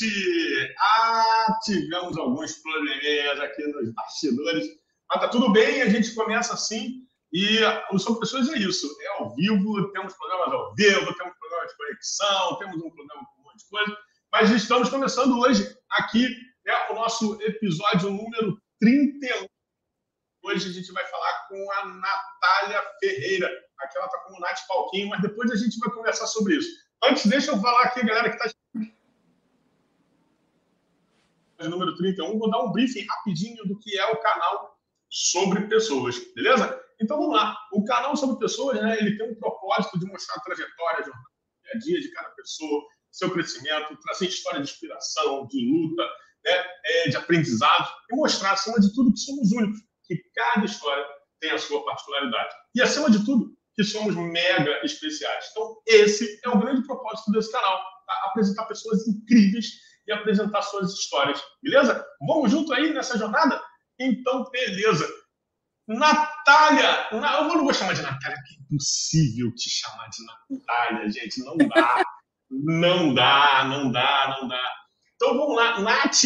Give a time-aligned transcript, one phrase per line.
[0.00, 0.74] noite!
[0.78, 4.66] Ah, tivemos alguns probleminhas aqui nos bastidores,
[5.08, 7.02] mas tá tudo bem, a gente começa assim.
[7.32, 7.60] E
[7.92, 11.76] o Sobre Pessoas é isso: é ao vivo, temos programas ao vivo, temos programas de
[11.76, 13.98] conexão, temos um programa com um monte de coisa,
[14.32, 16.28] mas estamos começando hoje aqui
[16.64, 19.46] né, o nosso episódio número 31.
[20.42, 23.46] Hoje a gente vai falar com a Natália Ferreira.
[23.80, 26.68] Aqui ela está com o Nath Palquinho, mas depois a gente vai conversar sobre isso.
[27.04, 28.59] Antes, deixa eu falar aqui, galera, que está
[31.68, 34.76] número 31, vou dar um briefing rapidinho do que é o canal
[35.08, 36.80] sobre pessoas, beleza?
[37.00, 37.56] Então vamos lá.
[37.72, 41.12] O canal sobre pessoas, né, ele tem um propósito de mostrar a trajetória, dia
[41.74, 46.02] a dia de cada pessoa, seu crescimento, trazer história de inspiração, de luta,
[46.44, 51.04] né, é, de aprendizado e mostrar, acima de tudo, que somos únicos, que cada história
[51.40, 52.54] tem a sua particularidade.
[52.74, 55.46] E, acima de tudo, que somos mega especiais.
[55.50, 58.22] Então, esse é o grande propósito desse canal, tá?
[58.26, 62.04] apresentar pessoas incríveis e apresentar suas histórias, beleza?
[62.26, 63.62] Vamos junto aí nessa jornada?
[63.98, 65.08] Então, beleza.
[65.86, 71.44] Natália, eu não vou chamar de Natália, porque é impossível te chamar de Natália, gente,
[71.44, 72.02] não dá,
[72.50, 74.70] não dá, não dá, não dá.
[75.16, 76.22] Então vamos lá, Nath,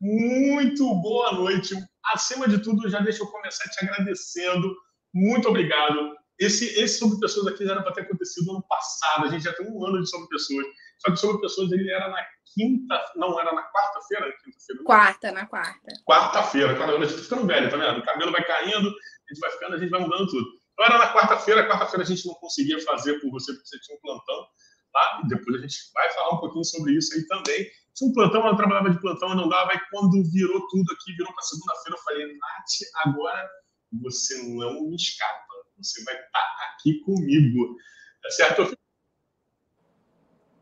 [0.00, 1.74] muito boa noite.
[2.14, 4.74] Acima de tudo, já deixa eu começar te agradecendo.
[5.12, 6.16] Muito obrigado.
[6.38, 9.26] Esse, esse sobre pessoas aqui já era para ter acontecido ano passado.
[9.26, 10.64] A gente já tem um ano de sobre pessoas.
[11.00, 12.22] Só que sobre pessoas ele era na
[12.54, 14.84] quinta, não era na quarta-feira, quinta-feira.
[14.84, 15.92] Quarta, na quarta.
[16.06, 18.00] Quarta-feira, quando a gente tá ficando velho, tá vendo?
[18.00, 20.46] O cabelo vai caindo, a gente vai ficando, a gente vai mudando tudo.
[20.72, 23.96] Então era na quarta-feira, quarta-feira a gente não conseguia fazer por você porque você tinha
[23.96, 24.46] um plantão,
[24.92, 25.20] tá?
[25.24, 27.66] E depois a gente vai falar um pouquinho sobre isso aí também.
[27.94, 31.32] Tinha um plantão, eu trabalhava de plantão, não dava, e quando virou tudo aqui, virou
[31.32, 33.50] para segunda-feira, eu falei, Nath, agora
[34.02, 35.46] você não me escapa,
[35.78, 37.76] você vai estar tá aqui comigo,
[38.22, 38.60] tá certo?
[38.60, 38.80] Eu fico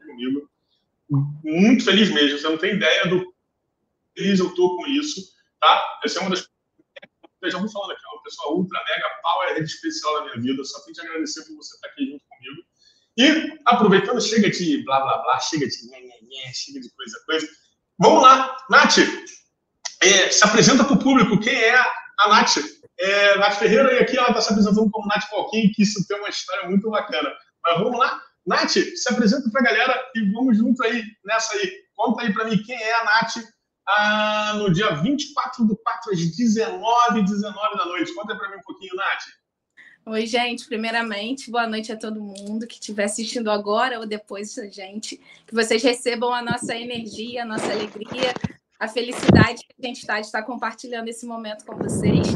[0.08, 0.48] comigo
[1.44, 2.38] muito feliz mesmo.
[2.38, 3.32] Você não tem ideia do
[4.16, 6.00] feliz eu tô com isso, tá?
[6.04, 6.48] Essa é uma das
[7.40, 10.40] eu já vou falando aqui, é uma pessoa ultra mega power rede especial na minha
[10.40, 10.64] vida.
[10.64, 12.62] Só tenho que agradecer por você estar aqui junto comigo.
[13.16, 17.22] E aproveitando, chega de blá blá blá, chega de nhé, nhé, nhé, chega de coisa
[17.26, 17.48] coisa.
[17.96, 18.98] Vamos lá, Nath,
[20.02, 22.56] é, se apresenta para o público quem é a Nath.
[22.98, 26.18] É, Nath Ferreira, e aqui ela está se apresentando como Nath Falquim, que isso tem
[26.18, 27.32] uma história muito bacana.
[27.64, 31.70] Mas vamos lá, Nath, se apresenta para a galera e vamos junto aí nessa aí.
[31.94, 33.44] Conta aí para mim quem é a Nath
[33.86, 38.14] ah, no dia 24 do 4 às 19 19 da noite.
[38.14, 39.24] Conta para mim um pouquinho, Nath.
[40.06, 40.64] Oi, gente.
[40.64, 45.20] Primeiramente, boa noite a todo mundo que estiver assistindo agora ou depois, gente.
[45.46, 48.32] Que vocês recebam a nossa energia, a nossa alegria,
[48.80, 52.28] a felicidade que a gente está de estar compartilhando esse momento com vocês.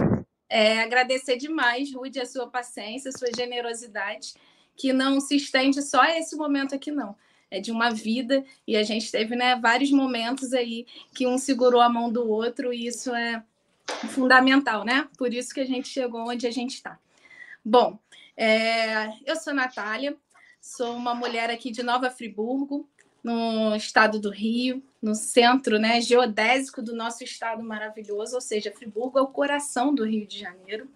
[0.47, 4.35] É, agradecer demais, Rude, a sua paciência, a sua generosidade
[4.77, 7.17] que não se estende só a esse momento aqui, não.
[7.51, 11.81] É de uma vida, e a gente teve né, vários momentos aí que um segurou
[11.81, 13.43] a mão do outro, e isso é
[14.11, 15.09] fundamental, né?
[15.19, 16.99] Por isso que a gente chegou onde a gente está.
[17.65, 17.99] Bom,
[18.37, 20.17] é, eu sou Natália,
[20.61, 22.89] sou uma mulher aqui de Nova Friburgo,
[23.23, 29.19] no estado do Rio, no centro né, geodésico do nosso estado maravilhoso, ou seja, Friburgo
[29.19, 30.89] é o coração do Rio de Janeiro.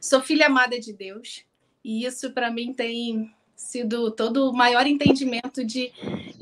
[0.00, 1.44] Sou filha amada de Deus,
[1.86, 5.92] e isso, para mim, tem sido todo o maior entendimento de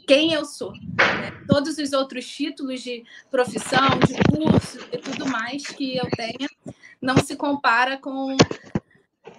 [0.06, 0.72] quem eu sou.
[0.72, 1.44] Né?
[1.46, 6.48] Todos os outros títulos de profissão, de curso e tudo mais que eu tenha,
[6.98, 8.34] não se compara com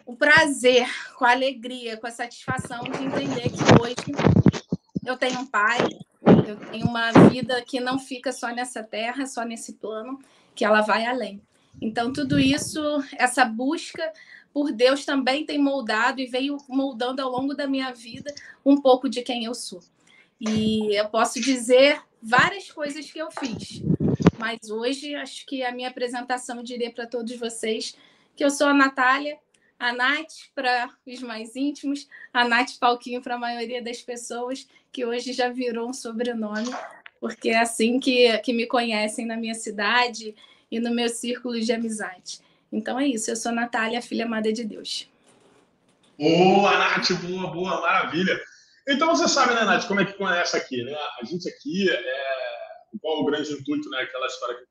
[0.05, 4.45] o prazer, com a alegria, com a satisfação de entender que hoje
[5.03, 5.79] eu tenho um pai,
[6.47, 10.19] eu tenho uma vida que não fica só nessa terra, só nesse plano,
[10.53, 11.41] que ela vai além.
[11.81, 12.79] Então, tudo isso,
[13.17, 14.13] essa busca
[14.55, 18.33] por Deus também tem moldado e veio moldando ao longo da minha vida
[18.65, 19.81] um pouco de quem eu sou.
[20.39, 23.81] E eu posso dizer várias coisas que eu fiz,
[24.39, 27.97] mas hoje acho que a minha apresentação eu diria para todos vocês
[28.33, 29.37] que eu sou a Natália,
[29.77, 35.05] a Nath para os mais íntimos, a Nath Palquinho para a maioria das pessoas, que
[35.05, 36.73] hoje já virou um sobrenome,
[37.19, 40.33] porque é assim que, que me conhecem na minha cidade
[40.71, 42.44] e no meu círculo de amizade.
[42.75, 45.09] Então é isso, eu sou Natália, filha amada de Deus.
[46.19, 48.37] Boa, Nath, boa, boa, maravilha.
[48.85, 50.93] Então você sabe, né, Nath, como é que conhece aqui, né?
[51.21, 52.25] A gente aqui, é...
[53.01, 54.65] qual o grande intuito, né, aquela história que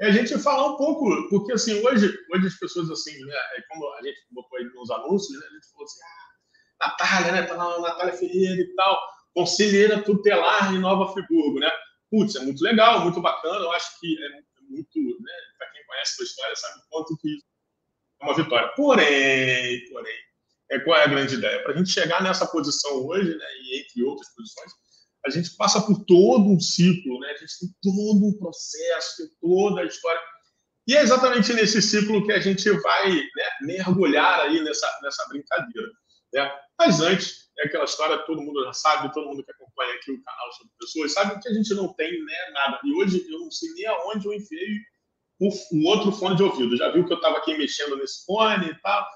[0.00, 3.62] é a gente falar um pouco, porque assim, hoje, hoje as pessoas assim, né, é
[3.68, 7.42] como a gente botou aí nos anúncios, né, a gente falou assim, ah, Natália, né,
[7.42, 9.00] tá na Natália Ferreira e tal,
[9.32, 11.70] conselheira tutelar em Nova Friburgo, né?
[12.10, 14.28] Putz, é muito legal, muito bacana, eu acho que é
[14.68, 15.32] muito, né,
[15.94, 17.38] conhece a história sabe o quanto que
[18.20, 18.68] é uma vitória.
[18.76, 20.16] Porém, porém,
[20.70, 21.62] é, qual é a grande ideia?
[21.62, 24.72] Para a gente chegar nessa posição hoje, né, e entre outras posições,
[25.26, 27.30] a gente passa por todo um ciclo, né?
[27.30, 30.20] A gente tem todo um processo, tem toda a história.
[30.86, 35.88] E é exatamente nesse ciclo que a gente vai né, mergulhar aí nessa, nessa brincadeira.
[36.30, 36.60] Né?
[36.78, 40.22] Mas antes, é aquela história todo mundo já sabe, todo mundo que acompanha aqui o
[40.22, 42.78] canal sobre pessoas sabe que a gente não tem né, nada.
[42.84, 44.78] E hoje eu não sei nem aonde eu enfiei
[45.40, 46.76] o, o outro fone de ouvido.
[46.76, 49.06] Já viu que eu estava aqui mexendo nesse fone e tal.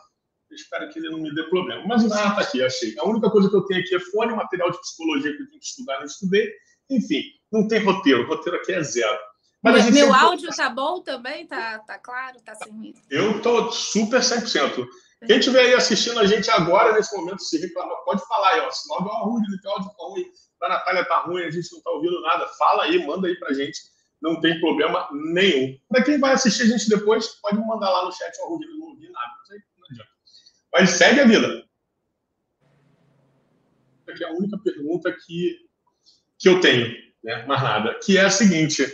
[0.51, 1.85] Eu espero que ele não me dê problema.
[1.87, 2.95] Mas ah, tá aqui, achei.
[2.99, 5.61] A única coisa que eu tenho aqui é fone, material de psicologia que eu tenho
[5.61, 6.51] que estudar, não estudei.
[6.91, 7.23] Enfim,
[7.53, 8.23] não tem roteiro.
[8.23, 9.19] O roteiro aqui é zero.
[9.63, 10.21] Mas Meu sempre...
[10.21, 11.47] áudio tá bom também?
[11.47, 12.41] Tá, tá claro?
[12.45, 13.01] Tá sem ruído?
[13.11, 14.87] Eu tô super 100%.
[15.27, 18.71] Quem estiver aí assistindo a gente agora, nesse momento, se reclamar, pode falar aí, ó.
[18.71, 20.25] Se não é ruim, o áudio tá ruim,
[20.61, 22.47] da Natália tá ruim, a gente não tá ouvindo nada.
[22.57, 23.81] Fala aí, manda aí pra gente.
[24.21, 25.79] Não tem problema nenhum.
[25.89, 29.09] Para quem vai assistir a gente depois, pode mandar lá no chat, Rubinho, não ouvi
[29.11, 29.33] nada.
[29.77, 30.11] Não adianta.
[30.73, 31.65] Mas segue a vida.
[34.09, 35.59] Aqui é a única pergunta que,
[36.39, 37.45] que eu tenho, né?
[37.47, 37.99] Mais nada.
[38.03, 38.85] Que é a seguinte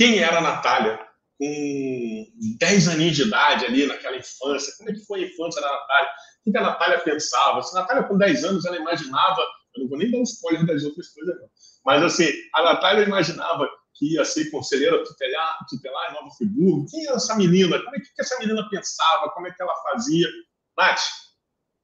[0.00, 0.98] quem era a Natália
[1.38, 2.26] com
[2.58, 4.72] 10 aninhos de idade ali, naquela infância?
[4.78, 6.10] Como é que foi a infância da Natália?
[6.46, 7.62] O que a Natália pensava?
[7.62, 9.42] Se a Natália com 10 anos ela imaginava,
[9.76, 11.48] eu não vou nem dar um spoiler das outras coisas, não.
[11.84, 16.86] Mas assim, a Natália imaginava que ia ser conselheira tutelar, tutelar em Nova Friburgo.
[16.90, 17.78] Quem era essa menina?
[17.82, 19.30] Como é que, que essa menina pensava?
[19.30, 20.26] Como é que ela fazia?
[20.76, 21.00] Nath,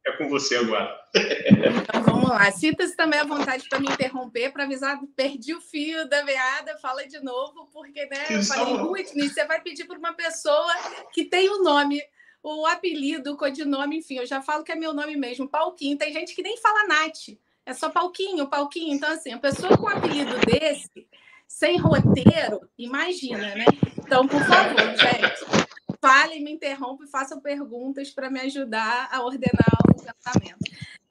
[0.06, 0.98] é com você agora.
[1.14, 2.50] Então vamos lá.
[2.52, 7.06] Sinta-se também à vontade para me interromper, para avisar, perdi o fio da meada, fala
[7.06, 10.72] de novo, porque né, eu falei, Whitney, você vai pedir para uma pessoa
[11.12, 12.00] que tem o um nome,
[12.42, 15.98] o apelido, o codinome, enfim, eu já falo que é meu nome mesmo, Palquinho.
[15.98, 17.36] Tem gente que nem fala Nath,
[17.66, 18.94] é só Palquinho, Palquinho.
[18.94, 21.06] Então, assim, a pessoa com um apelido desse,
[21.48, 23.66] sem roteiro, imagina, né?
[23.98, 25.66] Então, por favor, gente,
[26.00, 30.58] falem, me interrompam e façam perguntas para me ajudar a ordenar o pensamento.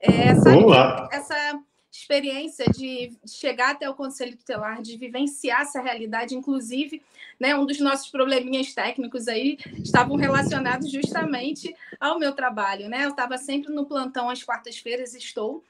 [0.00, 1.60] É, essa, essa
[1.92, 7.02] experiência de chegar até o Conselho Tutelar, de vivenciar essa realidade, inclusive,
[7.38, 13.04] né, um dos nossos probleminhas técnicos aí estavam relacionados justamente ao meu trabalho, né?
[13.04, 15.62] Eu estava sempre no plantão às quartas-feiras, estou,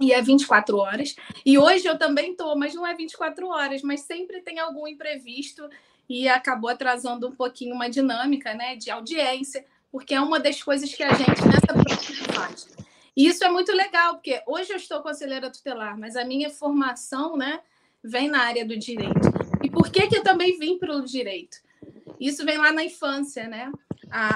[0.00, 1.16] e é 24 horas.
[1.44, 5.68] E hoje eu também estou, mas não é 24 horas, mas sempre tem algum imprevisto
[6.08, 10.92] e acabou atrasando um pouquinho uma dinâmica né, de audiência, porque é uma das coisas
[10.92, 12.68] que a gente nessa profissão faz.
[13.16, 17.36] E isso é muito legal, porque hoje eu estou conselheira tutelar, mas a minha formação
[17.36, 17.60] né,
[18.04, 19.32] vem na área do direito.
[19.62, 21.56] E por que, que eu também vim para o direito?
[22.20, 23.70] Isso vem lá na infância, né?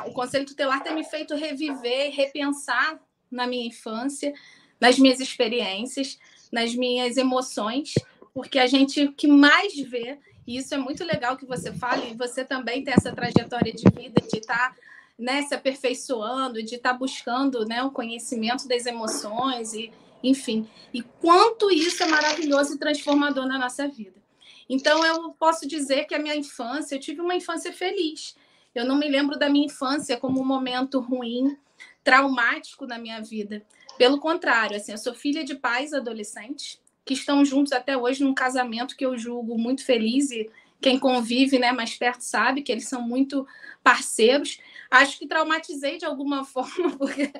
[0.06, 3.00] O Conselho Tutelar tem me feito reviver, repensar
[3.30, 4.34] na minha infância,
[4.80, 6.18] nas minhas experiências,
[6.50, 7.94] nas minhas emoções,
[8.32, 10.18] porque a gente que mais vê
[10.50, 13.84] e isso é muito legal que você fale, e você também tem essa trajetória de
[13.94, 14.76] vida de estar tá,
[15.16, 19.92] né, se aperfeiçoando, de estar tá buscando né, o conhecimento das emoções, e
[20.24, 20.68] enfim.
[20.92, 24.20] E quanto isso é maravilhoso e transformador na nossa vida.
[24.68, 28.36] Então, eu posso dizer que a minha infância, eu tive uma infância feliz.
[28.74, 31.56] Eu não me lembro da minha infância como um momento ruim,
[32.02, 33.62] traumático na minha vida.
[34.00, 38.32] Pelo contrário, assim, eu sou filha de pais adolescentes, que estão juntos até hoje num
[38.32, 40.48] casamento que eu julgo muito feliz e
[40.80, 43.46] quem convive né, mais perto sabe que eles são muito
[43.84, 44.58] parceiros.
[44.90, 47.30] Acho que traumatizei de alguma forma, porque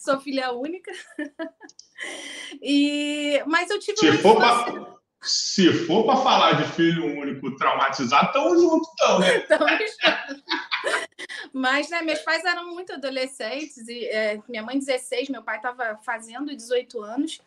[0.00, 0.90] sou filha única.
[2.60, 3.40] e...
[3.46, 8.60] Mas eu tive se for pra, Se for para falar de filho único traumatizado, estamos
[8.60, 9.44] juntos, então, né?
[11.52, 15.98] Mas, né, meus pais eram muito adolescentes, e é, minha mãe 16, meu pai estava
[16.04, 17.40] fazendo 18 anos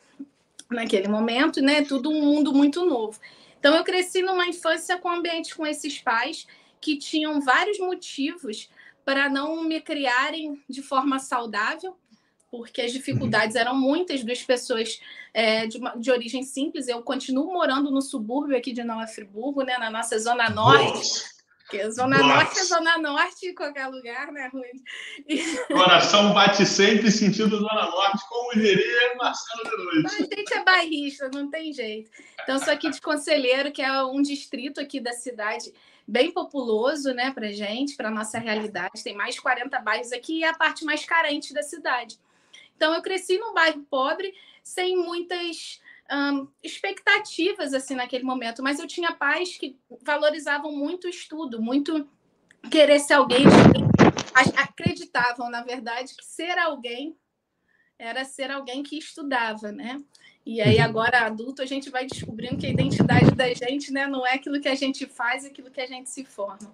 [0.69, 1.83] naquele momento, né?
[1.83, 3.19] Tudo um mundo muito novo.
[3.59, 6.45] Então eu cresci numa infância com ambiente com esses pais
[6.81, 8.69] que tinham vários motivos
[9.05, 11.95] para não me criarem de forma saudável,
[12.51, 14.99] porque as dificuldades eram muitas das pessoas
[15.33, 16.87] é, de, uma, de, origem simples.
[16.87, 21.23] Eu continuo morando no subúrbio aqui de Nova Friburgo, né, na nossa zona norte.
[21.63, 22.33] Porque Zona Nossa.
[22.33, 24.69] Norte é Zona Norte em qualquer lugar, né, Rui?
[25.67, 30.15] Coração bate sempre sentido Zona Norte, como diria Marcelo de Noite.
[30.15, 32.11] A gente é bairrista, não tem jeito.
[32.43, 35.73] Então, sou aqui de Conselheiro, que é um distrito aqui da cidade
[36.05, 39.01] bem populoso, né, para gente, para nossa realidade.
[39.01, 42.19] Tem mais de 40 bairros aqui e é a parte mais carente da cidade.
[42.75, 45.81] Então, eu cresci num bairro pobre, sem muitas
[46.61, 52.07] expectativas assim naquele momento, mas eu tinha pais que valorizavam muito o estudo, muito
[52.69, 53.45] querer ser alguém,
[54.57, 57.17] acreditavam, na verdade, que ser alguém
[57.97, 60.01] era ser alguém que estudava, né?
[60.45, 60.83] E aí, uhum.
[60.83, 64.59] agora adulto, a gente vai descobrindo que a identidade da gente né, não é aquilo
[64.59, 66.73] que a gente faz, é aquilo que a gente se forma.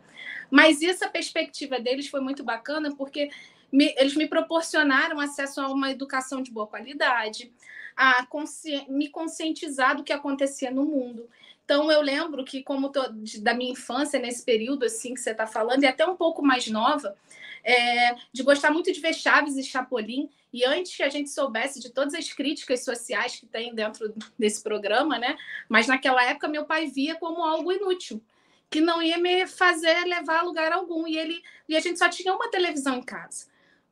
[0.49, 3.29] Mas essa perspectiva deles foi muito bacana, porque
[3.71, 7.51] me, eles me proporcionaram acesso a uma educação de boa qualidade,
[7.99, 8.85] a consci...
[8.87, 11.29] me conscientizar do que acontecia no mundo.
[11.65, 15.31] Então eu lembro que como tô, de, da minha infância nesse período assim que você
[15.31, 17.13] está falando e até um pouco mais nova,
[17.61, 21.81] é, de gostar muito de ver Chaves e Chapolin e antes que a gente soubesse
[21.81, 25.37] de todas as críticas sociais que tem dentro desse programa, né?
[25.67, 28.23] Mas naquela época meu pai via como algo inútil,
[28.69, 32.07] que não ia me fazer levar a lugar algum e ele e a gente só
[32.07, 33.48] tinha uma televisão em casa.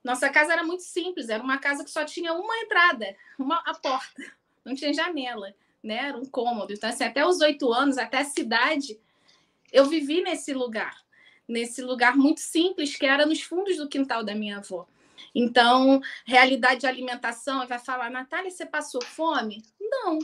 [0.07, 3.73] Nossa casa era muito simples, era uma casa que só tinha uma entrada, uma a
[3.73, 4.23] porta,
[4.63, 5.97] não tinha janela, né?
[6.07, 6.71] Era um cômodo.
[6.71, 8.97] Então, assim, até os oito anos, até a cidade,
[9.69, 10.95] eu vivi nesse lugar,
[11.45, 14.87] nesse lugar muito simples que era nos fundos do quintal da minha avó.
[15.35, 19.61] Então, realidade de alimentação, vai falar, Natália, você passou fome?
[19.77, 20.19] Não,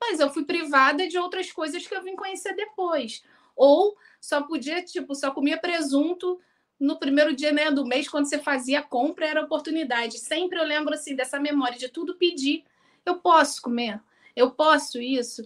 [0.00, 3.24] mas eu fui privada de outras coisas que eu vim conhecer depois.
[3.56, 6.40] Ou só podia, tipo, só comia presunto
[6.78, 10.18] no primeiro dia né, do mês, quando você fazia a compra, era oportunidade.
[10.18, 12.64] Sempre eu lembro assim dessa memória de tudo pedir.
[13.04, 14.00] Eu posso comer,
[14.34, 15.44] eu posso isso,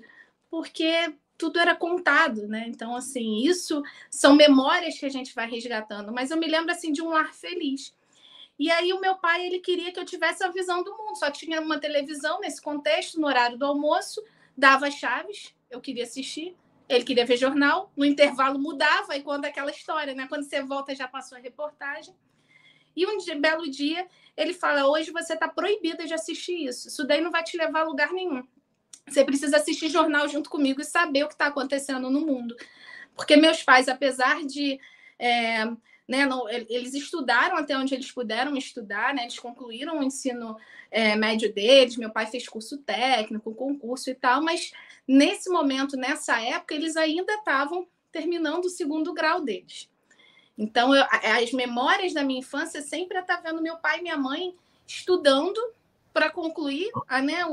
[0.50, 2.64] porque tudo era contado, né?
[2.66, 6.12] Então, assim, isso são memórias que a gente vai resgatando.
[6.12, 7.94] Mas eu me lembro assim de um lar feliz.
[8.58, 11.16] E aí o meu pai ele queria que eu tivesse a visão do mundo.
[11.16, 14.22] Só tinha uma televisão nesse contexto, no horário do almoço,
[14.56, 16.56] dava chaves, eu queria assistir.
[16.88, 20.26] Ele queria ver jornal, no intervalo mudava e quando aquela história, né?
[20.28, 22.14] Quando você volta já passou a reportagem.
[22.96, 26.88] E um dia, belo dia, ele fala: hoje você está proibida de assistir isso.
[26.88, 28.42] Isso daí não vai te levar a lugar nenhum.
[29.06, 32.56] Você precisa assistir jornal junto comigo e saber o que está acontecendo no mundo.
[33.14, 34.80] Porque meus pais, apesar de.
[35.18, 35.64] É,
[36.08, 40.56] né, não, eles estudaram até onde eles puderam estudar, né, eles concluíram o ensino
[40.90, 41.96] é, médio deles.
[41.96, 44.72] Meu pai fez curso técnico, concurso e tal, mas
[45.08, 49.88] Nesse momento, nessa época, eles ainda estavam terminando o segundo grau deles.
[50.56, 51.02] Então, eu,
[51.40, 54.54] as memórias da minha infância sempre é estar vendo meu pai e minha mãe
[54.86, 55.58] estudando
[56.12, 57.46] para concluir a, né,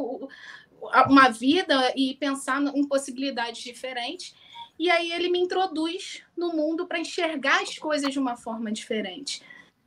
[1.07, 4.35] uma vida e pensar em possibilidades diferentes.
[4.77, 9.41] E aí ele me introduz no mundo para enxergar as coisas de uma forma diferente,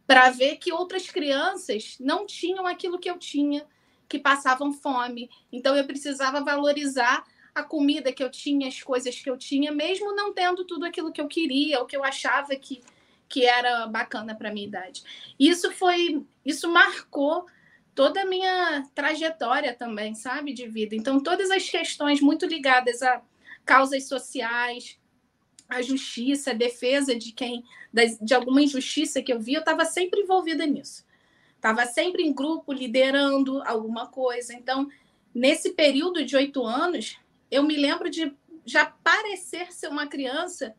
[0.06, 3.66] para ver que outras crianças não tinham aquilo que eu tinha,
[4.08, 5.28] que passavam fome.
[5.52, 7.24] Então eu precisava valorizar
[7.58, 11.12] a comida que eu tinha, as coisas que eu tinha, mesmo não tendo tudo aquilo
[11.12, 12.80] que eu queria, o que eu achava que,
[13.28, 15.02] que era bacana para minha idade.
[15.38, 17.46] Isso foi, isso marcou
[17.94, 20.94] toda a minha trajetória também, sabe, de vida.
[20.94, 23.20] Então, todas as questões muito ligadas a
[23.64, 24.98] causas sociais,
[25.68, 27.64] a justiça, a defesa de quem,
[28.22, 31.04] de alguma injustiça que eu vi, eu estava sempre envolvida nisso.
[31.56, 34.54] Estava sempre em grupo, liderando alguma coisa.
[34.54, 34.88] Então,
[35.34, 37.18] nesse período de oito anos,
[37.50, 40.74] eu me lembro de já parecer ser uma criança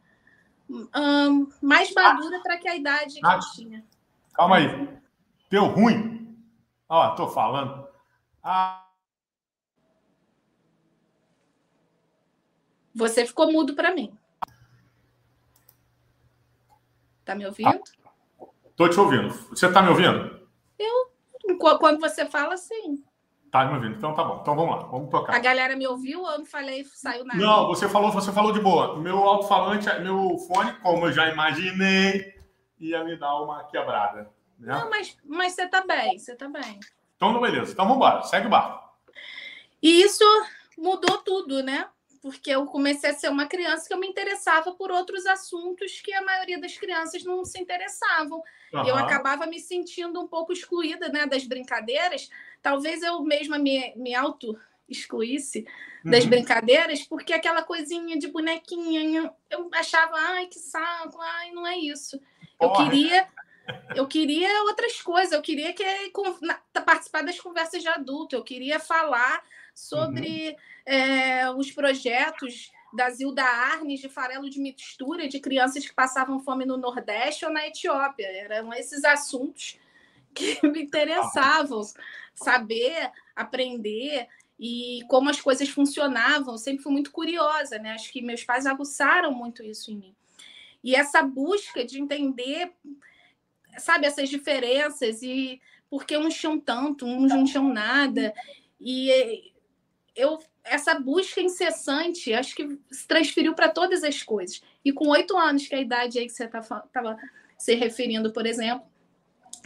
[1.61, 3.85] mais madura para que a idade ah, que eu tinha.
[4.33, 4.99] Calma aí.
[5.49, 6.37] Deu ruim?
[6.87, 7.87] Ó, tô falando.
[8.43, 8.85] Ah.
[12.93, 14.15] Você ficou mudo para mim.
[17.25, 17.69] Tá me ouvindo?
[17.69, 18.45] Ah,
[18.75, 19.29] tô te ouvindo.
[19.49, 20.47] Você tá me ouvindo?
[20.77, 21.11] Eu,
[21.79, 23.03] quando você fala, sim.
[23.51, 23.95] Tá me ouvindo?
[23.95, 24.39] Então tá bom.
[24.41, 25.35] Então vamos lá, vamos tocar.
[25.35, 27.39] A galera me ouviu ou eu não falei, saiu nada?
[27.39, 28.97] Não, você falou, você falou de boa.
[28.99, 32.35] Meu alto-falante, meu fone, como eu já imaginei,
[32.79, 34.29] ia me dar uma quebrada.
[34.59, 34.73] Né?
[34.73, 36.79] Não, mas, mas você tá bem, você tá bem.
[37.15, 37.71] Então, beleza.
[37.71, 38.87] Então vamos embora, segue o barco.
[39.81, 40.23] E isso
[40.77, 41.87] mudou tudo, né?
[42.21, 46.13] Porque eu comecei a ser uma criança que eu me interessava por outros assuntos que
[46.13, 48.43] a maioria das crianças não se interessavam.
[48.73, 48.85] Uhum.
[48.85, 52.29] E eu acabava me sentindo um pouco excluída né, das brincadeiras,
[52.61, 55.65] Talvez eu mesma me, me auto-excluísse
[56.03, 56.29] das uhum.
[56.29, 62.19] brincadeiras, porque aquela coisinha de bonequinha, eu achava, ai, que saco, ai, não é isso.
[62.59, 63.27] Eu queria
[63.95, 65.83] eu queria outras coisas, eu queria que
[66.85, 70.93] participar das conversas de adulto, eu queria falar sobre uhum.
[70.93, 76.65] é, os projetos da Zilda Arnes de farelo de mistura de crianças que passavam fome
[76.65, 78.25] no Nordeste ou na Etiópia.
[78.25, 79.77] Eram esses assuntos
[80.33, 81.81] que me interessavam
[82.43, 84.27] saber, aprender
[84.59, 86.53] e como as coisas funcionavam.
[86.53, 87.91] Eu sempre fui muito curiosa, né?
[87.91, 90.15] Acho que meus pais aguçaram muito isso em mim.
[90.83, 92.71] E essa busca de entender,
[93.77, 98.33] sabe, essas diferenças e por que uns tinham tanto, uns não tinham nada.
[98.79, 99.51] E
[100.15, 104.61] eu essa busca incessante, acho que se transferiu para todas as coisas.
[104.85, 107.17] E com oito anos, que é a idade aí que você estava tá,
[107.57, 108.85] se referindo, por exemplo,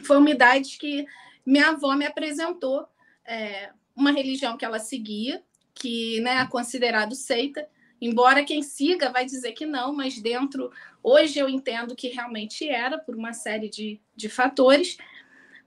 [0.03, 1.05] foi uma idade que
[1.45, 2.87] minha avó me apresentou
[3.25, 7.67] é, uma religião que ela seguia, que né, é considerado seita,
[7.99, 10.71] embora quem siga vai dizer que não, mas dentro,
[11.01, 14.97] hoje eu entendo que realmente era, por uma série de, de fatores,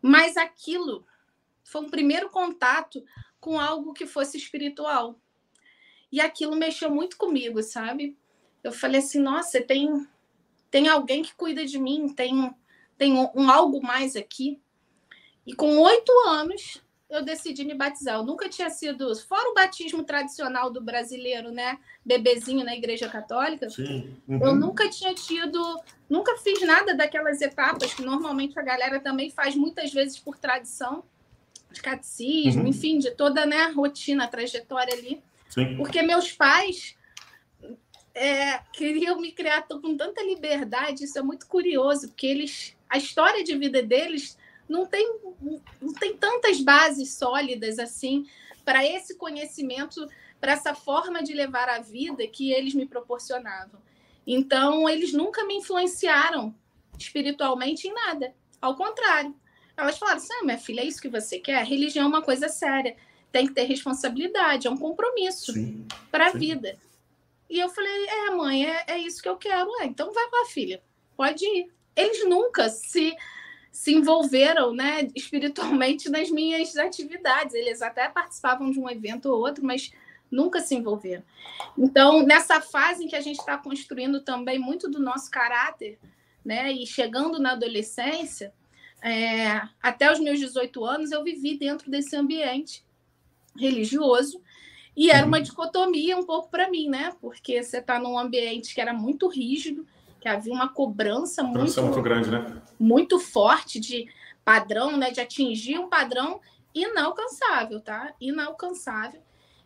[0.01, 1.07] mas aquilo
[1.65, 3.05] foi um primeiro contato
[3.41, 5.21] com algo que fosse espiritual.
[6.11, 8.17] E aquilo mexeu muito comigo, sabe?
[8.63, 10.07] Eu falei assim, nossa, tem
[10.71, 12.53] tem alguém que cuida de mim, tem
[12.99, 14.61] tem um, um algo mais aqui.
[15.47, 18.17] E com oito anos eu decidi me batizar.
[18.17, 21.79] Eu nunca tinha sido, fora o batismo tradicional do brasileiro, né?
[22.05, 23.71] Bebezinho na igreja católica.
[23.71, 24.17] Sim.
[24.27, 24.45] Uhum.
[24.45, 29.55] Eu nunca tinha tido, nunca fiz nada daquelas etapas que normalmente a galera também faz
[29.55, 31.05] muitas vezes por tradição,
[31.71, 32.69] de catecismo, uhum.
[32.69, 35.23] enfim, de toda né, a rotina, a trajetória ali.
[35.49, 35.77] Sim.
[35.77, 36.97] Porque meus pais
[38.15, 43.45] é, queriam me criar com tanta liberdade, isso é muito curioso, porque eles, a história
[43.45, 44.37] de vida deles
[44.69, 45.19] não tem,
[45.81, 48.27] não tem tantas bases sólidas assim
[48.65, 50.07] para esse conhecimento,
[50.41, 53.81] para essa forma de levar a vida que eles me proporcionavam.
[54.27, 56.55] Então, eles nunca me influenciaram
[56.99, 58.35] espiritualmente em nada.
[58.61, 59.35] Ao contrário,
[59.77, 61.57] elas falaram assim: ah, minha filha, é isso que você quer?
[61.57, 62.97] A religião é uma coisa séria,
[63.31, 65.53] tem que ter responsabilidade, é um compromisso
[66.11, 66.77] para a vida.
[67.49, 69.71] E eu falei: é, mãe, é, é isso que eu quero.
[69.81, 70.83] É, então vai lá, filha,
[71.17, 71.73] pode ir.
[71.95, 73.15] Eles nunca se
[73.77, 77.55] se envolveram né, espiritualmente nas minhas atividades.
[77.55, 79.93] Eles até participavam de um evento ou outro, mas
[80.31, 81.23] nunca se envolveram.
[81.77, 85.99] Então, nessa fase em que a gente está construindo também muito do nosso caráter,
[86.43, 88.51] né, e chegando na adolescência,
[89.03, 92.83] é, até os meus 18 anos, eu vivi dentro desse ambiente
[93.55, 94.41] religioso.
[94.97, 97.15] E era uma dicotomia um pouco para mim, né?
[97.21, 99.87] Porque você está num ambiente que era muito rígido,
[100.27, 102.61] que havia uma cobrança, cobrança muito, muito grande, né?
[102.81, 104.09] Muito forte de
[104.45, 105.13] padrão, né?
[105.13, 106.41] De atingir um padrão
[106.75, 108.13] inalcançável, tá?
[108.21, 109.23] Inalcançável.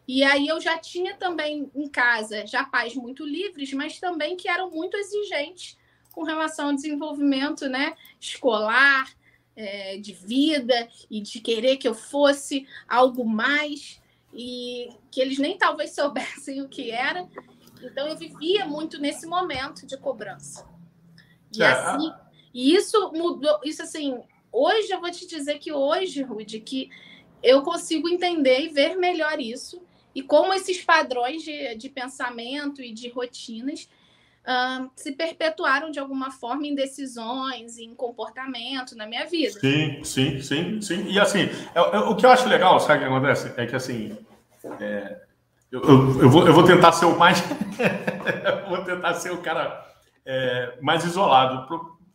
[0.06, 4.50] E aí eu já tinha também em casa já pais muito livres, mas também que
[4.50, 5.78] eram muito exigentes
[6.12, 7.94] com relação ao desenvolvimento, né?
[8.20, 9.10] Escolar,
[9.56, 13.98] é, de vida e de querer que eu fosse algo mais
[14.34, 17.26] e que eles nem talvez soubessem o que era.
[17.82, 20.66] Então eu vivia muito nesse momento de cobrança.
[21.56, 21.66] E é.
[21.66, 22.12] assim,
[22.52, 26.90] e isso mudou, isso assim, hoje eu vou te dizer que hoje, Rude, que
[27.42, 29.82] eu consigo entender e ver melhor isso
[30.14, 33.88] e como esses padrões de, de pensamento e de rotinas
[34.44, 39.58] uh, se perpetuaram de alguma forma em decisões, em comportamento na minha vida.
[39.60, 41.06] Sim, sim, sim, sim.
[41.08, 43.52] E assim, é, é, o que eu acho legal, sabe o que acontece?
[43.56, 44.16] É que assim,
[44.80, 45.20] é,
[45.70, 45.82] eu,
[46.20, 47.40] eu, vou, eu vou tentar ser o mais.
[48.68, 49.86] vou tentar ser o cara
[50.26, 51.66] é, mais isolado.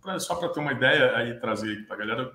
[0.01, 2.31] Pra, só para ter uma ideia aí, trazer aqui para a galera.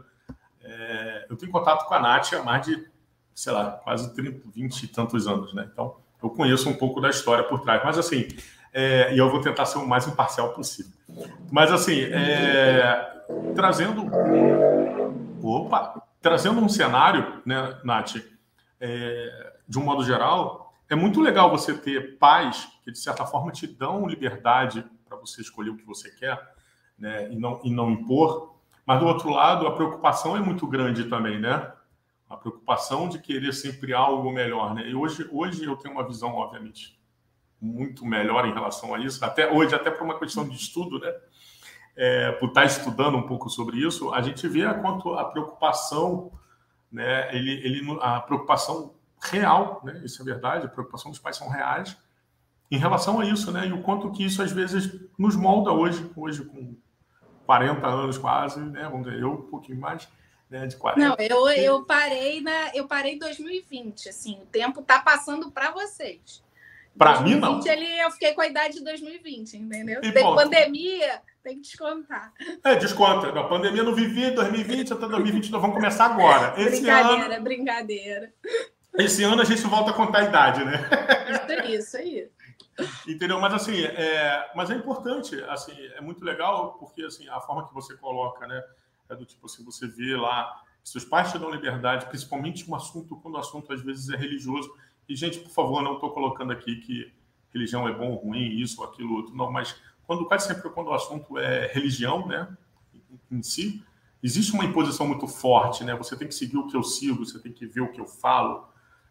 [0.62, 2.86] É, eu tenho contato com a Nath há mais de,
[3.34, 5.68] sei lá, quase 30, 20 e tantos anos, né?
[5.72, 7.82] Então, eu conheço um pouco da história por trás.
[7.84, 8.26] Mas, assim,
[8.72, 10.92] é, e eu vou tentar ser o mais imparcial possível.
[11.50, 14.06] Mas, assim, é, trazendo.
[15.42, 16.02] Opa!
[16.20, 18.16] Trazendo um cenário, né, Nath,
[18.78, 23.52] é, de um modo geral, é muito legal você ter pais que, de certa forma,
[23.52, 26.52] te dão liberdade para você escolher o que você quer
[26.98, 28.56] né, e, não, e não impor.
[28.84, 31.72] Mas, do outro lado, a preocupação é muito grande também, né?
[32.28, 34.88] A preocupação de querer sempre algo melhor, né?
[34.88, 37.00] E hoje, hoje eu tenho uma visão, obviamente,
[37.60, 39.24] muito melhor em relação a isso.
[39.24, 41.12] Até hoje, até por uma questão de estudo, né?
[41.96, 46.32] É, por estar estudando um pouco sobre isso, a gente vê a quanto a preocupação,
[46.90, 47.32] né?
[47.34, 50.00] Ele, ele, a preocupação real, né?
[50.04, 51.96] Isso é verdade, a preocupação dos pais são reais
[52.70, 53.66] em relação a isso, né?
[53.66, 56.76] E o quanto que isso às vezes nos molda hoje, hoje com
[57.44, 58.84] 40 anos quase, né?
[58.84, 60.08] Vamos dizer, eu um pouquinho mais,
[60.48, 60.66] né?
[60.66, 61.08] De 40.
[61.08, 65.72] Não, eu, eu parei na, eu parei em 2020, assim, o tempo tá passando para
[65.72, 66.42] vocês.
[66.96, 67.60] Para mim não.
[67.60, 70.00] Ali, eu fiquei com a idade de 2020, entendeu?
[70.02, 72.32] E Tem pandemia, tem que descontar.
[72.62, 73.28] É, desconta.
[73.28, 76.60] A pandemia não vivi 2020 até 2022, vamos começar agora.
[76.60, 77.44] Esse brincadeira, ano...
[77.44, 78.32] brincadeira.
[78.94, 80.88] Esse ano a gente volta a contar a idade, né?
[81.30, 82.30] Isso aí, isso aí.
[83.06, 83.40] Entendeu?
[83.40, 87.74] Mas assim, é, mas é importante, assim, é muito legal porque assim a forma que
[87.74, 88.62] você coloca, né,
[89.08, 93.16] é do tipo assim, você vê lá seus pais te dão liberdade, principalmente um assunto
[93.16, 94.72] quando o assunto às vezes é religioso.
[95.08, 97.12] E gente, por favor, não estou colocando aqui que
[97.52, 99.50] religião é bom ou ruim, isso, aquilo, outro, não.
[99.52, 99.76] Mas
[100.06, 102.48] quando quase sempre quando o assunto é religião, né,
[103.30, 103.84] em si,
[104.22, 105.94] existe uma imposição muito forte, né?
[105.96, 108.06] Você tem que seguir o que eu sigo, você tem que ver o que eu
[108.06, 108.68] falo.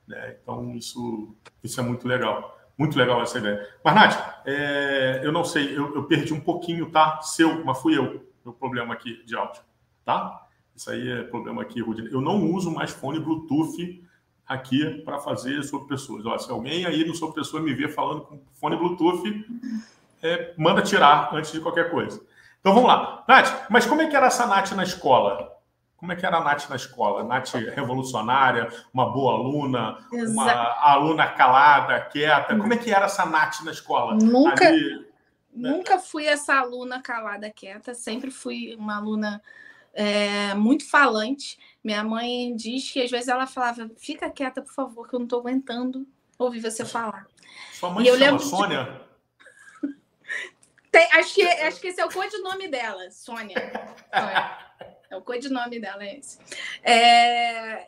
[0.09, 0.37] Né?
[0.41, 2.57] Então, isso, isso é muito legal.
[2.75, 3.69] Muito legal essa ideia.
[3.83, 7.21] Mas, Nath, é, eu não sei, eu, eu, perdi um pouquinho, tá?
[7.21, 9.61] Seu, mas fui eu, meu problema aqui de áudio,
[10.03, 10.47] tá?
[10.75, 12.11] Isso aí é problema aqui, Rudine.
[12.11, 14.03] Eu não uso mais fone Bluetooth
[14.47, 16.25] aqui para fazer sobre pessoas.
[16.25, 19.45] Ó, se alguém aí no sobre pessoa me ver falando com fone Bluetooth,
[20.23, 22.19] é, manda tirar antes de qualquer coisa.
[22.61, 23.25] Então vamos lá.
[23.27, 25.58] Nath, mas como é que era essa Nath na escola?
[25.99, 27.23] Como é que era a Nath na escola?
[27.25, 30.31] Nath revolucionária, uma boa aluna, Exato.
[30.31, 32.55] uma aluna calada, quieta.
[32.57, 34.15] Como é que era essa Nath na escola?
[34.15, 35.05] Nunca, Ali,
[35.53, 35.71] né?
[35.71, 37.93] nunca fui essa aluna calada, quieta.
[37.93, 39.41] Sempre fui uma aluna
[39.93, 41.59] é, muito falante.
[41.83, 45.25] Minha mãe diz que às vezes ela falava: fica quieta, por favor, que eu não
[45.25, 46.07] estou aguentando
[46.37, 47.27] ouvir você falar.
[47.73, 49.01] Sua mãe e eu lembro Sônia?
[50.89, 53.57] Tem, acho, que, acho que esse é o codinome dela, Sônia.
[54.13, 54.69] Sônia.
[55.09, 56.37] É o codinome dela é esse.
[56.83, 57.87] É...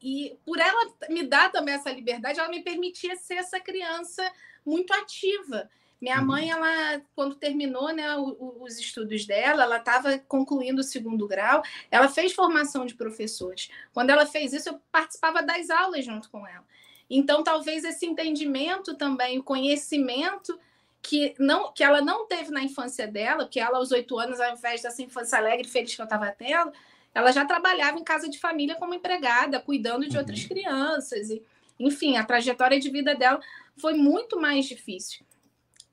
[0.00, 4.22] E por ela me dar também essa liberdade, ela me permitia ser essa criança
[4.64, 5.68] muito ativa.
[6.00, 6.26] Minha uhum.
[6.26, 12.08] mãe, ela, quando terminou né, os estudos dela, ela estava concluindo o segundo grau, ela
[12.08, 13.70] fez formação de professores.
[13.92, 16.64] Quando ela fez isso, eu participava das aulas junto com ela.
[17.08, 20.58] Então, talvez esse entendimento também, o conhecimento
[21.02, 24.52] que, não, que ela não teve na infância dela, porque ela, aos oito anos, ao
[24.52, 26.72] invés dessa infância alegre e feliz que eu estava tendo,
[27.14, 30.20] ela já trabalhava em casa de família como empregada, cuidando de uhum.
[30.20, 31.30] outras crianças.
[31.30, 31.42] E,
[31.78, 33.40] enfim, a trajetória de vida dela
[33.76, 35.24] foi muito mais difícil.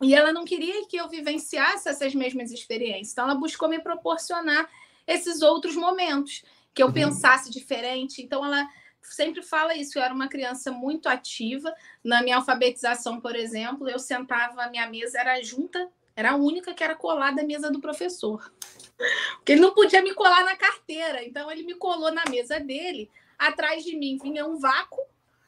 [0.02, 3.12] E ela não queria que eu vivenciasse essas mesmas experiências.
[3.14, 4.70] Então, ela buscou me proporcionar
[5.08, 6.94] esses outros momentos, que eu uhum.
[6.94, 8.22] pensasse diferente.
[8.22, 8.68] Então, ela
[9.04, 9.98] sempre fala isso.
[9.98, 11.74] Eu era uma criança muito ativa.
[12.04, 16.74] Na minha alfabetização, por exemplo, eu sentava, a minha mesa era junta, era a única
[16.74, 18.52] que era colada à mesa do professor.
[19.38, 21.24] Porque ele não podia me colar na carteira.
[21.24, 23.10] Então, ele me colou na mesa dele.
[23.38, 25.02] Atrás de mim vinha um vácuo,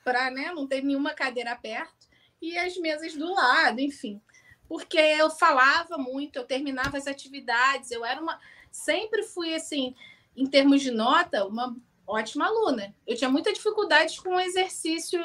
[0.04, 2.08] para né, não ter nenhuma cadeira perto,
[2.41, 4.22] e as mesas do lado, enfim.
[4.68, 8.39] Porque eu falava muito, eu terminava as atividades, eu era uma.
[8.72, 9.96] Sempre fui assim,
[10.36, 11.76] em termos de nota, uma
[12.08, 12.94] ótima aluna.
[13.06, 15.20] Eu tinha muita dificuldade com o exercício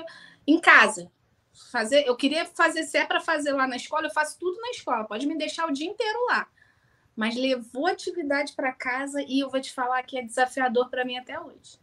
[0.47, 1.11] em casa.
[1.71, 4.71] Fazer, eu queria fazer, se é para fazer lá na escola, eu faço tudo na
[4.71, 5.05] escola.
[5.05, 6.47] Pode me deixar o dia inteiro lá.
[7.17, 11.19] Mas levou atividade para casa e eu vou te falar que é desafiador para mim
[11.19, 11.79] até hoje.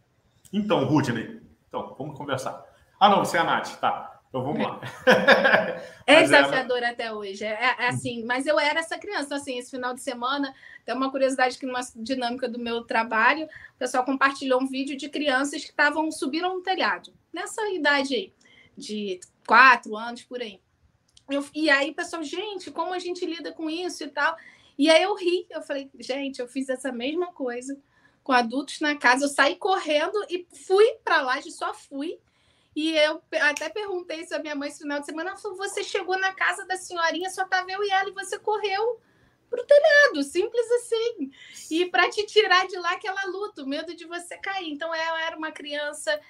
[0.52, 2.64] Então, Rudney, então, vamos conversar.
[2.98, 4.17] Ah, não, você é a Nath, tá.
[4.28, 4.80] Então vamos lá.
[6.06, 6.88] É desafiador ela...
[6.88, 7.44] até hoje.
[7.44, 9.36] É, é, assim, mas eu era essa criança.
[9.36, 13.78] Assim, esse final de semana, tem uma curiosidade que numa dinâmica do meu trabalho, o
[13.78, 18.32] pessoal compartilhou um vídeo de crianças que estavam subiram no telhado, nessa idade aí,
[18.74, 20.60] de quatro anos por aí.
[21.30, 24.34] Eu, e aí, pessoal, gente, como a gente lida com isso e tal.
[24.78, 27.78] E aí eu ri, eu falei, gente, eu fiz essa mesma coisa
[28.22, 29.26] com adultos na casa.
[29.26, 32.18] Eu saí correndo e fui para lá, só fui
[32.80, 35.30] e eu até perguntei isso à minha mãe esse final de semana.
[35.30, 38.38] Ela falou: você chegou na casa da senhorinha, só estava eu e ela, e você
[38.38, 39.00] correu
[39.50, 41.28] pro telhado, simples assim.
[41.72, 44.70] E para te tirar de lá aquela luta, o medo de você cair.
[44.70, 46.20] Então eu era uma criança,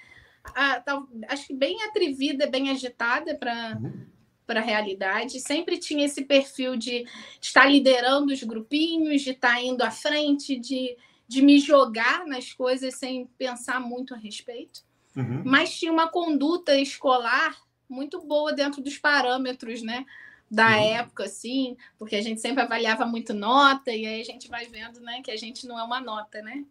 [1.29, 4.07] acho que bem atrevida, bem agitada para uhum.
[4.47, 5.41] para a realidade.
[5.41, 7.05] Sempre tinha esse perfil de
[7.43, 10.97] estar liderando os grupinhos, de estar indo à frente, de,
[11.29, 14.88] de me jogar nas coisas sem pensar muito a respeito
[15.19, 15.43] uhum.
[15.45, 17.57] mas tinha uma conduta escolar
[17.89, 20.07] muito boa dentro dos parâmetros, né?
[20.51, 20.95] Da uhum.
[20.95, 25.01] época, assim, porque a gente sempre avaliava muito nota, e aí a gente vai vendo,
[25.01, 26.65] né, que a gente não é uma nota, né?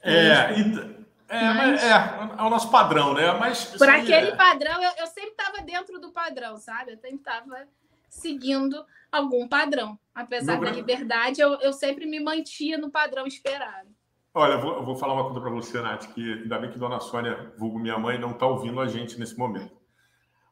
[0.00, 3.32] É, e, é, mas, é, é, o nosso padrão, né?
[3.32, 4.36] Mas por aquele é...
[4.36, 6.92] padrão, eu, eu sempre estava dentro do padrão, sabe?
[6.92, 7.66] Eu sempre estava
[8.08, 9.98] seguindo algum padrão.
[10.14, 13.88] Apesar da liberdade, eu, eu sempre me mantia no padrão esperado.
[14.34, 16.78] Olha, eu vou, eu vou falar uma coisa para você, Nath, que ainda bem que
[16.78, 19.76] Dona Sônia, vulgo minha mãe, não está ouvindo a gente nesse momento.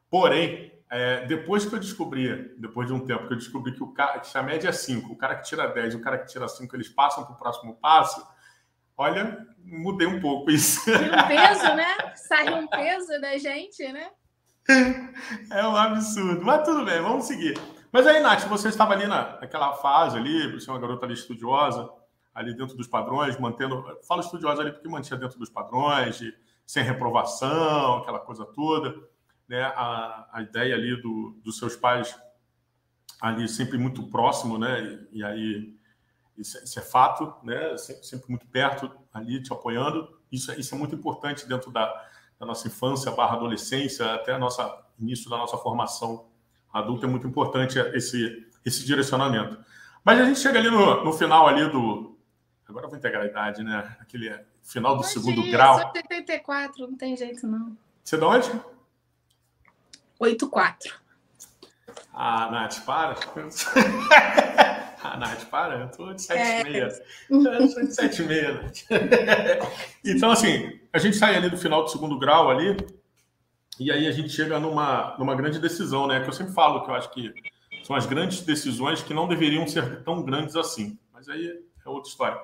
[0.07, 3.91] Porém, é, depois que eu descobri, depois de um tempo, que eu descobri que, o
[3.91, 6.27] cara, que a média é 5, o cara que tira 10 e o cara que
[6.27, 8.23] tira 5, eles passam para o próximo passo,
[8.95, 10.87] olha, mudei um pouco isso.
[10.87, 12.13] E um peso, né?
[12.15, 14.11] Sai um peso da gente, né?
[15.49, 16.45] É um absurdo.
[16.45, 17.59] Mas tudo bem, vamos seguir.
[17.91, 21.15] Mas aí, Nath, você estava ali na, naquela fase ali, você é uma garota ali
[21.15, 21.89] estudiosa,
[22.33, 23.83] ali dentro dos padrões, mantendo.
[24.07, 26.33] Falo estudiosa ali porque mantinha dentro dos padrões, de,
[26.65, 28.95] sem reprovação, aquela coisa toda.
[29.47, 29.61] Né?
[29.61, 32.17] A, a ideia ali do, dos seus pais
[33.19, 34.81] ali sempre muito próximo, né?
[35.11, 35.75] E, e aí
[36.37, 37.77] isso, isso, é fato, né?
[37.77, 40.19] Sempre, sempre, muito perto ali te apoiando.
[40.31, 41.85] Isso, é, isso é muito importante dentro da,
[42.39, 46.27] da nossa infância barra adolescência até nossa início da nossa formação
[46.71, 49.57] adulta é muito importante esse esse direcionamento.
[50.03, 52.10] Mas a gente chega ali no, no final ali do,
[52.71, 53.97] Agora eu vou integrar a idade, né?
[53.99, 55.73] Aquele final do Imagina, segundo grau.
[55.75, 57.77] Eu sou 84, não tem jeito, não.
[58.01, 58.49] Você é de onde?
[60.17, 60.95] 84.
[62.13, 63.15] Ah, Nath, para.
[65.03, 65.79] ah, Nath, para.
[65.79, 66.31] Eu tô de 7,6.
[66.33, 66.95] É.
[67.29, 69.67] Eu sou de 7,6,
[70.05, 72.77] então, assim, a gente sai ali do final do segundo grau ali,
[73.77, 76.21] e aí a gente chega numa, numa grande decisão, né?
[76.21, 77.33] Que eu sempre falo que eu acho que
[77.83, 80.97] são as grandes decisões que não deveriam ser tão grandes assim.
[81.11, 82.39] Mas aí é outra história.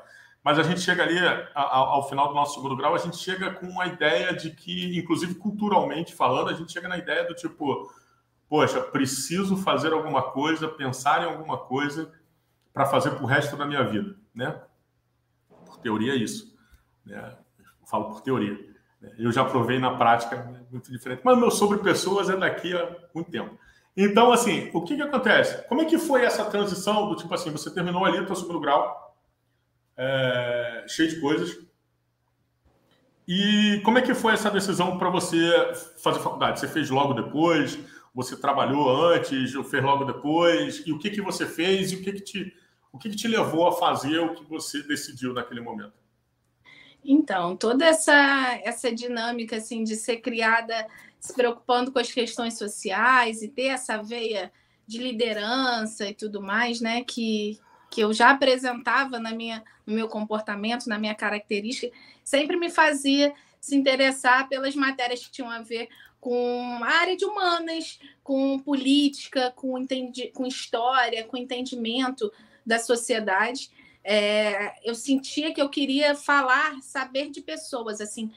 [0.48, 1.20] Mas a gente chega ali,
[1.54, 5.36] ao, final do nosso segundo grau, a gente chega com a ideia de que, inclusive
[5.36, 7.92] culturalmente falando, a gente chega na ideia do tipo,
[8.48, 12.14] poxa, preciso fazer alguma coisa, pensar em alguma coisa
[12.74, 14.58] para fazer para o resto da minha vida, né?
[15.66, 16.58] Por teoria é isso.
[17.06, 17.36] Né?
[17.60, 18.58] Eu falo por teoria.
[19.02, 19.16] Né?
[19.20, 23.30] Eu já provei na prática muito diferente, mas meu sobre pessoas é daqui a muito
[23.30, 23.60] tempo.
[23.98, 25.68] Então, assim, o que, que acontece?
[25.68, 28.62] Como é que foi essa transição do tipo assim, você terminou ali o seu segundo
[28.62, 29.07] grau,
[29.98, 31.68] é, cheio de coisas,
[33.28, 35.52] e como é que foi essa decisão para você
[36.02, 36.62] fazer faculdade?
[36.62, 37.78] Você fez logo depois?
[38.16, 40.82] Você trabalhou antes ou fez logo depois?
[40.88, 42.56] E o que, que você fez e o que, que, te,
[42.92, 45.94] o que, que te levou a fazer o que você decidiu naquele momento?
[47.04, 50.88] Então, toda essa, essa dinâmica assim, de ser criada
[51.20, 54.52] se preocupando com as questões sociais e ter essa veia
[54.86, 57.60] de liderança e tudo mais, né, que,
[57.98, 61.92] que eu já apresentava na minha, no meu comportamento, na minha característica,
[62.24, 67.26] sempre me fazia se interessar pelas matérias que tinham a ver com a área de
[67.26, 72.32] humanas, com política, com, entendi, com história, com entendimento
[72.64, 73.72] da sociedade.
[74.04, 78.32] É, eu sentia que eu queria falar, saber de pessoas, assim,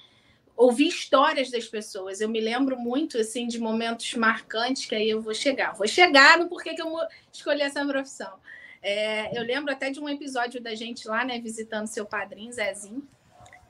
[0.57, 2.23] ouvir histórias das pessoas.
[2.23, 5.75] Eu me lembro muito assim de momentos marcantes que aí eu vou chegar.
[5.75, 6.97] Vou chegar no porquê que eu
[7.31, 8.41] escolhi essa profissão.
[8.83, 13.07] É, eu lembro até de um episódio da gente lá, né, visitando seu padrinho, Zezinho.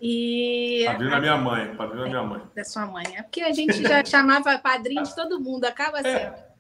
[0.01, 0.85] E...
[0.87, 2.43] Padrinho da minha mãe, padrinho da minha mãe.
[2.55, 3.05] Da sua mãe.
[3.17, 6.35] É porque a gente já chamava padrinho de todo mundo, acaba sendo.
[6.37, 6.51] É.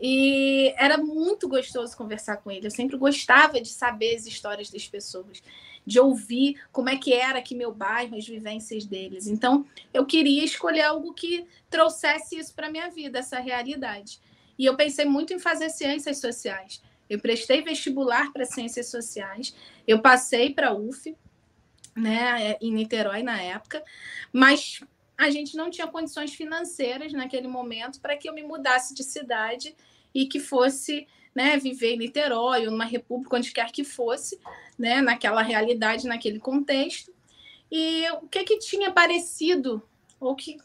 [0.00, 2.66] E era muito gostoso conversar com ele.
[2.66, 5.42] Eu sempre gostava de saber as histórias das pessoas
[5.84, 9.26] de ouvir como é que era aqui meu bairro, as vivências deles.
[9.26, 14.20] Então, eu queria escolher algo que trouxesse isso para minha vida, essa realidade.
[14.58, 16.82] E eu pensei muito em fazer ciências sociais.
[17.08, 19.54] Eu prestei vestibular para ciências sociais,
[19.86, 21.16] eu passei para a UF,
[21.96, 23.82] né, em Niterói na época,
[24.32, 24.80] mas
[25.16, 29.74] a gente não tinha condições financeiras naquele momento para que eu me mudasse de cidade
[30.14, 34.38] e que fosse né, viver em Niterói ou numa república, onde quer que fosse,
[34.78, 37.12] né, naquela realidade, naquele contexto.
[37.70, 39.82] E o que, que tinha parecido,
[40.20, 40.56] ou que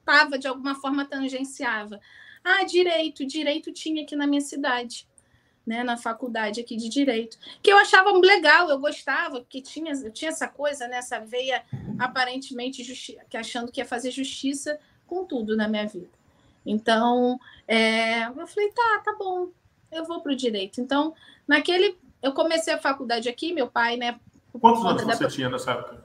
[0.00, 2.00] estava de alguma forma tangenciava?
[2.42, 5.07] Ah, direito, direito tinha aqui na minha cidade.
[5.68, 10.10] Né, na faculdade aqui de direito, que eu achava legal, eu gostava, que tinha, eu
[10.10, 11.62] tinha essa coisa, nessa né, veia
[11.98, 16.08] aparentemente justi que achando que ia fazer justiça com tudo na minha vida.
[16.64, 19.48] Então, é, eu falei, tá, tá bom,
[19.92, 20.80] eu vou para o direito.
[20.80, 21.14] Então,
[21.46, 21.96] naquele.
[22.20, 24.18] Eu comecei a faculdade aqui, meu pai, né?
[24.60, 25.30] Quantos anos você da...
[25.30, 26.04] tinha nessa época?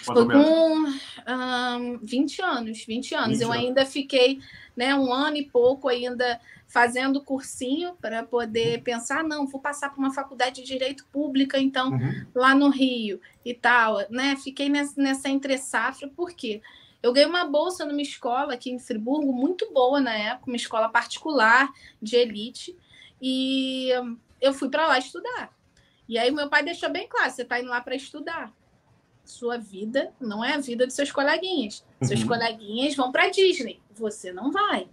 [0.00, 0.86] Estou com
[1.28, 3.38] um, 20 anos, 20 anos.
[3.38, 4.40] 20 eu ainda fiquei
[4.74, 6.40] né, um ano e pouco ainda
[6.70, 8.84] fazendo cursinho para poder uhum.
[8.84, 12.26] pensar, não, vou passar para uma faculdade de Direito Pública, então, uhum.
[12.32, 13.98] lá no Rio e tal.
[14.08, 14.36] Né?
[14.36, 16.62] Fiquei nessa, nessa entre-safra, por quê?
[16.62, 20.56] Porque eu ganhei uma bolsa numa escola aqui em Friburgo, muito boa na época, uma
[20.56, 22.76] escola particular de elite,
[23.20, 23.90] e
[24.40, 25.52] eu fui para lá estudar.
[26.08, 28.52] E aí meu pai deixou bem claro: você está indo lá para estudar.
[29.24, 31.84] Sua vida não é a vida dos seus coleguinhas.
[32.02, 32.28] Seus uhum.
[32.28, 34.88] coleguinhas vão para Disney, você não vai.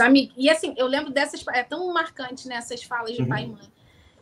[0.00, 0.34] Amigos.
[0.36, 1.44] E assim, eu lembro dessas.
[1.48, 3.28] É tão marcante nessas falas de uhum.
[3.28, 3.72] pai e mãe.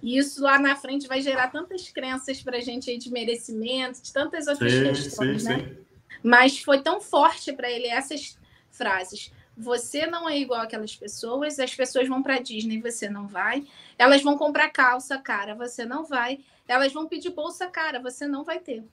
[0.03, 4.03] E isso lá na frente vai gerar tantas crenças para a gente aí de merecimento,
[4.03, 5.59] de tantas outras sim, questões, sim, né?
[5.59, 5.77] Sim.
[6.23, 8.39] Mas foi tão forte para ele essas
[8.71, 9.33] frases.
[9.57, 13.67] Você não é igual aquelas pessoas, as pessoas vão para Disney, você não vai.
[13.99, 16.41] Elas vão comprar calça cara, você não vai.
[16.69, 18.85] Elas vão pedir bolsa cara, você não vai ter.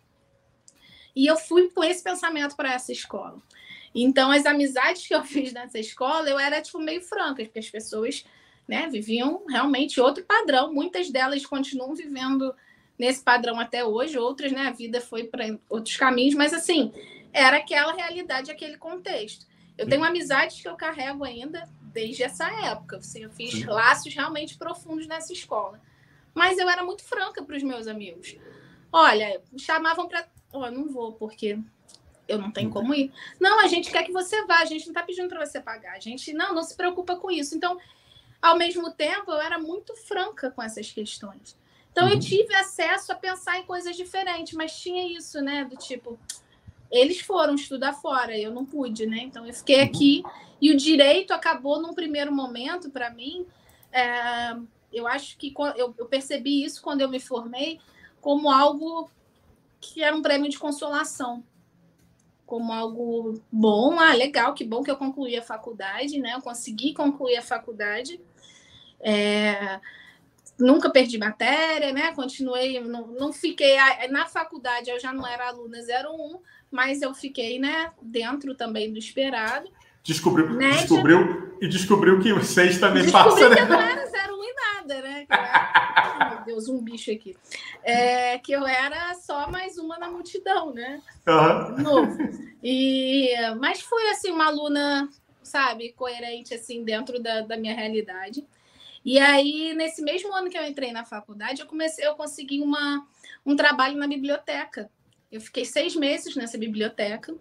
[1.15, 3.41] E eu fui com esse pensamento para essa escola.
[3.93, 7.69] Então, as amizades que eu fiz nessa escola, eu era tipo meio franca, porque as
[7.69, 8.25] pessoas,
[8.67, 10.73] né, viviam realmente outro padrão.
[10.73, 12.53] Muitas delas continuam vivendo
[12.97, 16.93] nesse padrão até hoje, outras, né, a vida foi para outros caminhos, mas assim,
[17.31, 19.45] era aquela realidade, aquele contexto.
[19.77, 22.97] Eu tenho amizades que eu carrego ainda desde essa época.
[22.97, 25.81] Assim, eu fiz laços realmente profundos nessa escola.
[26.33, 28.37] Mas eu era muito franca para os meus amigos.
[28.91, 30.27] Olha, chamavam para.
[30.51, 31.57] Oh, não vou, porque
[32.27, 33.11] eu não tenho como ir.
[33.39, 35.93] Não, a gente quer que você vá, a gente não está pedindo para você pagar.
[35.93, 37.55] A gente não, não se preocupa com isso.
[37.55, 37.77] Então,
[38.41, 41.57] ao mesmo tempo, eu era muito franca com essas questões.
[41.91, 42.19] Então, eu uhum.
[42.19, 45.63] tive acesso a pensar em coisas diferentes, mas tinha isso, né?
[45.63, 46.19] Do tipo,
[46.93, 49.17] eles foram estudar fora, eu não pude, né?
[49.23, 49.83] Então eu fiquei uhum.
[49.83, 50.23] aqui
[50.61, 53.47] e o direito acabou num primeiro momento para mim.
[53.91, 54.55] É,
[54.93, 57.79] eu acho que eu, eu percebi isso quando eu me formei
[58.21, 59.09] como algo
[59.81, 61.43] que era um prêmio de consolação,
[62.53, 66.35] como algo bom, ah, legal, que bom que eu concluí a faculdade, né?
[66.35, 68.21] Eu consegui concluir a faculdade.
[68.99, 69.79] É,
[70.59, 72.13] nunca perdi matéria, né?
[72.13, 73.75] Continuei, não, não fiquei
[74.11, 76.39] na faculdade, eu já não era aluna 01,
[76.69, 79.67] mas eu fiquei, né, dentro também do esperado.
[80.03, 83.37] Descobriu, descobriu e descobriu que vocês também passam.
[83.37, 85.25] que eu não era 01 em nada, né?
[85.29, 87.37] Era, meu Deus, um bicho aqui.
[87.81, 91.01] É, que eu era só mais uma na multidão, né?
[91.25, 91.81] Uhum.
[91.81, 92.17] Novo.
[92.61, 95.07] E, mas foi assim, uma aluna,
[95.41, 98.45] sabe, coerente assim dentro da, da minha realidade.
[99.05, 103.07] E aí, nesse mesmo ano que eu entrei na faculdade, eu comecei, eu consegui uma,
[103.45, 104.89] um trabalho na biblioteca.
[105.31, 107.33] Eu fiquei seis meses nessa biblioteca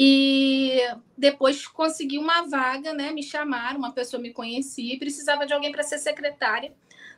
[0.00, 0.78] e
[1.16, 3.10] depois consegui uma vaga, né?
[3.10, 6.72] Me chamaram, uma pessoa me conhecia e precisava de alguém para ser secretária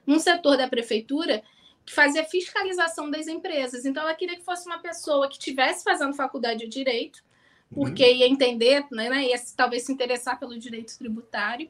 [0.07, 1.43] num setor da prefeitura
[1.85, 3.85] que fazia fiscalização das empresas.
[3.85, 7.23] Então, ela queria que fosse uma pessoa que estivesse fazendo faculdade de direito,
[7.71, 8.17] porque uhum.
[8.17, 11.69] ia entender, né, ia talvez se interessar pelo direito tributário,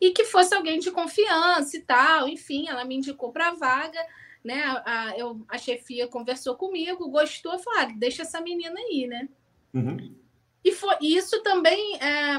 [0.00, 2.28] e que fosse alguém de confiança e tal.
[2.28, 4.04] Enfim, ela me indicou para a vaga,
[4.42, 4.60] né?
[4.64, 9.28] A, a, eu, a chefia conversou comigo, gostou, falou: ah, deixa essa menina aí, né?
[9.72, 10.18] Uhum.
[10.64, 12.38] E foi isso também, é,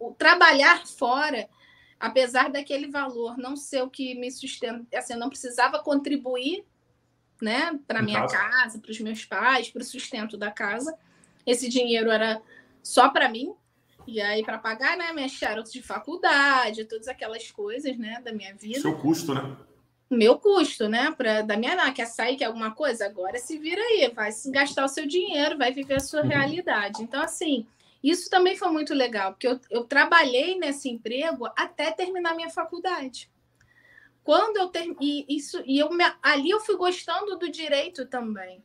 [0.00, 1.48] o trabalhar fora,
[1.98, 6.64] apesar daquele valor não ser o que me sustenta, assim, eu não precisava contribuir,
[7.40, 10.96] né, para minha casa, casa para os meus pais, para o sustento da casa.
[11.46, 12.40] Esse dinheiro era
[12.82, 13.54] só para mim,
[14.06, 18.54] e aí, para pagar, né, minhas charutos de faculdade, todas aquelas coisas, né, da minha
[18.54, 18.80] vida.
[18.80, 19.56] Seu custo, né?
[20.14, 21.10] Meu custo, né?
[21.12, 23.06] Pra, da minha, não, quer sair, quer alguma coisa?
[23.06, 26.28] Agora se vira aí, vai gastar o seu dinheiro, vai viver a sua uhum.
[26.28, 27.02] realidade.
[27.02, 27.66] Então, assim,
[28.02, 33.30] isso também foi muito legal, porque eu, eu trabalhei nesse emprego até terminar minha faculdade.
[34.22, 38.62] Quando eu ter, e isso e eu me, ali eu fui gostando do direito também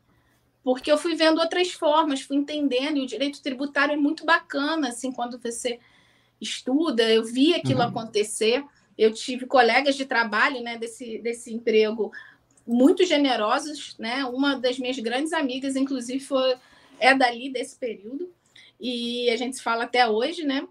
[0.63, 4.89] porque eu fui vendo outras formas, fui entendendo, e o direito tributário é muito bacana,
[4.89, 5.79] assim, quando você
[6.39, 7.87] estuda, eu vi aquilo uhum.
[7.87, 8.63] acontecer,
[8.99, 12.11] eu tive colegas de trabalho, né, desse, desse emprego
[12.67, 16.55] muito generosos, né, uma das minhas grandes amigas, inclusive, foi,
[16.99, 18.31] é dali, desse período,
[18.79, 20.67] e a gente se fala até hoje, né,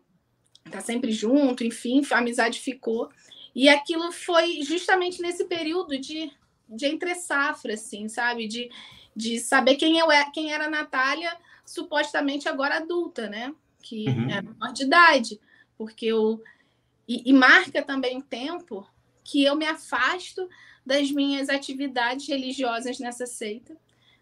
[0.71, 3.09] tá sempre junto, enfim, a amizade ficou,
[3.55, 6.31] e aquilo foi justamente nesse período de,
[6.69, 8.71] de entre safra, assim, sabe, de
[9.19, 11.37] de saber quem, eu, é, quem era a Natália,
[11.67, 13.53] supostamente agora adulta, né?
[13.83, 14.31] Que uhum.
[14.31, 15.41] era menor de idade,
[15.77, 16.41] porque eu.
[17.09, 18.87] E, e marca também o tempo
[19.25, 20.49] que eu me afasto
[20.85, 23.77] das minhas atividades religiosas nessa seita,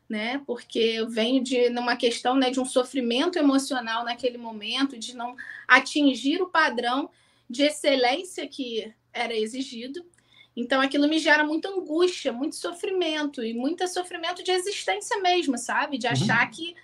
[0.08, 0.40] né?
[0.46, 5.36] Porque eu venho de numa questão, né, de um sofrimento emocional naquele momento, de não
[5.66, 7.10] atingir o padrão
[7.48, 10.04] de excelência que era exigido.
[10.56, 15.98] Então aquilo me gera muita angústia, muito sofrimento e muito sofrimento de existência mesmo, sabe?
[15.98, 16.50] De achar uhum.
[16.50, 16.74] que,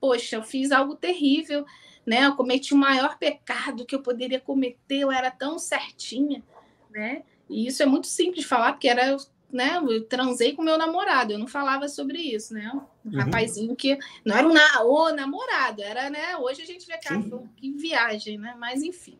[0.00, 1.64] poxa, eu fiz algo terrível,
[2.06, 2.26] né?
[2.26, 6.42] Eu cometi o maior pecado que eu poderia cometer, eu era tão certinha,
[6.90, 7.22] né?
[7.48, 9.16] E isso é muito simples de falar, porque era,
[9.50, 9.76] né?
[9.76, 12.70] Eu transei com meu namorado, eu não falava sobre isso, né?
[13.04, 13.18] Um uhum.
[13.18, 16.36] rapazinho que não era um na, o namorado, era, né?
[16.36, 17.08] Hoje a gente vê que,
[17.56, 18.54] que viagem, né?
[18.58, 19.18] Mas enfim.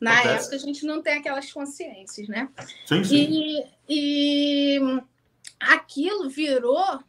[0.00, 0.40] Na Acontece.
[0.40, 2.48] época a gente não tem aquelas consciências, né?
[2.84, 3.68] Sim, sim.
[3.88, 5.02] E, e
[5.58, 7.00] aquilo virou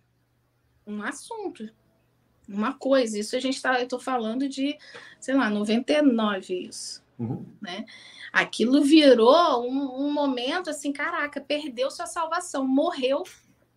[0.86, 1.70] um assunto,
[2.48, 3.20] uma coisa.
[3.20, 4.78] Isso a gente está, eu estou falando de,
[5.20, 7.46] sei lá, 99 isso, uhum.
[7.62, 7.86] né?
[8.32, 13.24] Aquilo virou um, um, momento assim, caraca, perdeu sua salvação, morreu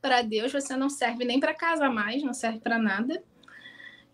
[0.01, 3.23] para Deus, você não serve nem para casa mais, não serve para nada.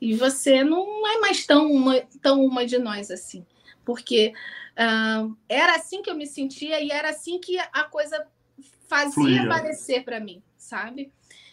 [0.01, 3.47] E você não é mais tão uma, tão uma de nós assim.
[3.85, 4.33] Porque
[4.77, 8.27] Uh, era assim que eu me sentia e era assim que a coisa
[8.87, 9.49] fazia Fluía.
[9.49, 11.11] parecer para mim, sabe?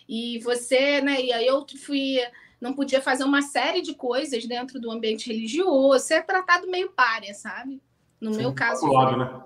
[0.08, 1.22] E você, né?
[1.22, 2.20] E aí eu fui,
[2.64, 7.34] não podia fazer uma série de coisas dentro do ambiente religioso, ser tratado meio párea,
[7.34, 7.82] sabe?
[8.22, 8.88] No Sim, meu caso.
[8.88, 9.44] Lado, né?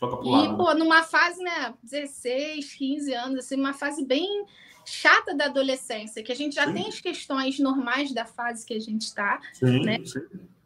[0.00, 4.46] e, pô, numa fase, né, 16, 15 anos, assim, uma fase bem
[4.86, 6.72] chata da adolescência, que a gente já sim.
[6.72, 9.98] tem as questões normais da fase que a gente está, né?
[10.02, 10.20] Sim.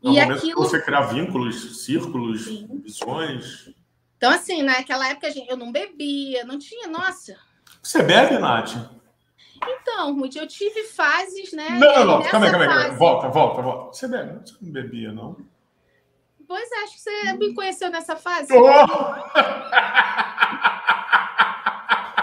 [0.04, 0.62] E aquilo...
[0.62, 2.80] você criar vínculos, círculos, Sim.
[2.84, 3.74] visões.
[4.16, 7.36] Então, assim, naquela época eu não bebia, não tinha, nossa.
[7.82, 9.01] Você bebe, Nath?
[9.68, 11.70] Então, Ruth, eu tive fases, né?
[11.70, 12.90] Não, não, não, calma aí, calma aí.
[12.92, 13.92] Volta, volta, volta.
[13.92, 15.36] Você bebe, você não bebia, não?
[16.46, 18.52] Pois é, acho que você me conheceu nessa fase.
[18.52, 18.62] Oh!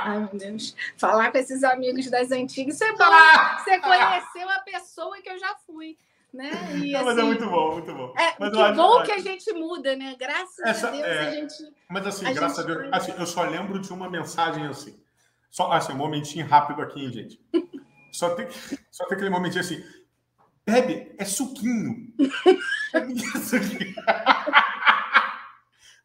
[0.01, 0.75] Ai, meu Deus.
[0.97, 3.05] Falar com esses amigos das antigas, isso é bom.
[3.63, 5.97] Você conheceu a pessoa que eu já fui
[6.33, 6.51] né?
[6.75, 8.13] E, Não, mas é assim, muito bom, muito bom.
[8.17, 10.15] É, mas que bom que a gente muda, né?
[10.17, 11.19] Graças Essa, a Deus é...
[11.19, 11.73] a gente.
[11.89, 14.99] Mas assim, a graças a Deus, assim, eu só lembro de uma mensagem assim.
[15.49, 17.39] Só assim, um momentinho rápido aqui, gente.
[18.11, 18.47] Só tem,
[18.91, 19.83] só tem aquele momentinho assim.
[20.65, 22.13] Bebe, é suquinho.
[22.93, 23.95] é suquinho.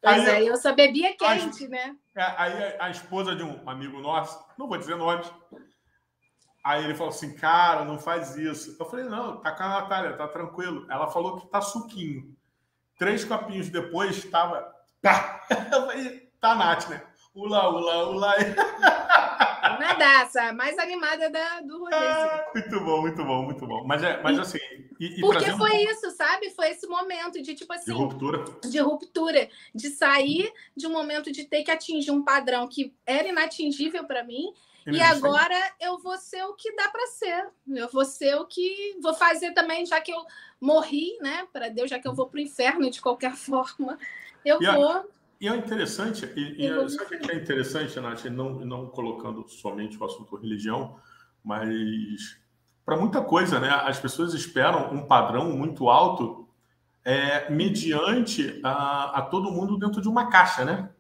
[0.05, 1.97] Pois aí, é, eu só bebia quente, a, né?
[2.15, 5.33] É, aí a, a, esposa de um amigo nosso, não vou dizer nomes,
[6.63, 8.77] aí ele falou assim, cara, não faz isso.
[8.79, 10.87] Eu falei, não, tá com a Natália, tá tranquilo.
[10.91, 12.37] Ela falou que tá suquinho.
[12.99, 14.25] Três copinhos depois!
[14.31, 17.03] Eu falei, tá Nath, né?
[17.35, 18.35] Ula, ula, ula.
[19.77, 21.95] Uma dessa, mais animada da, do rolê.
[21.95, 23.85] Ah, muito bom, muito bom, muito bom.
[23.85, 24.59] Mas, é, mas assim.
[24.99, 25.91] E, e Porque foi um...
[25.91, 26.51] isso, sabe?
[26.51, 27.93] Foi esse momento de tipo assim.
[27.93, 28.45] De ruptura.
[28.63, 29.49] De ruptura.
[29.75, 34.25] De sair de um momento de ter que atingir um padrão que era inatingível para
[34.25, 34.53] mim.
[34.87, 37.49] E agora eu vou ser o que dá para ser.
[37.67, 40.25] Eu vou ser o que vou fazer também, já que eu
[40.61, 41.47] morri, né?
[41.53, 43.99] Para Deus, já que eu vou para o inferno de qualquer forma.
[44.45, 44.91] Eu e vou.
[44.91, 45.05] A
[45.41, 49.99] e é interessante, e, e sabe o que é interessante, Nath, não, não colocando somente
[49.99, 50.97] o assunto religião,
[51.43, 52.39] mas
[52.85, 53.69] para muita coisa, né?
[53.71, 56.49] As pessoas esperam um padrão muito alto
[57.05, 60.91] é, mediante a, a todo mundo dentro de uma caixa, né?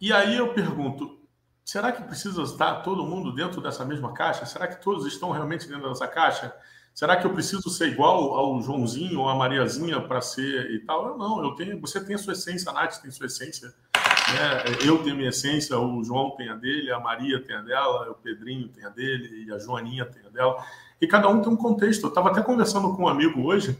[0.00, 1.20] E aí eu pergunto,
[1.64, 4.46] será que precisa estar todo mundo dentro dessa mesma caixa?
[4.46, 6.54] Será que todos estão realmente dentro dessa caixa?
[7.00, 11.06] Será que eu preciso ser igual ao Joãozinho ou a Mariazinha para ser e tal?
[11.06, 13.68] Eu não, eu tenho, você tem a sua essência, a Nath tem a sua essência,
[13.68, 14.76] né?
[14.86, 18.16] eu tenho minha essência, o João tem a dele, a Maria tem a dela, o
[18.16, 20.62] Pedrinho tem a dele e a Joaninha tem a dela.
[21.00, 22.02] E cada um tem um contexto.
[22.02, 23.78] Eu estava até conversando com um amigo hoje,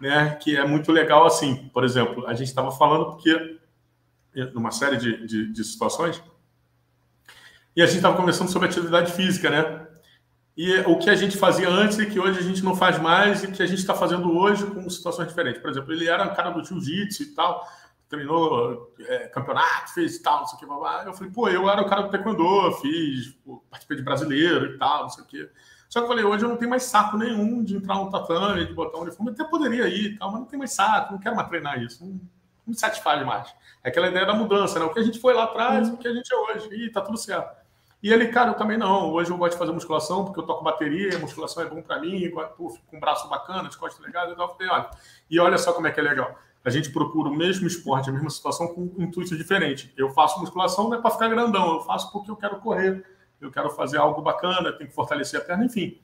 [0.00, 1.68] né, que é muito legal assim.
[1.70, 3.58] Por exemplo, a gente estava falando porque
[4.54, 6.22] numa série de, de, de situações
[7.76, 9.87] e a gente estava conversando sobre atividade física, né?
[10.58, 13.44] E o que a gente fazia antes e que hoje a gente não faz mais
[13.44, 15.62] e que a gente está fazendo hoje com situações diferentes.
[15.62, 17.64] Por exemplo, ele era um cara do jiu-jitsu e tal,
[18.08, 21.80] treinou é, campeonato, fez tal, não sei o que, blá, Eu falei, pô, eu era
[21.80, 25.48] o cara do taekwondo, fiz, pô, participei de brasileiro e tal, não sei o que.
[25.88, 28.66] Só que eu falei, hoje eu não tenho mais saco nenhum de entrar no tatame,
[28.66, 29.30] de botar um uniforme.
[29.30, 32.04] Até poderia ir e tal, mas não tem mais saco, não quero mais treinar isso.
[32.04, 32.20] Não, não
[32.66, 33.54] me satisfaz mais.
[33.84, 34.84] É aquela ideia da mudança, né?
[34.84, 35.94] O que a gente foi lá atrás, uhum.
[35.94, 36.68] o que a gente é hoje.
[36.72, 37.67] E tá tudo certo.
[38.02, 39.12] E ele, cara, eu também não.
[39.12, 42.30] Hoje eu gosto de fazer musculação porque eu toco bateria, musculação é bom para mim,
[42.30, 44.30] com um braço bacana, de costas legais.
[44.30, 44.90] Eu falei, olha,
[45.28, 46.36] e olha só como é que é legal.
[46.64, 49.92] A gente procura o mesmo esporte, a mesma situação com um intuito diferente.
[49.96, 53.04] Eu faço musculação não é para ficar grandão, eu faço porque eu quero correr,
[53.40, 56.00] eu quero fazer algo bacana, tenho que fortalecer a perna, enfim.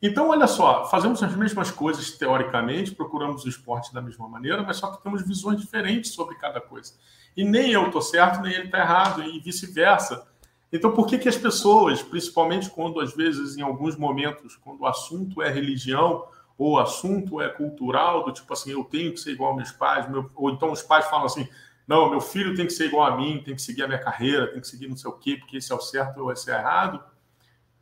[0.00, 4.76] Então, olha só, fazemos as mesmas coisas teoricamente, procuramos o esporte da mesma maneira, mas
[4.76, 6.92] só que temos visões diferentes sobre cada coisa.
[7.34, 10.26] E nem eu estou certo, nem ele está errado, e vice-versa.
[10.72, 14.86] Então, por que, que as pessoas, principalmente quando, às vezes, em alguns momentos, quando o
[14.86, 16.24] assunto é religião
[16.58, 19.72] ou o assunto é cultural, do tipo assim, eu tenho que ser igual aos meus
[19.72, 20.30] pais, meu...
[20.34, 21.48] ou então os pais falam assim,
[21.86, 24.48] não, meu filho tem que ser igual a mim, tem que seguir a minha carreira,
[24.48, 26.54] tem que seguir não sei o quê, porque esse é o certo ou esse é
[26.54, 27.00] errado.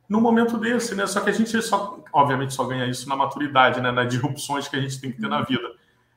[0.07, 1.07] No momento desse, né?
[1.07, 3.91] Só que a gente só, obviamente, só ganha isso na maturidade, né?
[3.91, 5.67] Nas disrupções que a gente tem que ter na vida.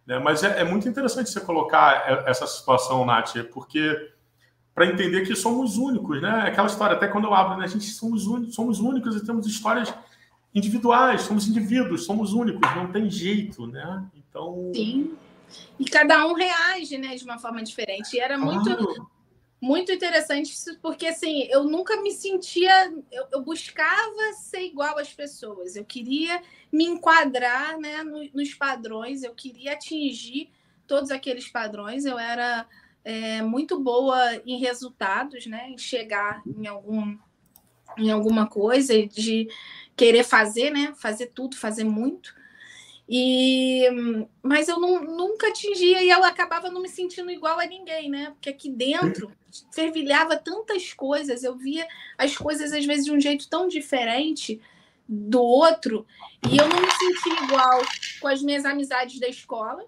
[0.07, 0.19] Né?
[0.19, 4.13] Mas é, é muito interessante você colocar essa situação, Nath, porque
[4.79, 6.45] para entender que somos únicos, né?
[6.47, 7.65] Aquela história, até quando eu abro, né?
[7.65, 9.93] A gente somos únicos, somos únicos e temos histórias
[10.55, 14.07] individuais, somos indivíduos, somos únicos, não tem jeito, né?
[14.15, 14.71] Então.
[14.73, 15.17] Sim.
[15.81, 18.15] E cada um reage, né, de uma forma diferente.
[18.15, 18.71] E era muito.
[19.61, 25.13] Muito interessante isso, porque assim, eu nunca me sentia, eu, eu, buscava ser igual às
[25.13, 30.49] pessoas, eu queria me enquadrar né, nos padrões, eu queria atingir
[30.87, 32.69] todos aqueles padrões, eu era
[33.05, 35.71] é, muito boa em resultados, né?
[35.71, 37.17] Em chegar em algum
[37.97, 39.49] em alguma coisa de
[39.97, 40.93] querer fazer, né?
[40.97, 42.35] Fazer tudo, fazer muito.
[43.09, 43.85] E
[44.43, 48.31] mas eu não, nunca atingia e eu acabava não me sentindo igual a ninguém, né?
[48.31, 49.33] Porque aqui dentro
[49.73, 51.87] fervilhava tantas coisas, eu via
[52.19, 54.61] as coisas às vezes de um jeito tão diferente
[55.09, 56.07] do outro,
[56.51, 57.83] e eu não me sentia igual
[58.21, 59.87] com as minhas amizades da escola,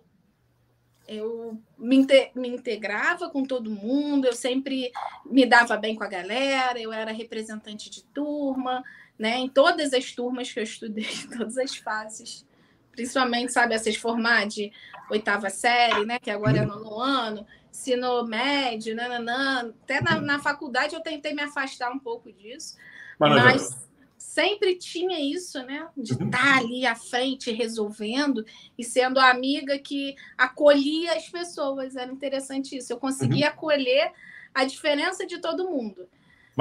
[1.11, 2.07] eu me,
[2.37, 4.93] me, integrava com todo mundo, eu sempre
[5.27, 8.85] me dava bem com a galera, eu era representante de turma,
[9.19, 9.37] né?
[9.39, 12.47] Em todas as turmas que eu estudei, em todas as fases.
[12.93, 14.73] Principalmente, sabe, essas formar de
[15.11, 16.21] oitava série, né?
[16.21, 19.75] Que agora é nono ano, ensino médio, nananã.
[19.83, 22.77] Até na, na faculdade eu tentei me afastar um pouco disso.
[23.19, 23.90] Mas
[24.31, 25.89] sempre tinha isso, né?
[25.97, 26.31] De estar uhum.
[26.31, 28.45] tá ali à frente resolvendo
[28.79, 31.97] e sendo a amiga que acolhia as pessoas.
[31.97, 32.93] Era interessante isso.
[32.93, 33.53] Eu conseguia uhum.
[33.53, 34.13] acolher
[34.55, 36.09] a diferença de todo mundo.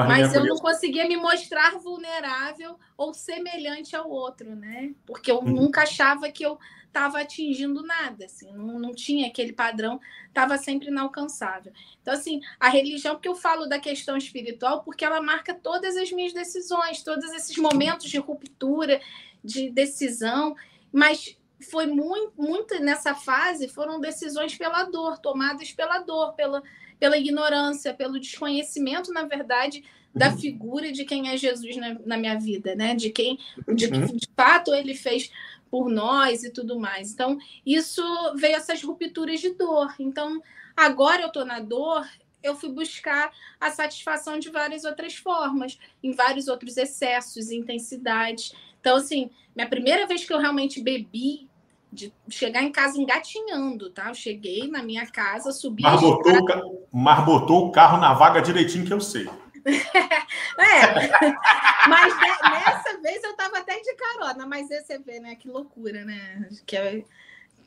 [0.07, 4.93] Mas, mas eu não conseguia me mostrar vulnerável ou semelhante ao outro, né?
[5.05, 5.49] Porque eu uhum.
[5.49, 6.57] nunca achava que eu
[6.89, 11.71] estava atingindo nada, assim, não, não tinha aquele padrão, estava sempre inalcançável.
[12.01, 16.11] Então, assim, a religião, porque eu falo da questão espiritual, porque ela marca todas as
[16.11, 18.99] minhas decisões, todos esses momentos de ruptura,
[19.43, 20.55] de decisão,
[20.91, 21.37] mas
[21.69, 26.63] foi muito, muito nessa fase foram decisões pela dor, tomadas pela dor, pela,
[26.99, 29.83] pela ignorância, pelo desconhecimento, na verdade,
[30.13, 30.37] da uhum.
[30.37, 32.95] figura de quem é Jesus na, na minha vida, né?
[32.95, 33.39] De quem,
[33.73, 34.05] de, uhum.
[34.07, 35.31] de fato, ele fez
[35.69, 37.13] por nós e tudo mais.
[37.13, 38.03] Então, isso
[38.35, 39.93] veio essas rupturas de dor.
[39.99, 40.41] Então,
[40.75, 42.07] agora eu estou na dor,
[42.41, 48.53] eu fui buscar a satisfação de várias outras formas, em vários outros excessos, intensidades.
[48.79, 51.48] Então, assim, minha primeira vez que eu realmente bebi
[51.91, 54.09] de chegar em casa engatinhando, tá?
[54.09, 55.83] Eu cheguei na minha casa, subi.
[55.83, 59.25] Mas botou, o, mas botou o carro na vaga direitinho que eu sei.
[59.65, 59.65] é,
[61.89, 62.13] mas
[62.51, 65.35] nessa vez eu tava até de carona, mas você vê, né?
[65.35, 66.47] Que loucura, né?
[66.65, 67.03] Que é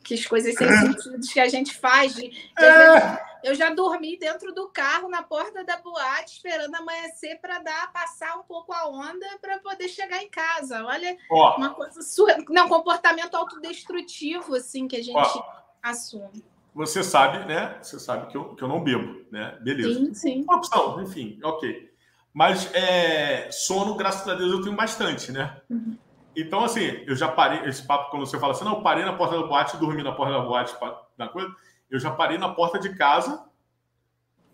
[0.03, 2.15] que as coisas sem sentido que a gente faz.
[2.15, 2.27] De,
[2.59, 3.33] é.
[3.43, 8.39] Eu já dormi dentro do carro, na porta da boate, esperando amanhecer para dar passar
[8.39, 10.85] um pouco a onda para poder chegar em casa.
[10.85, 12.37] Olha, Ó, uma coisa sua.
[12.49, 15.43] Não, comportamento autodestrutivo, assim, que a gente Ó,
[15.83, 16.45] assume.
[16.75, 17.79] Você sabe, né?
[17.83, 19.59] Você sabe que eu, que eu não bebo, né?
[19.61, 19.95] Beleza.
[19.95, 20.43] Sim, sim.
[20.43, 21.93] Uma opção, enfim, ok.
[22.33, 25.61] Mas é, sono, graças a Deus, eu tenho bastante, né?
[25.69, 25.99] Uhum.
[26.37, 29.13] Então, assim, eu já parei, esse papo, quando você fala assim, não, eu parei na
[29.13, 30.75] porta da boate, dormi na porta da boate,
[31.17, 31.55] na coisa,
[31.91, 33.45] eu já parei na porta de casa,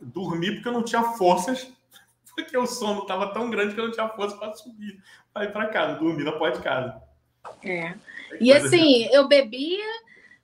[0.01, 1.73] dormi porque eu não tinha forças,
[2.35, 5.01] porque o sono estava tão grande que eu não tinha força para subir,
[5.33, 7.03] para ir para casa, dormi na porta de casa.
[7.63, 7.95] É.
[8.41, 9.85] E assim, eu bebia,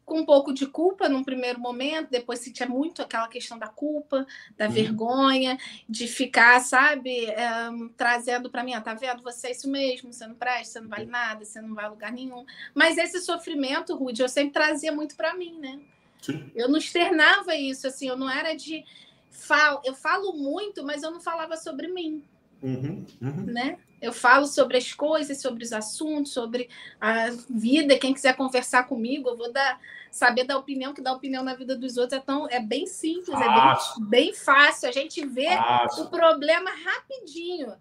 [0.04, 4.26] com um pouco de culpa num primeiro momento, depois sentia muito aquela questão da culpa,
[4.56, 4.72] da uhum.
[4.72, 7.26] vergonha, de ficar, sabe,
[7.72, 10.80] um, trazendo para mim, ah, tá vendo, você é isso mesmo, você não presta, você
[10.80, 12.44] não vale nada, você não vai a lugar nenhum.
[12.74, 15.80] Mas esse sofrimento, Rude, eu sempre trazia muito para mim, né?
[16.20, 16.50] Sim.
[16.54, 18.84] Eu não externava isso, assim, eu não era de...
[19.30, 19.82] Fal...
[19.84, 22.22] Eu falo muito, mas eu não falava sobre mim.
[22.62, 23.44] Uhum, uhum.
[23.44, 23.78] Né?
[24.04, 26.68] Eu falo sobre as coisas, sobre os assuntos, sobre
[27.00, 27.98] a vida.
[27.98, 29.80] Quem quiser conversar comigo, eu vou dar,
[30.10, 33.30] saber da opinião, que dar opinião na vida dos outros é, tão, é bem simples,
[33.30, 33.94] fácil.
[33.94, 34.88] é bem, bem, fácil.
[34.90, 36.04] A gente vê fácil.
[36.04, 37.72] o problema rapidinho.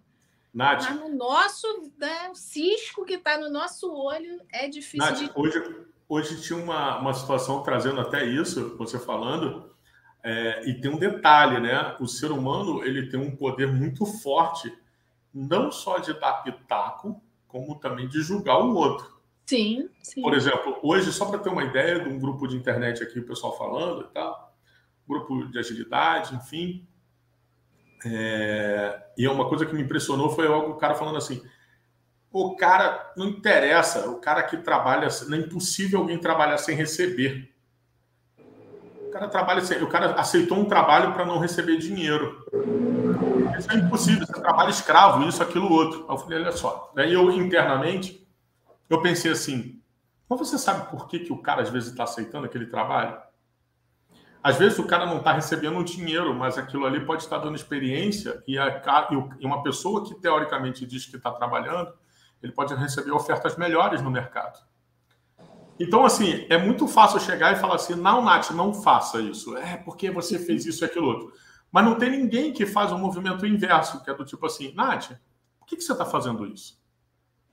[0.52, 5.30] Nath, Mas no nosso né, cisco que está no nosso olho é difícil Nath, de.
[5.34, 5.76] Hoje,
[6.08, 9.70] hoje tinha uma, uma situação trazendo até isso, você falando,
[10.22, 11.96] é, e tem um detalhe, né?
[12.00, 14.72] O ser humano ele tem um poder muito forte
[15.34, 19.12] não só de dar pitaco, como também de julgar o outro.
[19.46, 20.22] Sim, sim.
[20.22, 23.26] Por exemplo, hoje, só para ter uma ideia de um grupo de internet aqui, o
[23.26, 24.56] pessoal falando e tal,
[25.06, 26.86] grupo de agilidade, enfim.
[28.06, 29.02] É...
[29.18, 31.42] E é uma coisa que me impressionou foi o cara falando assim:
[32.32, 37.52] o cara não interessa, o cara que trabalha, não é impossível alguém trabalhar sem receber.
[39.06, 42.44] O cara trabalha, o cara aceitou um trabalho para não receber dinheiro.
[43.64, 46.04] Isso é impossível, você trabalha escravo, isso, aquilo, outro.
[46.06, 46.92] Aí eu falei, olha só.
[46.94, 48.28] Daí eu, internamente,
[48.90, 49.80] eu pensei assim,
[50.28, 53.16] mas você sabe por que, que o cara às vezes está aceitando aquele trabalho?
[54.42, 57.56] Às vezes o cara não está recebendo um dinheiro, mas aquilo ali pode estar dando
[57.56, 58.82] experiência e, a,
[59.40, 61.90] e uma pessoa que teoricamente diz que está trabalhando,
[62.42, 64.58] ele pode receber ofertas melhores no mercado.
[65.80, 69.56] Então, assim, é muito fácil chegar e falar assim, não, Nath, não faça isso.
[69.56, 71.32] É porque você fez isso e aquilo outro.
[71.74, 75.08] Mas não tem ninguém que faz um movimento inverso, que é do tipo assim, Nath,
[75.58, 76.80] por que, que você está fazendo isso?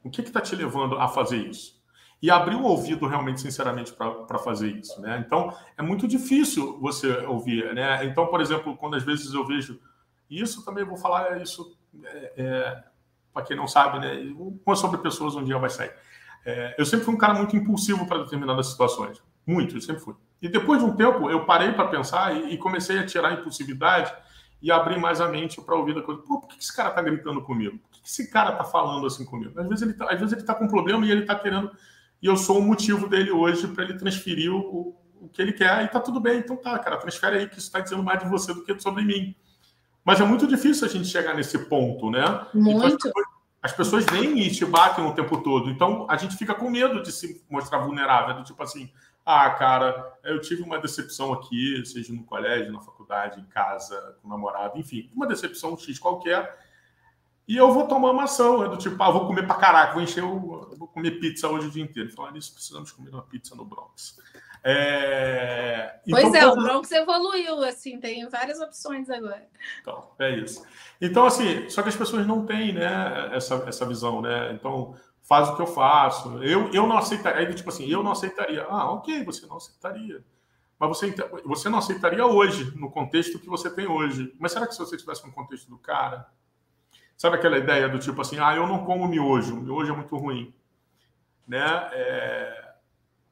[0.04, 1.82] O que está te levando a fazer isso?
[2.22, 5.02] E abrir o ouvido realmente, sinceramente, para fazer isso.
[5.02, 5.24] Né?
[5.26, 7.74] Então, é muito difícil você ouvir.
[7.74, 8.06] Né?
[8.06, 9.82] Então, por exemplo, quando às vezes eu vejo
[10.30, 12.84] isso, também vou falar isso é, é,
[13.34, 14.32] para quem não sabe, né?
[14.64, 15.94] Uma sobre pessoas um dia vai sair.
[16.46, 19.20] É, eu sempre fui um cara muito impulsivo para determinadas situações.
[19.52, 20.16] Muito, eu sempre fui.
[20.42, 23.34] E depois de um tempo, eu parei para pensar e, e, comecei a tirar a
[23.34, 24.14] impulsividade
[24.62, 26.22] e abrir mais a mente para ouvir da coisa.
[26.22, 27.78] Por que esse cara está gritando comigo?
[27.78, 29.60] Por que esse cara está falando assim comigo?
[29.60, 31.70] Às vezes ele está tá com um problema e ele está querendo.
[32.22, 35.84] E eu sou o motivo dele hoje para ele transferir o, o que ele quer.
[35.84, 38.30] E tá tudo bem, então tá, cara, transfere aí que isso está dizendo mais de
[38.30, 39.36] você do que sobre mim.
[40.04, 42.24] Mas é muito difícil a gente chegar nesse ponto, né?
[42.54, 42.78] Muito.
[42.78, 43.26] Então, as, pessoas,
[43.62, 45.70] as pessoas vêm e te batem o tempo todo.
[45.70, 48.90] Então a gente fica com medo de se mostrar vulnerável, do tipo assim
[49.26, 54.28] ah, cara, eu tive uma decepção aqui, seja no colégio, na faculdade, em casa, com
[54.28, 56.58] o namorado, enfim, uma decepção X qualquer.
[57.48, 60.02] E eu vou tomar uma ação, é do tipo, ah, vou comer pra caraca, vou
[60.02, 60.74] encher o.
[60.78, 62.12] Vou comer pizza hoje o dia inteiro.
[62.12, 64.18] Falar nisso, precisamos comer uma pizza no Bronx.
[64.64, 66.00] É...
[66.06, 69.48] Então, pois é, o Bronx evoluiu, assim, tem várias opções agora.
[69.82, 70.64] Então, é isso.
[71.00, 74.54] Então, assim, só que as pessoas não têm, né, essa, essa visão, né?
[74.54, 74.96] Então,
[75.32, 76.44] faz o que eu faço.
[76.44, 77.48] Eu, eu não aceitaria.
[77.48, 78.66] Aí, tipo assim, eu não aceitaria.
[78.68, 80.22] Ah, ok, você não aceitaria.
[80.78, 81.16] Mas você,
[81.46, 84.36] você não aceitaria hoje, no contexto que você tem hoje.
[84.38, 86.28] Mas será que se você tivesse no contexto do cara?
[87.16, 90.54] Sabe aquela ideia do tipo assim, ah, eu não como miojo, miojo é muito ruim.
[91.48, 91.64] Né?
[91.94, 92.74] É...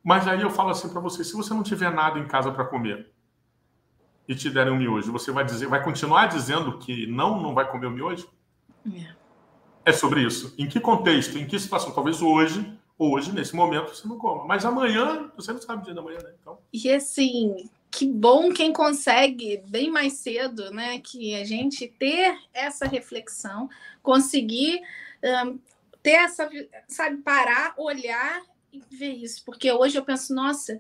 [0.02, 2.64] Mas aí eu falo assim para você: se você não tiver nada em casa para
[2.64, 3.12] comer
[4.26, 7.70] e te derem um miojo, você vai dizer, vai continuar dizendo que não, não vai
[7.70, 8.30] comer o miojo?
[8.90, 9.20] É.
[9.90, 10.54] é sobre isso.
[10.58, 11.92] Em que contexto, em que situação?
[11.92, 12.66] Talvez hoje,
[12.98, 14.46] hoje, nesse momento, você não coma.
[14.46, 16.34] Mas amanhã, você não sabe o dia da manhã, né?
[16.40, 16.60] Então...
[16.72, 21.00] E assim, que bom quem consegue bem mais cedo, né?
[21.00, 23.70] Que a gente ter essa reflexão,
[24.02, 24.82] conseguir
[25.24, 25.60] um,
[26.04, 26.50] ter essa,
[26.88, 29.44] sabe, parar, olhar e ver isso.
[29.44, 30.80] Porque hoje eu penso, nossa,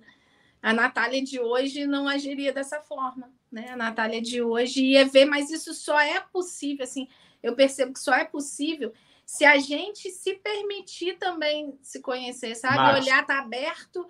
[0.61, 3.69] a Natália de hoje não agiria dessa forma, né?
[3.71, 7.07] A Natália de hoje ia ver, mas isso só é possível, assim,
[7.41, 8.93] eu percebo que só é possível
[9.25, 12.77] se a gente se permitir também se conhecer, sabe?
[12.77, 13.05] Mas...
[13.05, 14.07] Olhar tá aberto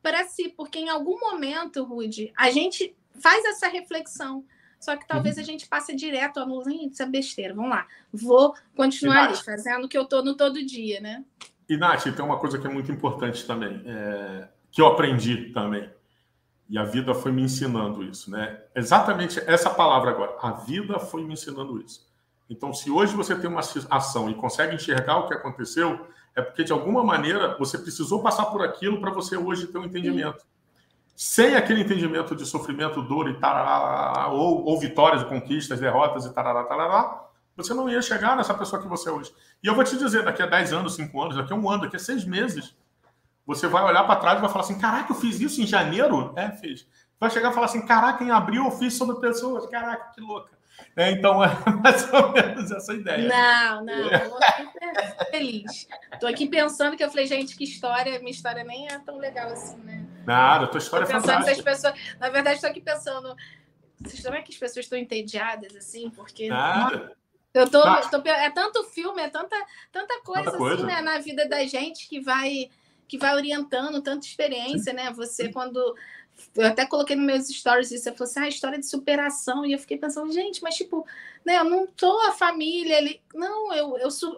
[0.00, 4.44] para si, porque em algum momento, Rude, a gente faz essa reflexão.
[4.78, 5.42] Só que talvez uhum.
[5.42, 7.52] a gente passe direto a no isso é besteira.
[7.52, 7.86] Vamos lá.
[8.12, 11.22] Vou continuar ali, fazendo o que eu estou no todo dia, né?
[11.68, 14.48] E, Nath, tem uma coisa que é muito importante também, é...
[14.70, 15.90] que eu aprendi também.
[16.68, 18.62] E a vida foi me ensinando isso, né?
[18.74, 20.36] Exatamente essa palavra agora.
[20.40, 22.09] A vida foi me ensinando isso.
[22.50, 26.64] Então, se hoje você tem uma ação e consegue enxergar o que aconteceu, é porque
[26.64, 30.44] de alguma maneira você precisou passar por aquilo para você hoje ter um entendimento.
[31.14, 36.64] Sem aquele entendimento de sofrimento, dor e tarará, ou, ou vitórias, conquistas, derrotas e tarará,
[36.64, 39.32] tarará, você não ia chegar nessa pessoa que você é hoje.
[39.62, 41.82] E eu vou te dizer, daqui a 10 anos, 5 anos, daqui a um ano,
[41.82, 42.74] daqui a 6 meses,
[43.46, 46.32] você vai olhar para trás e vai falar assim: caraca, eu fiz isso em janeiro?
[46.36, 46.86] É, fez.
[47.18, 49.66] Vai chegar e falar assim: caraca, em abril eu fiz sobre pessoas.
[49.66, 50.59] Caraca, que louca.
[50.96, 51.48] É, então, é
[51.82, 53.28] mais ou menos essa ideia.
[53.28, 55.88] Não, não, eu super feliz.
[56.12, 59.50] Estou aqui pensando que eu falei, gente, que história, minha história nem é tão legal
[59.50, 60.04] assim, né?
[60.26, 61.62] Nada, tua história tô é fantástica.
[61.62, 63.34] Pessoas, na verdade, estou aqui pensando,
[64.00, 66.48] vocês é que as pessoas estão entediadas, assim, porque...
[66.48, 67.16] Nada.
[67.52, 69.56] Eu tô, tô, é tanto filme, é tanta,
[69.90, 70.74] tanta coisa, tanta coisa.
[70.76, 72.70] assim, né, na vida da gente que vai
[73.10, 75.10] que vai orientando, tanta experiência, né?
[75.10, 75.96] Você quando
[76.54, 79.72] eu até coloquei nos meus stories isso, você falou assim, ah, história de superação, e
[79.72, 81.06] eu fiquei pensando, gente, mas tipo,
[81.44, 84.36] né, eu não tô a família ali, não, eu, eu su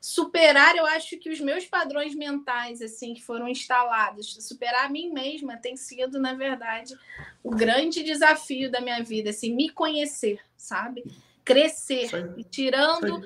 [0.00, 5.10] superar, eu acho que os meus padrões mentais, assim, que foram instalados, superar a mim
[5.12, 6.96] mesma tem sido, na verdade,
[7.42, 11.04] o grande desafio da minha vida, assim, me conhecer, sabe?
[11.44, 13.22] Crescer, e tirando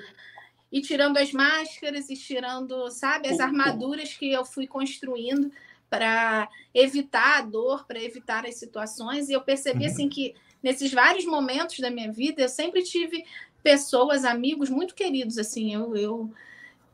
[0.71, 5.51] e tirando as máscaras e tirando, sabe, as armaduras que eu fui construindo
[5.93, 9.29] para evitar a dor, para evitar as situações.
[9.29, 9.91] E eu percebi uhum.
[9.91, 13.23] assim que nesses vários momentos da minha vida eu sempre tive
[13.61, 15.71] pessoas, amigos muito queridos assim.
[15.71, 16.33] Eu, eu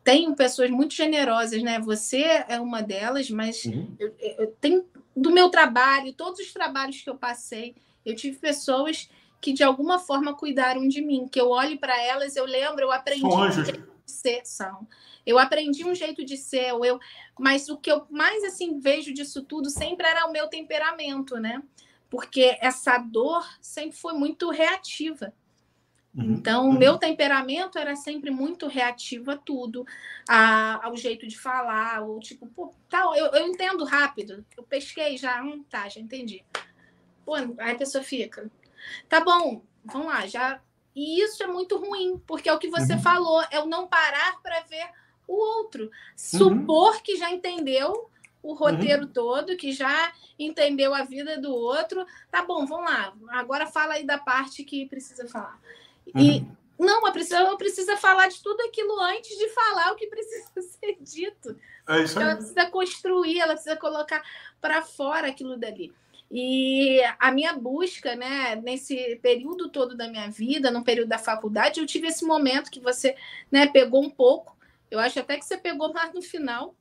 [0.04, 1.80] tenho pessoas muito generosas, né?
[1.80, 3.96] Você é uma delas, mas uhum.
[3.98, 4.86] eu, eu tenho
[5.16, 7.76] do meu trabalho, todos os trabalhos que eu passei,
[8.06, 12.36] eu tive pessoas que de alguma forma cuidaram de mim, que eu olho para elas,
[12.36, 13.22] eu lembro, eu aprendi
[13.64, 14.88] de ser, são.
[15.26, 17.00] Eu aprendi um jeito de ser, eu,
[17.38, 21.62] mas o que eu mais assim vejo disso tudo sempre era o meu temperamento, né?
[22.10, 25.34] Porque essa dor sempre foi muito reativa.
[26.16, 26.78] Uhum, então, o uhum.
[26.78, 29.86] meu temperamento era sempre muito reativo a tudo,
[30.28, 35.18] a, ao jeito de falar, ou tipo, pô, tal, eu, eu entendo rápido, eu pesquei
[35.18, 36.44] já, hum, tá, já entendi.
[37.24, 38.50] Pô, aí a pessoa fica,
[39.08, 40.60] tá bom, vamos lá, já.
[40.96, 43.02] E isso é muito ruim, porque é o que você uhum.
[43.02, 44.90] falou, é o não parar para ver
[45.28, 45.84] o outro.
[45.84, 45.90] Uhum.
[46.16, 47.02] Supor uhum.
[47.02, 48.10] que já entendeu
[48.42, 49.12] o roteiro uhum.
[49.12, 52.06] todo, que já entendeu a vida do outro.
[52.32, 53.14] Tá bom, vamos lá.
[53.30, 55.60] Agora fala aí da parte que precisa falar.
[56.16, 56.56] E uhum.
[56.80, 60.98] não, a pessoa precisa falar de tudo aquilo antes de falar o que precisa ser
[61.00, 61.56] dito.
[61.88, 62.22] É.
[62.22, 64.24] Ela precisa construir, ela precisa colocar
[64.60, 65.94] para fora aquilo dali.
[66.32, 71.80] E a minha busca, né, nesse período todo da minha vida, no período da faculdade,
[71.80, 73.16] eu tive esse momento que você,
[73.52, 74.60] né, pegou um pouco
[74.92, 76.76] eu acho até que você pegou mais no final,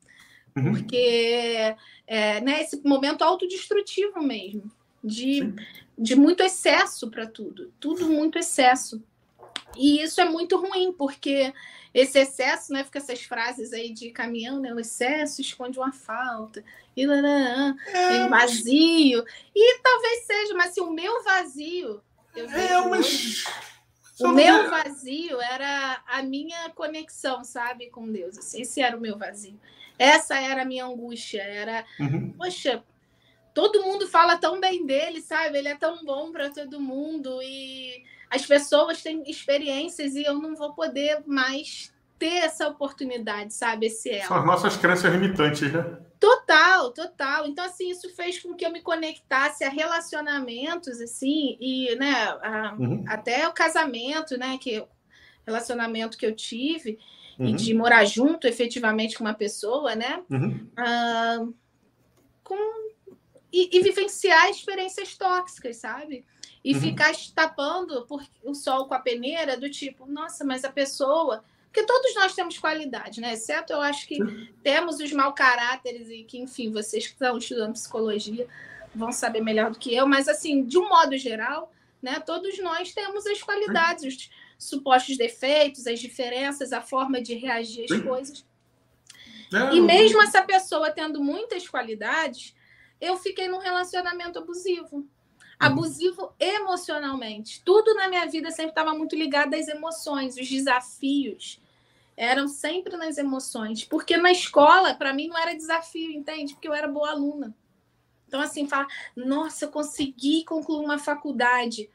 [0.56, 0.72] uhum.
[0.72, 1.74] porque
[2.06, 4.70] é né, esse momento autodestrutivo mesmo,
[5.04, 5.52] de,
[5.96, 9.02] de muito excesso para tudo, tudo muito excesso.
[9.76, 11.52] E isso é muito ruim, porque
[11.92, 12.84] esse excesso, né?
[12.84, 14.72] Fica essas frases aí de caminhão, né?
[14.72, 16.64] O excesso esconde uma falta,
[17.02, 19.24] e é, vazio.
[19.54, 22.02] E talvez seja, mas se o meu vazio.
[22.34, 23.44] Eu é, mas...
[24.20, 28.36] O meu vazio era a minha conexão, sabe, com Deus.
[28.36, 29.58] Assim, esse era o meu vazio.
[29.96, 31.42] Essa era a minha angústia.
[31.42, 32.32] Era, uhum.
[32.32, 32.82] poxa,
[33.54, 35.58] todo mundo fala tão bem dele, sabe?
[35.58, 40.54] Ele é tão bom para todo mundo e as pessoas têm experiências e eu não
[40.54, 43.86] vou poder mais ter essa oportunidade, sabe?
[43.86, 44.28] Esse elo.
[44.28, 45.98] São as nossas crenças limitantes, né?
[46.18, 47.46] Total, total.
[47.46, 52.12] Então, assim, isso fez com que eu me conectasse a relacionamentos, assim, e, né,
[52.42, 53.04] a, uhum.
[53.06, 54.84] até o casamento, né, que
[55.46, 56.98] relacionamento que eu tive,
[57.38, 57.46] uhum.
[57.46, 60.22] e de morar junto efetivamente com uma pessoa, né?
[60.28, 60.68] Uhum.
[60.76, 61.46] Ah,
[62.42, 62.88] com
[63.52, 66.24] e, e vivenciar experiências tóxicas, sabe?
[66.62, 66.80] E uhum.
[66.80, 71.42] ficar tapando por, o sol com a peneira do tipo, nossa, mas a pessoa.
[71.68, 73.34] Porque todos nós temos qualidade, né?
[73.34, 74.18] Exceto eu acho que
[74.62, 78.48] temos os mau caráteres e que, enfim, vocês que estão estudando psicologia
[78.94, 82.92] vão saber melhor do que eu, mas assim, de um modo geral, né, todos nós
[82.92, 88.46] temos as qualidades, os supostos defeitos, as diferenças, a forma de reagir às coisas.
[89.52, 92.54] É, e mesmo essa pessoa tendo muitas qualidades,
[93.00, 95.08] eu fiquei num relacionamento abusivo.
[95.60, 95.66] Uhum.
[95.66, 97.62] Abusivo emocionalmente.
[97.64, 101.60] Tudo na minha vida sempre estava muito ligado às emoções, os desafios
[102.16, 103.84] eram sempre nas emoções.
[103.84, 106.52] Porque na escola, para mim, não era desafio, entende?
[106.52, 107.54] Porque eu era boa aluna.
[108.26, 111.88] Então, assim, falar, nossa, eu consegui concluir uma faculdade.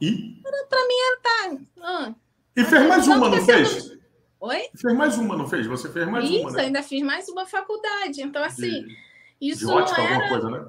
[0.00, 0.40] E?
[0.42, 1.58] Para mim era tá.
[1.82, 2.14] Ah,
[2.56, 3.98] e fez mais uma, não fez?
[4.40, 4.68] Oi?
[4.74, 5.66] Fez mais uma, não fez?
[5.66, 6.50] Você fez mais Isso, uma.
[6.50, 8.22] Isso, ainda fiz mais uma faculdade.
[8.22, 8.84] Então, assim.
[8.84, 8.96] De...
[9.40, 10.14] Isso de ótica, era...
[10.14, 10.66] alguma coisa, né?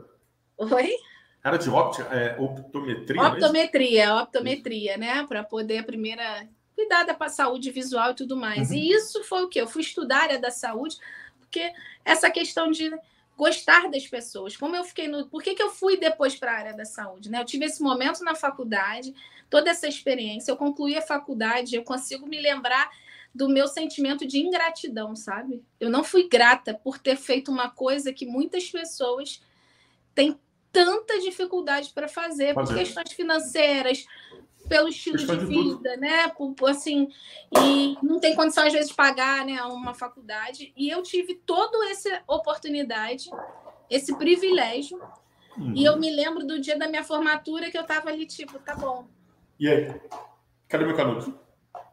[0.58, 0.96] Oi?
[1.44, 3.22] Era de óptica, é, optometria?
[3.24, 5.26] Optometria, optometria, né?
[5.28, 8.70] Para poder a primeira cuidar da saúde visual e tudo mais.
[8.70, 8.78] Uhum.
[8.78, 9.60] E isso foi o que?
[9.60, 10.98] Eu fui estudar a área da saúde,
[11.39, 11.74] porque
[12.06, 12.92] essa questão de
[13.38, 14.56] gostar das pessoas.
[14.56, 15.28] Como eu fiquei no.
[15.28, 17.30] Por que, que eu fui depois para a área da saúde?
[17.30, 17.39] Né?
[17.39, 19.16] Eu tive esse momento na faculdade,
[19.50, 22.89] toda essa experiência, eu concluí a faculdade, eu consigo me lembrar
[23.34, 25.64] do meu sentimento de ingratidão, sabe?
[25.80, 29.42] Eu não fui grata por ter feito uma coisa que muitas pessoas
[30.14, 30.38] têm
[30.72, 34.06] tanta dificuldade para fazer, fazer, por questões financeiras,
[34.68, 36.30] pelo estilo de, de vida, né?
[36.30, 37.10] Por, assim,
[37.62, 40.72] e não tem condição às vezes de pagar, né, uma faculdade.
[40.78, 43.30] E eu tive toda essa oportunidade,
[43.90, 45.02] esse privilégio.
[45.58, 45.74] Uhum.
[45.76, 48.74] E eu me lembro do dia da minha formatura que eu estava ali tipo, tá
[48.74, 49.06] bom.
[49.60, 49.94] E aí?
[50.70, 51.38] Cadê meu canudo?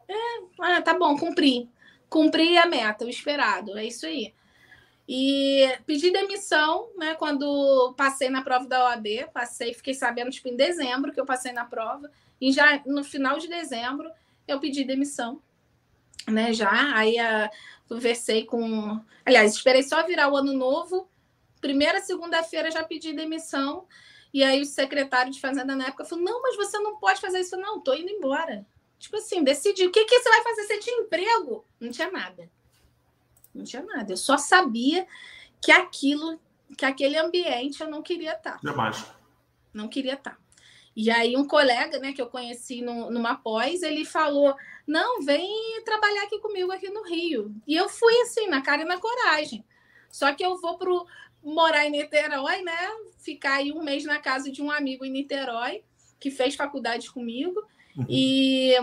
[0.07, 0.13] É,
[0.61, 1.69] ah, tá bom, cumpri.
[2.09, 4.33] Cumpri a meta, o esperado, é isso aí.
[5.11, 7.15] E pedi demissão, né?
[7.15, 11.51] Quando passei na prova da OAB, passei, fiquei sabendo, tipo, em dezembro que eu passei
[11.51, 14.07] na prova, e já no final de dezembro
[14.47, 15.41] eu pedi demissão,
[16.27, 16.53] né?
[16.53, 17.49] Já, aí a,
[17.87, 19.03] conversei com.
[19.25, 21.09] Aliás, esperei só virar o ano novo,
[21.59, 23.87] primeira segunda-feira já pedi demissão,
[24.31, 27.39] e aí o secretário de Fazenda na época falou: não, mas você não pode fazer
[27.39, 28.63] isso, não, tô indo embora.
[28.99, 30.63] Tipo assim, decidi o que, que você vai fazer?
[30.65, 31.65] Você tinha emprego?
[31.79, 32.47] Não tinha nada.
[33.53, 34.13] Não tinha nada.
[34.13, 35.07] Eu só sabia
[35.61, 36.39] que aquilo,
[36.77, 38.59] que aquele ambiente eu não queria estar.
[38.63, 39.05] Jamais.
[39.73, 40.37] Não queria estar.
[40.95, 45.81] E aí um colega, né, que eu conheci no, numa pós, ele falou: "Não, vem
[45.85, 47.55] trabalhar aqui comigo aqui no Rio".
[47.67, 49.63] E eu fui assim, na cara e na coragem.
[50.11, 51.05] Só que eu vou pro
[51.43, 52.89] morar em Niterói, né?
[53.19, 55.83] Ficar aí um mês na casa de um amigo em Niterói
[56.19, 57.63] que fez faculdade comigo.
[57.95, 58.05] Uhum.
[58.09, 58.75] E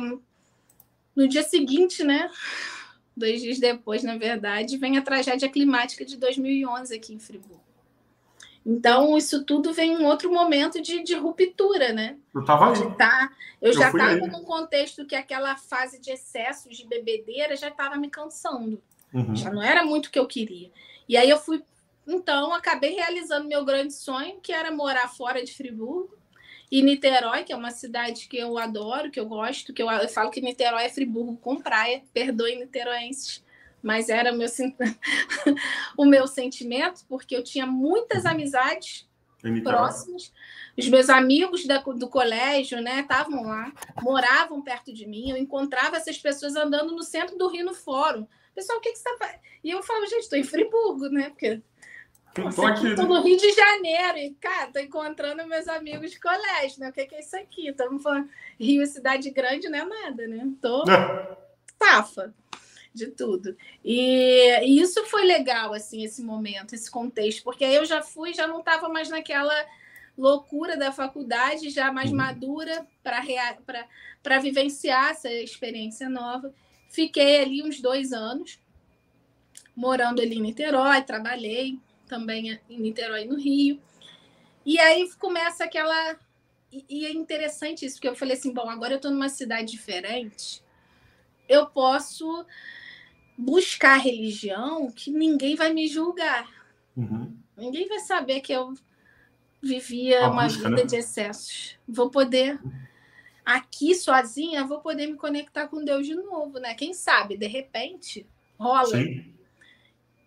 [1.14, 2.30] no dia seguinte, né?
[3.16, 7.64] Dois dias depois, na verdade, vem a tragédia climática de 2011 aqui em Friburgo.
[8.64, 12.16] Então, isso tudo vem em um outro momento de, de ruptura, né?
[12.34, 12.94] Eu estava aí.
[12.96, 13.30] Tá,
[13.62, 17.96] eu, eu já estava num contexto que aquela fase de excessos de bebedeira já estava
[17.96, 18.82] me cansando.
[19.14, 19.36] Uhum.
[19.36, 20.72] Já não era muito o que eu queria.
[21.08, 21.62] E aí eu fui,
[22.06, 26.16] então, acabei realizando meu grande sonho, que era morar fora de Friburgo.
[26.70, 30.08] E Niterói, que é uma cidade que eu adoro, que eu gosto, que eu, eu
[30.08, 33.44] falo que Niterói é Friburgo com praia, perdoe niteroenses,
[33.82, 34.48] mas era o meu,
[35.96, 39.06] o meu sentimento, porque eu tinha muitas amizades
[39.62, 40.32] próximas.
[40.76, 45.30] Os meus amigos da, do colégio, né, estavam lá, moravam perto de mim.
[45.30, 48.26] Eu encontrava essas pessoas andando no centro do Rio no Fórum.
[48.54, 49.40] Pessoal, o que, que você está fazendo?
[49.62, 51.30] E eu falava, gente, estou em Friburgo, né?
[51.30, 51.62] Porque
[52.38, 56.90] Estou aqui no Rio de Janeiro e, cara, tô encontrando meus amigos de colégio, né?
[56.90, 57.68] O que, que é isso aqui?
[57.68, 58.28] Estamos falando
[58.60, 60.46] Rio, cidade grande, não é nada, né?
[60.60, 60.84] Tô
[61.82, 62.34] safa
[62.92, 63.56] de tudo.
[63.84, 68.34] E, e, isso foi legal, assim, esse momento, esse contexto, porque aí eu já fui,
[68.34, 69.54] já não estava mais naquela
[70.16, 72.16] loucura da faculdade, já mais uhum.
[72.16, 76.52] madura para vivenciar essa experiência nova.
[76.88, 78.58] Fiquei ali uns dois anos,
[79.74, 83.80] morando ali em Niterói, trabalhei, também em Niterói, no Rio.
[84.64, 86.16] E aí começa aquela.
[86.72, 90.62] E, é interessante isso, porque eu falei assim: bom, agora eu estou numa cidade diferente,
[91.48, 92.44] eu posso
[93.38, 96.50] buscar religião que ninguém vai me julgar.
[96.96, 97.36] Uhum.
[97.56, 98.74] Ninguém vai saber que eu
[99.62, 100.84] vivia uma busca, vida né?
[100.84, 101.78] de excessos.
[101.86, 102.58] Vou poder,
[103.44, 106.74] aqui sozinha, vou poder me conectar com Deus de novo, né?
[106.74, 108.26] Quem sabe, de repente,
[108.58, 108.86] rola.
[108.86, 109.35] Sim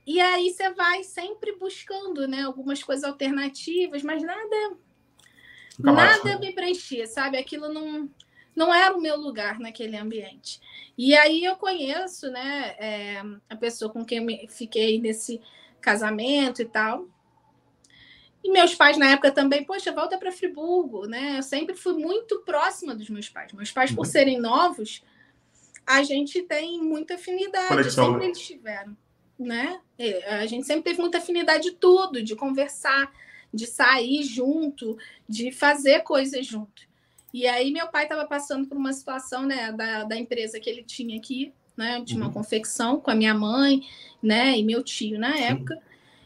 [0.06, 4.78] e aí você vai sempre buscando, né, algumas coisas alternativas, mas nada
[5.78, 7.38] nada me preenchia, sabe?
[7.38, 8.10] Aquilo não
[8.56, 10.60] não era o meu lugar naquele ambiente.
[10.97, 15.39] E aí eu conheço, né, é, a pessoa com quem eu fiquei nesse
[15.80, 17.08] casamento e tal.
[18.43, 21.38] E meus pais na época também, poxa, volta para Friburgo, né?
[21.38, 23.52] Eu sempre fui muito próxima dos meus pais.
[23.52, 24.12] Meus pais, por uhum.
[24.12, 25.04] serem novos,
[25.86, 28.12] a gente tem muita afinidade, Conexão.
[28.12, 28.95] sempre eles tiveram,
[29.40, 29.80] né?
[30.28, 33.12] A gente sempre teve muita afinidade de tudo, de conversar,
[33.54, 36.88] de sair junto, de fazer coisas junto.
[37.34, 40.84] E aí meu pai estava passando por uma situação, né, da, da empresa que ele
[40.84, 42.34] tinha aqui, né, de uma uhum.
[42.34, 43.88] confecção com a minha mãe,
[44.22, 45.76] né, e meu tio na época.
[45.76, 45.82] Sim.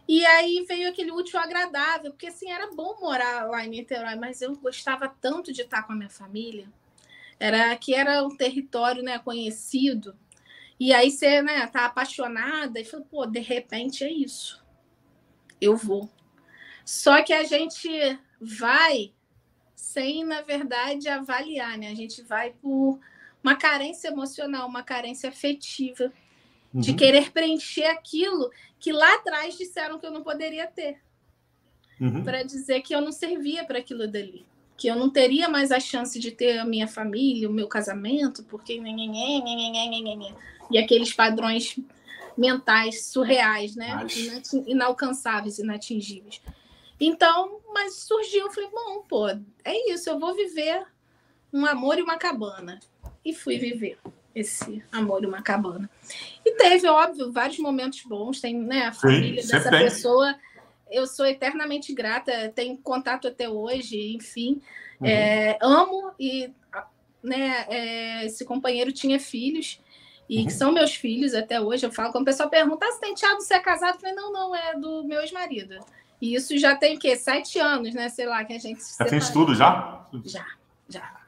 [0.07, 4.41] E aí veio aquele útil agradável, porque assim era bom morar lá em Niterói, mas
[4.41, 6.68] eu gostava tanto de estar com a minha família.
[7.39, 10.16] Era que era um território, né, conhecido.
[10.80, 14.63] E aí você, né, tá apaixonada e fala, pô, de repente é isso.
[15.61, 16.09] Eu vou.
[16.86, 17.89] Só que a gente
[18.39, 19.13] vai
[19.76, 21.89] sem, na verdade, avaliar, né?
[21.89, 22.99] A gente vai por
[23.43, 26.11] uma carência emocional, uma carência afetiva
[26.74, 26.82] uhum.
[26.82, 30.99] de querer preencher aquilo que lá atrás disseram que eu não poderia ter.
[31.99, 32.24] Uhum.
[32.24, 34.45] Para dizer que eu não servia para aquilo dali.
[34.76, 38.43] Que eu não teria mais a chance de ter a minha família, o meu casamento,
[38.43, 38.82] porque.
[40.71, 41.78] E aqueles padrões
[42.38, 43.93] mentais surreais, né?
[43.95, 44.53] Mas...
[44.67, 46.41] Inalcançáveis, inatingíveis.
[46.99, 50.86] Então, mas surgiu, eu falei, bom, pô, é isso, eu vou viver
[51.51, 52.80] um amor e uma cabana.
[53.26, 53.97] E fui viver
[54.36, 55.89] esse amor e uma cabana.
[56.45, 58.41] E teve, óbvio, vários momentos bons.
[58.41, 59.80] Tem né, a família Sim, dessa tem.
[59.80, 60.36] pessoa.
[60.91, 64.61] Eu sou eternamente grata, tenho contato até hoje, enfim.
[64.99, 65.07] Uhum.
[65.07, 66.51] É, amo e
[67.23, 69.79] né, é, esse companheiro tinha filhos
[70.29, 70.45] e uhum.
[70.45, 71.86] que são meus filhos até hoje.
[71.86, 74.15] Eu falo, quando o pessoal pergunta ah, se tem teado, você é casado, eu falei,
[74.15, 75.79] não, não, é do meu ex-marido.
[76.21, 77.15] E isso já tem o quê?
[77.15, 78.07] Sete anos, né?
[78.07, 78.81] Sei lá, que a gente.
[78.97, 80.07] Já tem estudo já?
[80.23, 80.45] Já,
[80.88, 81.23] já.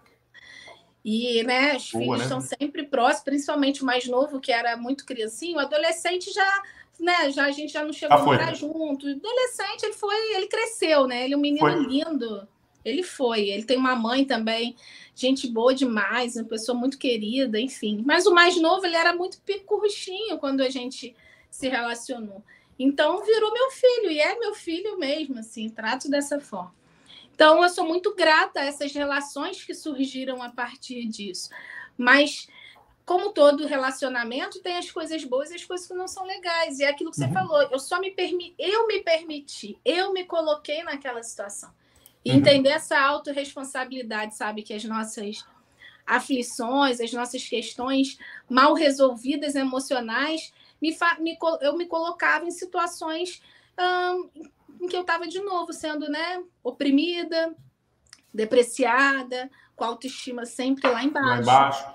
[1.03, 2.23] E né, os Boa, filhos né?
[2.23, 6.63] estão sempre próximos, principalmente o mais novo, que era muito criancinho, o adolescente já,
[6.99, 9.07] né, já a gente já não chegou ah, a morar junto.
[9.07, 11.25] Adolescente, ele foi, ele cresceu, né?
[11.25, 11.85] Ele é um menino foi.
[11.85, 12.47] lindo.
[12.83, 14.75] Ele foi, ele tem uma mãe também,
[15.15, 18.03] gente boa demais, uma pessoa muito querida, enfim.
[18.05, 21.15] Mas o mais novo, ele era muito picurruchinho quando a gente
[21.49, 22.43] se relacionou.
[22.77, 26.73] Então virou meu filho, e é meu filho mesmo, assim, trato dessa forma.
[27.35, 31.49] Então, eu sou muito grata a essas relações que surgiram a partir disso.
[31.97, 32.47] Mas,
[33.05, 36.79] como todo relacionamento, tem as coisas boas e as coisas que não são legais.
[36.79, 37.33] E é aquilo que você uhum.
[37.33, 41.71] falou, eu só me permi eu me permiti, eu me coloquei naquela situação.
[42.23, 42.37] E uhum.
[42.37, 44.63] entender essa autorresponsabilidade, sabe?
[44.63, 45.45] Que as nossas
[46.05, 48.17] aflições, as nossas questões
[48.49, 50.51] mal resolvidas emocionais,
[50.81, 53.41] me, me eu me colocava em situações
[53.79, 54.29] hum,
[54.81, 57.55] em que eu estava de novo sendo né, oprimida,
[58.33, 61.27] depreciada, com a autoestima sempre lá embaixo.
[61.27, 61.94] Lá embaixo.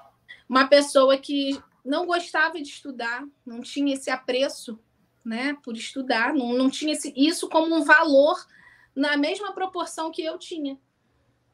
[0.51, 4.81] Uma pessoa que não gostava de estudar, não tinha esse apreço
[5.25, 8.37] né, por estudar, não, não tinha esse, isso como um valor
[8.93, 10.77] na mesma proporção que eu tinha.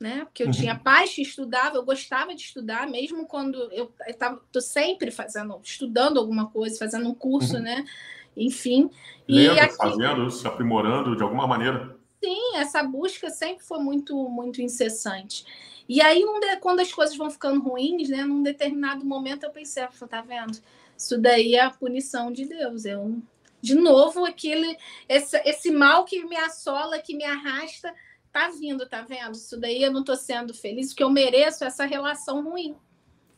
[0.00, 0.24] Né?
[0.24, 0.52] Porque eu uhum.
[0.52, 6.18] tinha pais que estudavam, eu gostava de estudar, mesmo quando eu estava sempre fazendo, estudando
[6.18, 7.62] alguma coisa, fazendo um curso, uhum.
[7.62, 7.84] né?
[8.34, 8.90] enfim.
[9.28, 11.98] Lendo, e aqui, fazendo, se aprimorando de alguma maneira.
[12.24, 15.44] Sim, essa busca sempre foi muito, muito incessante.
[15.88, 16.24] E aí,
[16.60, 20.58] quando as coisas vão ficando ruins, né, num determinado momento eu pensei, ah, tá vendo?
[20.96, 22.84] Isso daí é a punição de Deus.
[22.84, 23.22] Eu,
[23.60, 24.76] de novo, aquele,
[25.08, 27.94] esse, esse mal que me assola, que me arrasta,
[28.32, 29.32] tá vindo, tá vendo?
[29.32, 32.76] Isso daí eu não tô sendo feliz, porque eu mereço essa relação ruim.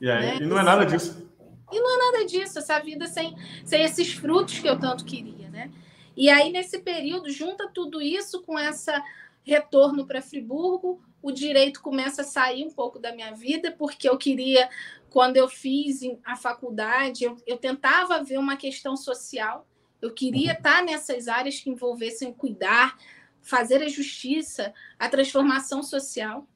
[0.01, 0.37] E, aí, né?
[0.37, 1.29] e não é nada disso.
[1.71, 5.51] E não é nada disso, essa vida sem, sem esses frutos que eu tanto queria,
[5.51, 5.71] né?
[6.17, 9.05] E aí, nesse período, junta tudo isso com essa
[9.45, 14.17] retorno para Friburgo, o direito começa a sair um pouco da minha vida, porque eu
[14.17, 14.69] queria,
[15.11, 19.67] quando eu fiz a faculdade, eu, eu tentava ver uma questão social,
[20.01, 20.59] eu queria uhum.
[20.59, 22.97] estar nessas áreas que envolvessem cuidar,
[23.43, 26.47] fazer a justiça, a transformação social.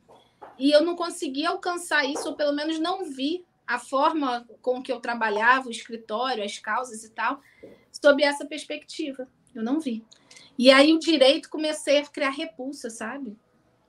[0.58, 4.92] E eu não conseguia alcançar isso, ou pelo menos não vi a forma com que
[4.92, 7.40] eu trabalhava, o escritório, as causas e tal,
[7.90, 9.26] sob essa perspectiva.
[9.54, 10.04] Eu não vi.
[10.58, 13.36] E aí o direito comecei a criar repulsa, sabe?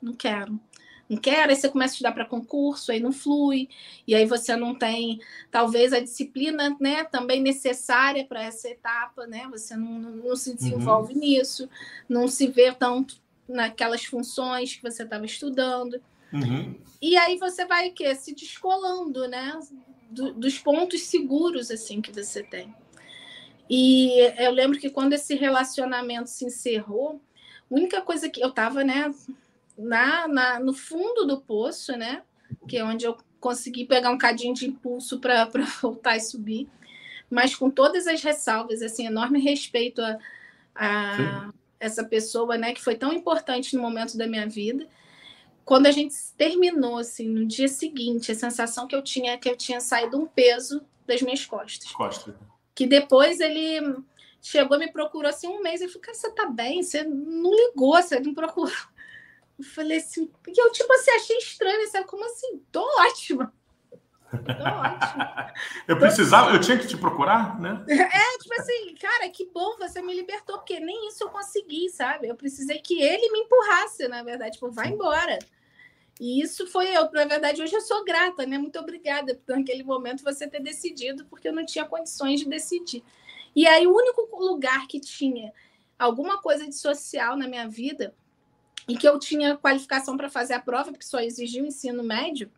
[0.04, 0.60] Não quero.
[1.10, 3.70] Não quero, aí você começa a estudar para concurso, aí não flui,
[4.08, 5.20] e aí você não tem,
[5.52, 9.48] talvez, a disciplina né, também necessária para essa etapa, né?
[9.52, 11.20] Você não, não, não se desenvolve uhum.
[11.20, 11.70] nisso,
[12.08, 16.02] não se vê tanto naquelas funções que você estava estudando.
[16.32, 16.76] Uhum.
[17.02, 18.16] E aí você vai o quê?
[18.16, 19.60] Se descolando, né?
[20.10, 22.74] Do, dos pontos seguros assim que você tem.
[23.70, 27.22] E eu lembro que quando esse relacionamento se encerrou,
[27.70, 29.14] a única coisa que eu estava, né,
[29.78, 32.24] na, na, no fundo do poço, né,
[32.68, 35.46] que é onde eu consegui pegar um cadinho de impulso para
[35.82, 36.70] voltar e subir,
[37.30, 40.18] mas com todas as ressalvas, assim, enorme respeito a,
[40.76, 44.88] a essa pessoa, né, que foi tão importante no momento da minha vida.
[45.66, 49.50] Quando a gente terminou, assim, no dia seguinte, a sensação que eu tinha é que
[49.50, 51.92] eu tinha saído um peso das minhas costas.
[51.92, 52.36] Costa.
[52.74, 54.04] Que depois ele
[54.42, 56.84] chegou, me procurou assim um mês e falou: Cara, você tá bem?
[56.84, 58.72] Você não ligou, você não procurou.
[59.58, 62.08] Eu falei assim, e eu, tipo assim, achei estranho, sabe?
[62.08, 62.62] Como assim?
[62.72, 63.54] Tô ótima.
[64.32, 65.54] Tô ótima.
[65.88, 67.86] eu precisava, eu tinha que te procurar, né?
[67.88, 72.28] É, tipo assim, cara, que bom, você me libertou, porque nem isso eu consegui, sabe?
[72.28, 75.38] Eu precisei que ele me empurrasse, na verdade, tipo, vai embora.
[76.20, 78.58] E isso foi eu, na verdade, hoje eu sou grata, né?
[78.58, 83.04] Muito obrigada por naquele momento você ter decidido, porque eu não tinha condições de decidir.
[83.56, 85.52] E aí, o único lugar que tinha
[85.98, 88.16] alguma coisa de social na minha vida
[88.88, 92.52] e que eu tinha qualificação para fazer a prova, porque só exigia o ensino médio,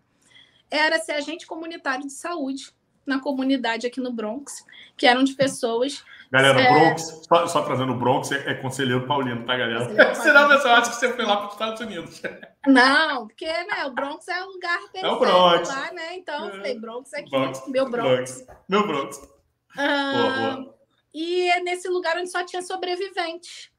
[0.69, 2.73] era ser agente comunitário de saúde
[3.05, 4.65] na comunidade aqui no Bronx,
[4.97, 6.03] que eram de pessoas.
[6.31, 6.73] Galera, é...
[6.73, 10.15] Bronx, só, só, trazendo o Bronx, é, é Conselheiro Paulino, tá, galera?
[10.15, 12.21] Senão você acha que você foi lá para os Estados Unidos.
[12.65, 15.69] Não, porque né, o Bronx é um lugar é o Bronx.
[15.69, 16.15] lá, né?
[16.15, 17.67] Então, eu falei, Bronx aqui, Bronx.
[17.67, 18.41] meu Bronx.
[18.41, 18.47] Bronx.
[18.67, 19.29] Meu Bronx.
[19.77, 20.75] Ah, boa, boa.
[21.13, 23.71] E é nesse lugar onde só tinha sobrevivente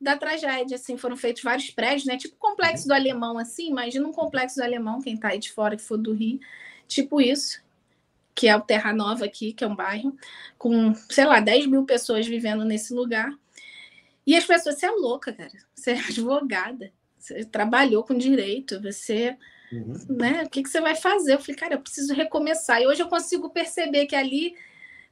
[0.00, 2.16] da tragédia, assim, foram feitos vários prédios, né?
[2.16, 5.50] Tipo o complexo do Alemão, assim, imagina um complexo do Alemão, quem tá aí de
[5.52, 6.38] fora que for do Rio,
[6.86, 7.60] tipo isso,
[8.34, 10.16] que é o Terra Nova aqui, que é um bairro,
[10.56, 13.30] com, sei lá, 10 mil pessoas vivendo nesse lugar.
[14.24, 19.36] E as pessoas, você é louca, cara, você é advogada, você trabalhou com direito, você.
[19.72, 20.16] Uhum.
[20.16, 20.44] Né?
[20.44, 21.34] O que, que você vai fazer?
[21.34, 22.80] Eu falei, cara, eu preciso recomeçar.
[22.80, 24.54] E hoje eu consigo perceber que ali,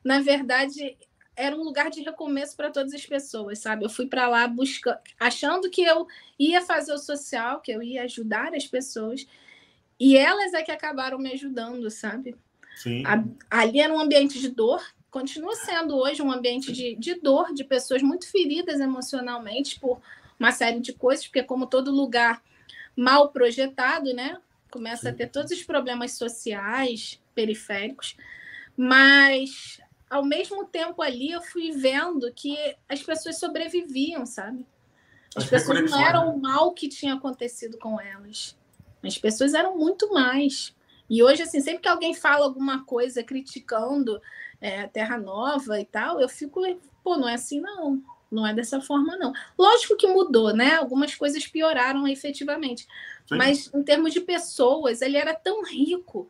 [0.05, 0.97] na verdade,
[1.37, 3.85] era um lugar de recomeço para todas as pessoas, sabe?
[3.85, 6.07] Eu fui para lá buscando, achando que eu
[6.39, 9.27] ia fazer o social, que eu ia ajudar as pessoas,
[10.01, 12.35] e elas é que acabaram me ajudando, sabe?
[12.77, 13.03] Sim.
[13.07, 13.23] A,
[13.63, 17.65] ali era um ambiente de dor, continua sendo hoje um ambiente de, de dor, de
[17.65, 20.01] pessoas muito feridas emocionalmente por
[20.39, 22.43] uma série de coisas, porque como todo lugar
[22.95, 24.39] mal projetado, né?
[24.71, 25.09] Começa Sim.
[25.09, 28.17] a ter todos os problemas sociais, periféricos,
[28.77, 32.57] mas ao mesmo tempo ali eu fui vendo que
[32.89, 34.67] as pessoas sobreviviam, sabe?
[35.35, 38.57] As, as pessoas não eram o mal que tinha acontecido com elas.
[39.03, 40.75] As pessoas eram muito mais.
[41.09, 44.21] E hoje, assim, sempre que alguém fala alguma coisa criticando
[44.61, 46.61] é, a Terra Nova e tal, eu fico,
[47.03, 48.03] pô, não é assim, não.
[48.31, 49.33] Não é dessa forma, não.
[49.57, 50.75] Lógico que mudou, né?
[50.75, 52.87] Algumas coisas pioraram efetivamente.
[53.29, 53.37] Sim.
[53.37, 56.29] Mas em termos de pessoas, ele era tão rico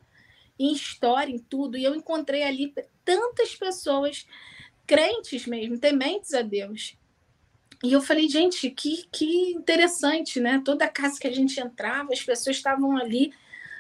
[0.58, 1.76] em história, em tudo.
[1.76, 4.26] E eu encontrei ali tantas pessoas
[4.86, 6.96] crentes mesmo, tementes a Deus.
[7.84, 10.62] E eu falei, gente, que, que interessante, né?
[10.64, 13.32] Toda casa que a gente entrava, as pessoas estavam ali,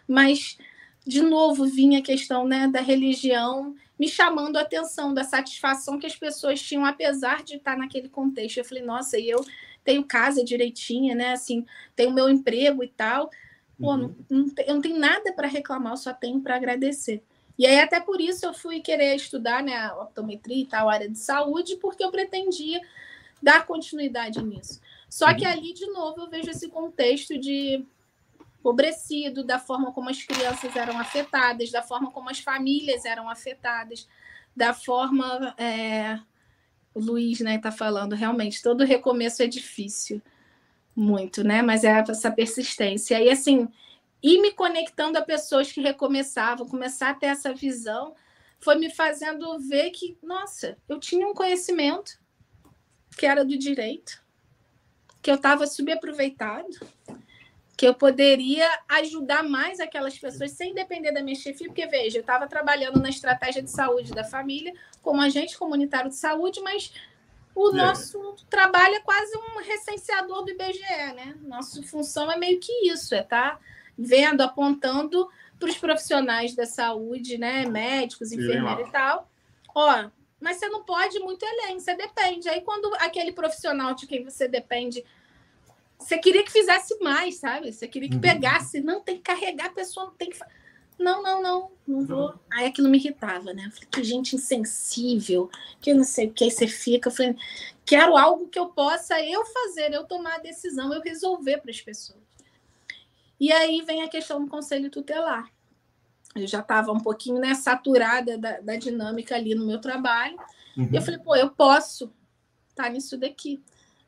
[0.06, 0.58] mas
[1.06, 6.06] de novo vinha a questão né, da religião me chamando a atenção, da satisfação que
[6.06, 8.58] as pessoas tinham, apesar de estar naquele contexto.
[8.58, 9.44] Eu falei, nossa, e eu
[9.82, 11.32] tenho casa direitinha, né?
[11.32, 11.64] Assim,
[11.94, 13.30] tenho meu emprego e tal.
[13.78, 13.96] Pô, uhum.
[13.96, 17.22] não, não, eu não tenho nada para reclamar, eu só tenho para agradecer.
[17.58, 21.08] E aí, até por isso, eu fui querer estudar né, a optometria e tal, área
[21.08, 22.80] de saúde, porque eu pretendia
[23.42, 24.80] dar continuidade nisso.
[25.08, 25.52] Só que uhum.
[25.52, 27.84] ali, de novo, eu vejo esse contexto de
[28.58, 34.08] empobrecido, da forma como as crianças eram afetadas, da forma como as famílias eram afetadas,
[34.54, 35.54] da forma.
[35.56, 36.18] É...
[36.92, 40.22] O Luiz né, está falando, realmente, todo recomeço é difícil
[40.96, 41.60] muito, né?
[41.60, 43.20] Mas é essa persistência.
[43.20, 43.68] E assim,
[44.22, 48.14] ir me conectando a pessoas que recomeçavam, começar a ter essa visão,
[48.58, 52.18] foi me fazendo ver que, nossa, eu tinha um conhecimento
[53.16, 54.22] que era do direito,
[55.20, 56.68] que eu estava subaproveitado,
[57.76, 62.22] que eu poderia ajudar mais aquelas pessoas sem depender da minha chefia, porque veja, eu
[62.22, 64.72] estava trabalhando na estratégia de saúde da família
[65.02, 66.92] como agente comunitário de saúde, mas
[67.56, 67.72] o é.
[67.72, 71.34] nosso trabalho é quase um recenseador do IBGE, né?
[71.40, 73.60] Nossa função é meio que isso, é estar tá
[73.96, 75.26] vendo, apontando
[75.58, 77.64] para os profissionais da saúde, né?
[77.64, 79.30] Médicos, enfermeiros e tal.
[79.74, 82.46] Ó, mas você não pode muito além, você depende.
[82.46, 85.02] Aí quando aquele profissional de quem você depende,
[85.98, 87.72] você queria que fizesse mais, sabe?
[87.72, 88.20] Você queria que uhum.
[88.20, 90.38] pegasse, não tem que carregar a pessoa, não tem que
[90.98, 92.34] não, não, não, não vou.
[92.50, 93.66] Aí aquilo me irritava, né?
[93.66, 97.08] Eu falei, que gente insensível, que não sei o que, aí você fica.
[97.08, 97.36] Eu falei,
[97.84, 101.80] quero algo que eu possa eu fazer, eu tomar a decisão, eu resolver para as
[101.80, 102.20] pessoas.
[103.38, 105.50] E aí vem a questão do conselho tutelar.
[106.34, 110.38] Eu já estava um pouquinho né, saturada da, da, dinâmica ali no meu trabalho.
[110.76, 110.88] Uhum.
[110.92, 112.10] E eu falei, pô, eu posso
[112.70, 113.62] estar tá nisso daqui.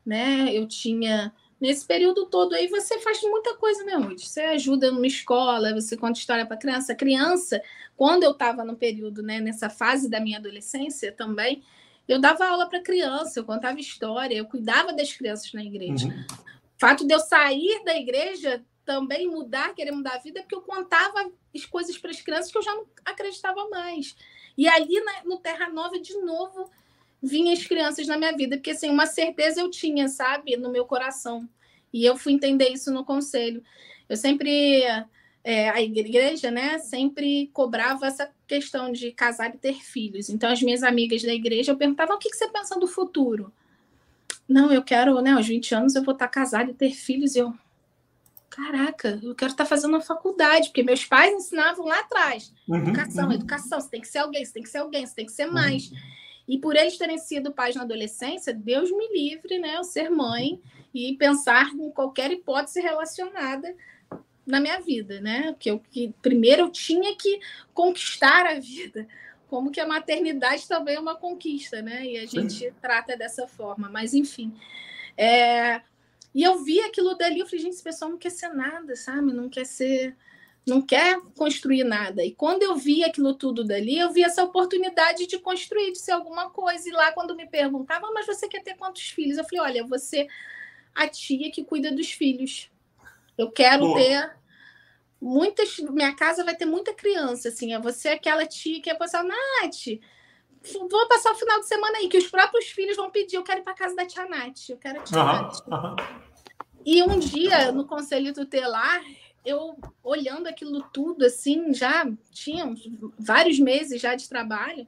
[0.05, 0.53] Né?
[0.53, 4.21] Eu tinha Nesse período todo aí você faz muita coisa, né, Ruth?
[4.21, 6.95] Você ajuda numa escola, você conta história para criança.
[6.95, 7.61] Criança,
[7.97, 11.63] quando eu estava no período, né, nessa fase da minha adolescência também,
[12.09, 16.07] Eu dava aula para criança, eu contava história, eu cuidava das crianças na igreja.
[16.07, 16.25] Uhum.
[16.31, 20.55] O fato de eu sair da igreja também mudar, querer mudar a vida, é porque
[20.55, 24.17] eu contava as coisas para as crianças que eu já não acreditava mais.
[24.57, 26.71] E ali na, no Terra Nova, de novo,
[27.23, 30.85] vinham as crianças na minha vida, porque assim, uma certeza eu tinha, sabe, no meu
[30.85, 31.49] coração.
[31.93, 33.63] E eu fui entender isso no conselho.
[34.09, 34.83] Eu sempre,
[35.43, 40.29] é, a igreja, né, sempre cobrava essa questão de casar e ter filhos.
[40.29, 43.53] Então, as minhas amigas da igreja, eu perguntava: o que, que você pensa do futuro?
[44.49, 47.35] Não, eu quero, né, aos 20 anos eu vou estar casada e ter filhos.
[47.35, 47.53] E eu,
[48.49, 52.53] caraca, eu quero estar fazendo uma faculdade, porque meus pais ensinavam lá atrás.
[52.67, 53.33] Uhum, educação, uhum.
[53.33, 55.47] educação, você tem que ser alguém, você tem que ser alguém, você tem que ser
[55.47, 55.91] mais.
[55.91, 55.99] Uhum.
[56.49, 60.61] E por eles terem sido pais na adolescência, Deus me livre, né, eu ser mãe
[60.95, 63.75] e pensar em qualquer hipótese relacionada
[64.47, 65.55] na minha vida, né?
[65.59, 67.39] Que eu que primeiro eu tinha que
[67.75, 69.07] conquistar a vida.
[69.47, 72.05] Como que a maternidade também é uma conquista, né?
[72.05, 72.73] E a gente Sim.
[72.81, 74.55] trata dessa forma, mas enfim.
[75.17, 75.83] É,
[76.35, 79.33] e eu vi aquilo dali, eu falei, gente, esse pessoal não quer ser nada, sabe?
[79.33, 80.17] Não quer ser,
[80.69, 82.25] não quer construir nada.
[82.25, 86.13] E quando eu vi aquilo tudo dali, eu vi essa oportunidade de construir, de ser
[86.13, 86.89] alguma coisa.
[86.89, 89.39] E lá, quando me perguntavam, mas você quer ter quantos filhos?
[89.39, 90.27] Eu falei, olha, você
[90.95, 92.71] a tia que cuida dos filhos.
[93.37, 94.37] Eu quero ter
[95.21, 95.79] muitas.
[95.79, 97.73] Minha casa vai ter muita criança, assim.
[97.73, 100.01] É você aquela tia que é passar, Nath,
[100.91, 103.37] vou passar o final de semana aí, que os próprios filhos vão pedir.
[103.37, 104.69] Eu quero ir para casa da tia Nath.
[104.69, 105.67] Eu quero a tia uhum, Nath.
[105.69, 105.97] Uhum.
[106.85, 109.03] E um dia, no conselho tutelar,
[109.45, 112.65] eu olhando aquilo tudo, assim, já tinha
[113.19, 114.87] vários meses já de trabalho,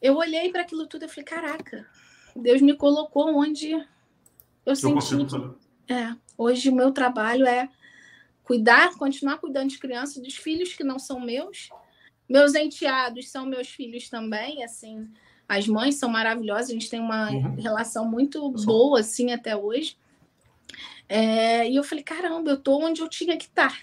[0.00, 1.86] eu olhei para aquilo tudo e falei: caraca,
[2.34, 3.84] Deus me colocou onde eu,
[4.66, 5.16] eu senti.
[5.86, 7.68] Que, é, hoje o meu trabalho é
[8.42, 11.68] cuidar, continuar cuidando de crianças, dos filhos que não são meus,
[12.28, 15.08] meus enteados são meus filhos também, assim.
[15.48, 17.56] As mães são maravilhosas, a gente tem uma uhum.
[17.56, 19.96] relação muito boa, assim, até hoje.
[21.12, 23.76] É, e eu falei, caramba, eu tô onde eu tinha que estar.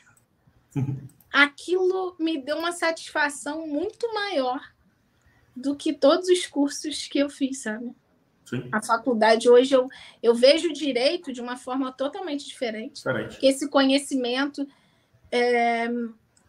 [0.73, 0.81] Tá.
[1.29, 4.61] Aquilo me deu uma satisfação muito maior
[5.53, 7.93] do que todos os cursos que eu fiz, sabe?
[8.45, 8.69] Sim.
[8.71, 9.89] A faculdade hoje eu,
[10.23, 12.95] eu vejo o direito de uma forma totalmente diferente.
[12.95, 13.37] Diferente.
[13.37, 14.65] Que esse conhecimento
[15.29, 15.89] é,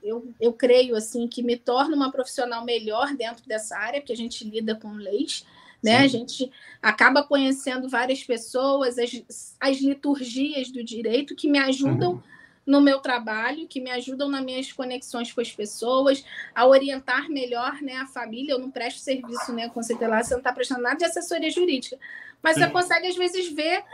[0.00, 4.16] eu, eu creio assim que me torna uma profissional melhor dentro dessa área, porque a
[4.16, 5.44] gente lida com leis,
[5.82, 5.98] né?
[5.98, 6.04] Sim.
[6.04, 6.52] A gente
[6.82, 12.22] acaba conhecendo várias pessoas, as, as liturgias do direito que me ajudam uhum.
[12.66, 16.24] no meu trabalho, que me ajudam nas minhas conexões com as pessoas,
[16.54, 18.52] a orientar melhor né, a família.
[18.52, 19.70] Eu não presto serviço, né,
[20.08, 21.98] lá, você não está prestando nada de assessoria jurídica,
[22.42, 22.62] mas Sim.
[22.62, 23.84] você consegue, às vezes, ver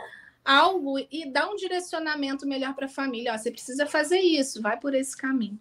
[0.43, 3.33] algo e dar um direcionamento melhor para a família.
[3.33, 5.59] Ó, você precisa fazer isso, vai por esse caminho.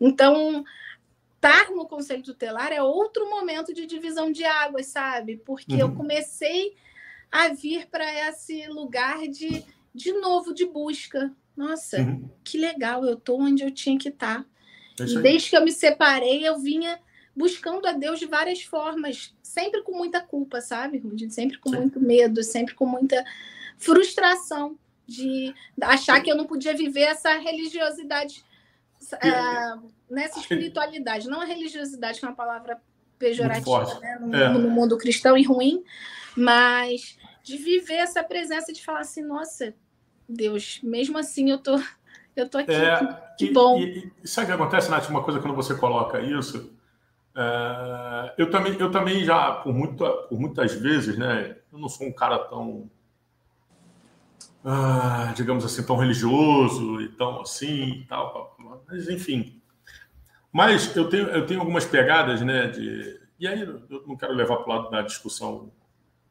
[0.00, 0.64] Então,
[1.46, 5.36] estar no conselho tutelar é outro momento de divisão de águas, sabe?
[5.44, 5.80] Porque uhum.
[5.80, 6.74] eu comecei
[7.30, 11.32] a vir para esse lugar de, de novo, de busca.
[11.56, 12.28] Nossa, uhum.
[12.44, 14.44] que legal, eu estou onde eu tinha que estar.
[14.96, 15.04] Tá.
[15.04, 16.98] É e desde que eu me separei, eu vinha
[17.34, 21.76] buscando a Deus de várias formas, sempre com muita culpa, sabe, Sempre com Sim.
[21.76, 23.22] muito medo, sempre com muita
[23.76, 28.42] frustração de achar que eu não podia viver essa religiosidade
[29.14, 29.74] é,
[30.10, 32.80] nessa espiritualidade, não a religiosidade, que é uma palavra
[33.18, 34.48] pejorativa né, no, é.
[34.48, 35.82] no, mundo cristão e ruim,
[36.36, 39.74] mas de viver essa presença de falar assim, nossa,
[40.28, 41.80] Deus, mesmo assim eu tô,
[42.34, 43.78] eu tô aqui, é, que, bom.
[43.78, 45.08] E, e, sabe o que acontece, Nath?
[45.08, 46.72] Uma coisa quando você coloca isso,
[47.34, 52.06] é, eu, também, eu também já, por, muito, por muitas vezes, né, eu não sou
[52.06, 52.90] um cara tão
[54.64, 58.56] ah, digamos assim, tão religioso e tão assim e tal.
[58.88, 59.60] Mas, enfim.
[60.52, 62.68] Mas eu tenho, eu tenho algumas pegadas, né?
[62.68, 65.70] De, e aí eu não quero levar para o lado da discussão,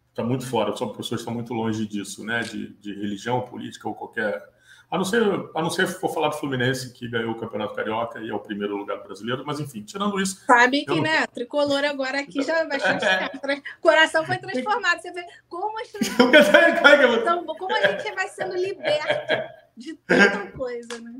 [0.10, 2.41] está muito fora, são pessoas estão muito longe disso, né?
[2.41, 4.55] De, de religião, política ou qualquer
[4.96, 5.22] a não ser,
[5.54, 8.34] a não ser se for falar do Fluminense, que ganhou o Campeonato Carioca e é
[8.34, 10.44] o primeiro lugar brasileiro, mas enfim, tirando isso.
[10.46, 11.02] Sabe que, não...
[11.02, 11.28] né?
[11.28, 13.62] Tricolor agora aqui já vai é.
[13.82, 15.02] Coração foi transformado.
[15.02, 15.90] Você vê como as
[17.22, 21.20] então, como a gente vai sendo liberto de tanta coisa, né?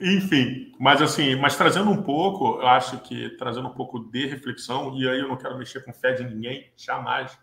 [0.00, 4.96] Enfim, mas assim, mas trazendo um pouco, eu acho que trazendo um pouco de reflexão,
[4.98, 7.38] e aí eu não quero mexer com fé de ninguém, jamais.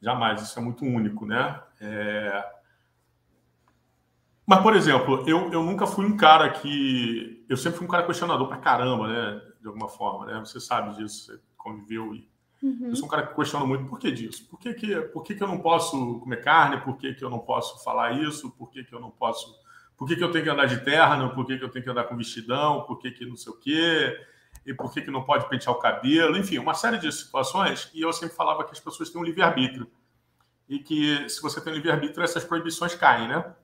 [0.00, 1.60] Jamais, isso é muito único, né?
[1.80, 2.55] É,
[4.46, 7.44] mas, por exemplo, eu, eu nunca fui um cara que.
[7.48, 9.42] Eu sempre fui um cara questionador pra caramba, né?
[9.60, 10.38] De alguma forma, né?
[10.40, 12.28] Você sabe disso, você conviveu e.
[12.62, 12.88] Uhum.
[12.88, 14.48] Eu sou um cara que questiona muito por que disso.
[14.48, 16.80] Por que, que, por que, que eu não posso comer carne?
[16.80, 18.50] Por que, que eu não posso falar isso?
[18.52, 19.54] Por que, que eu não posso.
[19.96, 21.34] Por que, que eu tenho que andar de terno?
[21.34, 22.82] Por que, que eu tenho que andar com vestidão?
[22.82, 24.16] Por que, que não sei o quê?
[24.66, 27.88] e por que, que não pode pentear o cabelo, enfim, uma série de situações.
[27.94, 29.88] E eu sempre falava que as pessoas têm um livre-arbítrio.
[30.68, 33.54] E que se você tem um livre-arbítrio, essas proibições caem, né?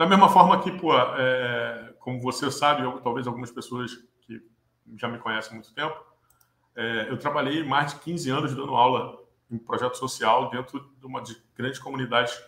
[0.00, 4.42] Da mesma forma que, pô, é, como você sabe, eu, talvez algumas pessoas que
[4.96, 5.94] já me conhecem há muito tempo,
[6.74, 11.20] é, eu trabalhei mais de 15 anos dando aula em projeto social dentro de uma
[11.20, 12.42] de grandes comunidades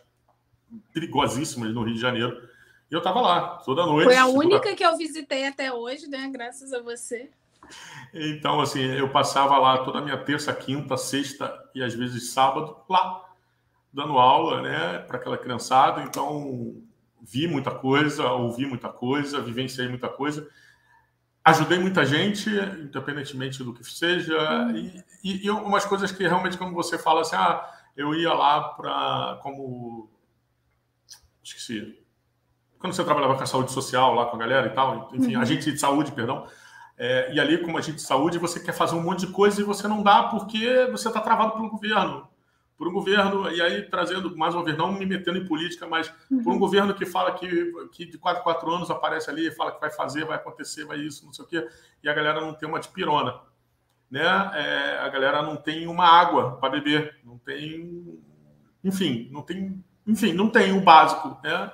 [0.94, 2.48] perigosíssimas no Rio de Janeiro.
[2.90, 4.06] E eu estava lá toda noite.
[4.06, 6.30] Foi a única que eu visitei até hoje, né?
[6.32, 7.28] Graças a você.
[8.14, 12.78] Então, assim, eu passava lá toda a minha terça, quinta, sexta e às vezes sábado
[12.88, 13.22] lá,
[13.92, 16.00] dando aula, né, para aquela criançada.
[16.00, 16.82] Então,
[17.22, 20.48] vi muita coisa, ouvi muita coisa, vivenciei muita coisa.
[21.44, 24.36] Ajudei muita gente, independentemente do que seja.
[24.66, 24.76] Hum.
[24.76, 27.64] E, e, e umas coisas que realmente, quando você fala assim, ah,
[27.96, 30.10] eu ia lá para como
[31.42, 31.98] esqueci.
[32.78, 35.42] Quando você trabalhava com a saúde social lá com a galera e tal, enfim, uhum.
[35.42, 36.46] agente de saúde, perdão.
[36.98, 39.64] É, e ali, como agente de saúde, você quer fazer um monte de coisa e
[39.64, 42.28] você não dá porque você está travado pelo governo.
[42.82, 46.12] Por um governo, e aí trazendo mais uma vez, não me metendo em política, mas
[46.28, 46.42] uhum.
[46.42, 49.80] por um governo que fala que, que de 4 4 anos aparece ali, fala que
[49.80, 51.68] vai fazer, vai acontecer, vai isso, não sei o quê,
[52.02, 53.38] e a galera não tem uma de pirona.
[54.10, 54.20] Né?
[54.20, 58.20] É, a galera não tem uma água para beber, não tem.
[58.82, 61.70] Enfim, não tem enfim, não tem o básico, né?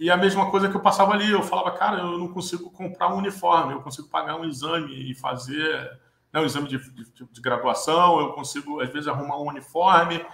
[0.00, 3.14] E a mesma coisa que eu passava ali, eu falava, cara, eu não consigo comprar
[3.14, 6.00] um uniforme, eu consigo pagar um exame e fazer
[6.32, 10.24] né, um exame de, de, de graduação, eu consigo, às vezes, arrumar um uniforme,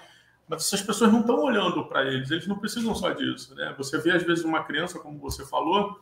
[0.49, 3.75] mas essas pessoas não estão olhando para eles, eles não precisam só disso, né?
[3.77, 6.01] Você vê, às vezes, uma criança, como você falou,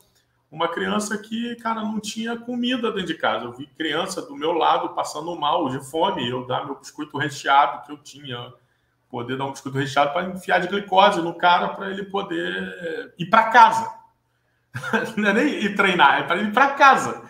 [0.50, 3.46] uma criança que, cara, não tinha comida dentro de casa.
[3.46, 7.84] Eu vi criança do meu lado passando mal, de fome, eu dar meu biscoito recheado
[7.84, 8.52] que eu tinha,
[9.10, 13.26] poder dar um biscoito recheado para enfiar de glicose no cara para ele poder ir
[13.26, 13.92] para casa.
[15.16, 17.22] Não é nem ir treinar, é para ir para casa.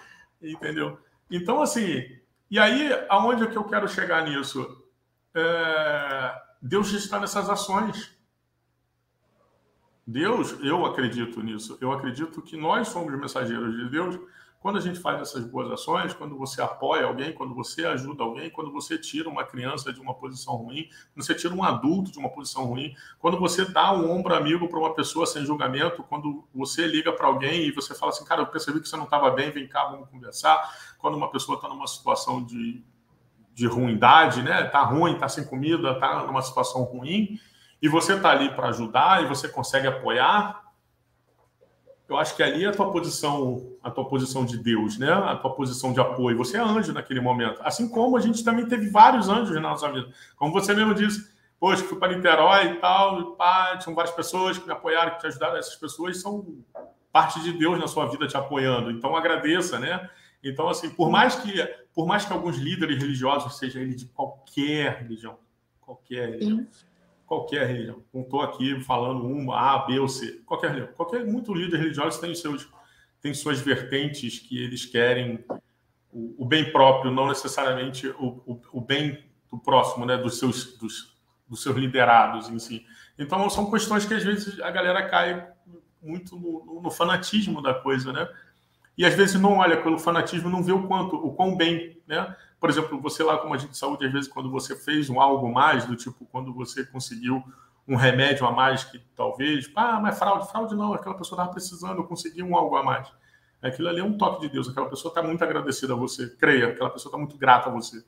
[0.43, 0.99] Entendeu?
[1.31, 2.05] Então, assim,
[2.51, 4.85] e aí, aonde é que eu quero chegar nisso?
[5.35, 6.35] É,
[6.67, 8.11] Deus está nessas ações.
[10.07, 11.77] Deus, eu acredito nisso.
[11.79, 14.19] Eu acredito que nós somos mensageiros de Deus
[14.61, 18.49] quando a gente faz essas boas ações, quando você apoia alguém, quando você ajuda alguém,
[18.49, 22.19] quando você tira uma criança de uma posição ruim, quando você tira um adulto de
[22.19, 26.49] uma posição ruim, quando você dá um ombro amigo para uma pessoa sem julgamento, quando
[26.55, 29.31] você liga para alguém e você fala assim, cara, eu percebi que você não estava
[29.33, 30.95] bem, vem cá, vamos conversar.
[30.97, 32.83] Quando uma pessoa está numa situação de,
[33.55, 34.65] de ruindade, né?
[34.65, 37.39] Tá ruim, tá sem comida, tá numa situação ruim,
[37.81, 40.65] e você tá ali para ajudar e você consegue apoiar,
[42.09, 45.11] eu acho que ali é a tua posição, a tua posição de Deus, né?
[45.11, 46.37] A tua posição de apoio.
[46.37, 47.61] Você é anjo naquele momento.
[47.63, 50.09] Assim como a gente também teve vários anjos na nossa vida.
[50.37, 54.59] Como você mesmo disse, poxa, fui para Niterói e tal, e pá, tinham várias pessoas
[54.59, 55.57] que me apoiaram, que te ajudaram.
[55.57, 56.47] Essas pessoas são
[57.11, 58.91] parte de Deus na sua vida te apoiando.
[58.91, 60.11] Então agradeça, né?
[60.45, 61.53] Então, assim, por mais que,
[61.95, 65.39] por mais que alguns líderes religiosos, seja ele de qualquer religião,
[65.81, 66.67] qualquer religião,
[67.27, 68.03] qualquer religião.
[68.13, 70.43] Não estou aqui falando uma, A, B ou C.
[70.45, 70.93] Qualquer religião.
[70.95, 72.69] Qualquer, muito líder religioso tem, seus,
[73.23, 75.43] tem suas vertentes que eles querem
[76.13, 80.17] o, o bem próprio, não necessariamente o, o, o, bem do próximo, né?
[80.17, 81.17] dos, seus, dos,
[81.49, 82.87] dos seus liderados em si.
[83.19, 85.49] Então, são questões que às vezes a galera cai
[86.03, 88.29] muito no, no fanatismo da coisa, né?
[88.97, 92.35] E às vezes não olha pelo fanatismo, não vê o quanto, o quão bem, né?
[92.61, 95.53] Por exemplo, você lá como agente de saúde, às vezes, quando você fez um algo
[95.53, 97.43] mais, do tipo, quando você conseguiu
[97.87, 101.99] um remédio a mais que talvez, ah, mas fraude, fraude não, aquela pessoa estava precisando,
[101.99, 103.13] eu consegui um algo a mais.
[103.61, 106.69] Aquilo ali é um toque de Deus, aquela pessoa está muito agradecida a você, creia,
[106.69, 108.05] aquela pessoa está muito grata a você.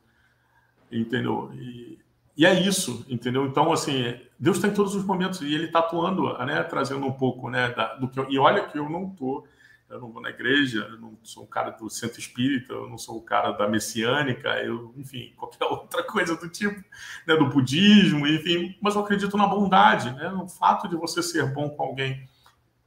[0.90, 1.50] Entendeu?
[1.54, 1.98] E,
[2.36, 3.46] e, é isso, entendeu?
[3.46, 7.12] Então, assim, Deus está em todos os momentos e ele está atuando, né, trazendo um
[7.12, 9.46] pouco, né, da, do que eu, E olha que eu não estou
[9.88, 12.98] eu não vou na igreja, eu não sou um cara do centro espírita, eu não
[12.98, 16.82] sou o um cara da messiânica, eu, enfim, qualquer outra coisa do tipo,
[17.26, 21.52] né, do budismo, enfim, mas eu acredito na bondade, né, no fato de você ser
[21.52, 22.28] bom com alguém.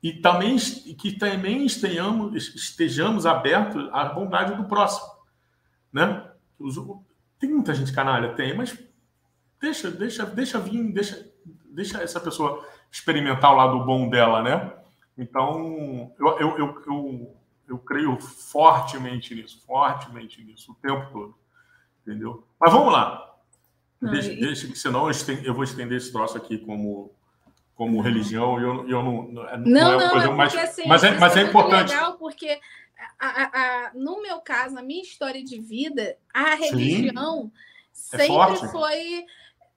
[0.01, 0.55] E também
[0.97, 5.05] que também estejamos, estejamos abertos à bondade do próximo,
[5.91, 6.25] né?
[7.37, 8.77] Tem muita gente canalha, tem, mas
[9.59, 11.29] deixa, deixa, deixa vir, deixa,
[11.69, 14.78] deixa essa pessoa experimentar o lado bom dela, né?
[15.19, 17.35] Então, eu, eu, eu, eu,
[17.67, 21.35] eu creio fortemente nisso, fortemente nisso, o tempo todo.
[22.01, 22.47] Entendeu?
[22.57, 23.35] Mas vamos lá.
[24.01, 27.11] Deixa, deixa que senão eu, estendo, eu vou estender esse troço aqui como,
[27.75, 30.55] como religião e eu, eu não, não, não, não é uma coisa é mais.
[30.55, 31.89] Assim, mas é, mas é, é importante.
[31.89, 32.57] legal porque,
[33.19, 37.51] a, a, a, no meu caso, a minha história de vida, a religião
[37.91, 39.25] Sim, é sempre é foi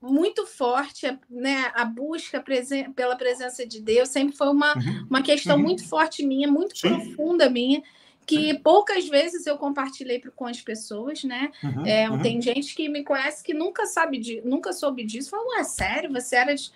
[0.03, 1.71] muito forte, né?
[1.75, 5.07] A busca presen pela presença de Deus sempre foi uma, uhum.
[5.09, 5.63] uma questão uhum.
[5.63, 6.89] muito forte minha, muito Sim.
[6.89, 7.83] profunda minha.
[8.27, 11.51] que poucas vezes eu compartilhei com as pessoas, né?
[11.63, 12.23] Uhum, é, uhum.
[12.23, 15.31] Tem gente que me conhece que nunca sabe de, nunca soube disso.
[15.31, 16.13] Falou, é sério?
[16.13, 16.71] Você era de...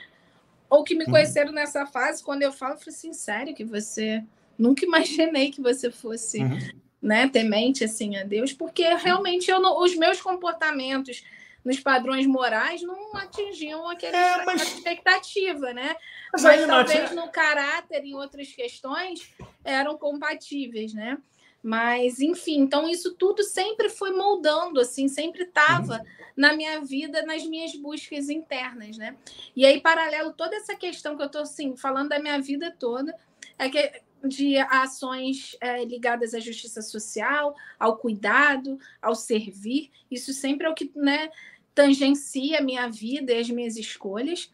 [0.69, 1.11] ou que me uhum.
[1.11, 4.25] conheceram nessa fase quando eu falo, eu falei assim, sério que você
[4.59, 6.59] nunca imaginei que você fosse, uhum.
[7.01, 11.23] né, temente assim a Deus, porque realmente eu não, os meus comportamentos
[11.67, 14.63] nos padrões morais não atingiam aquela é, mas...
[14.63, 15.97] expectativa, né?
[16.33, 19.35] Mas, mas talvez no caráter e em outras questões
[19.65, 21.19] eram compatíveis, né?
[21.61, 26.05] Mas, enfim, então isso tudo sempre foi moldando, assim, sempre estava uhum.
[26.37, 29.17] na minha vida, nas minhas buscas internas, né?
[29.57, 33.13] E aí, paralelo, toda essa questão que eu estou, assim, falando da minha vida toda,
[33.59, 40.67] é que de ações é, ligadas à justiça social, ao cuidado, ao servir, isso sempre
[40.67, 41.31] é o que, né,
[41.77, 44.51] tangencia a minha vida e as minhas escolhas.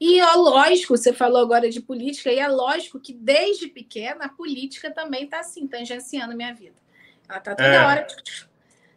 [0.00, 4.28] E é lógico, você falou agora de política, e é lógico que desde pequena a
[4.28, 6.76] política também está assim, tangenciando a minha vida.
[7.28, 7.84] Ela está toda é.
[7.84, 8.06] hora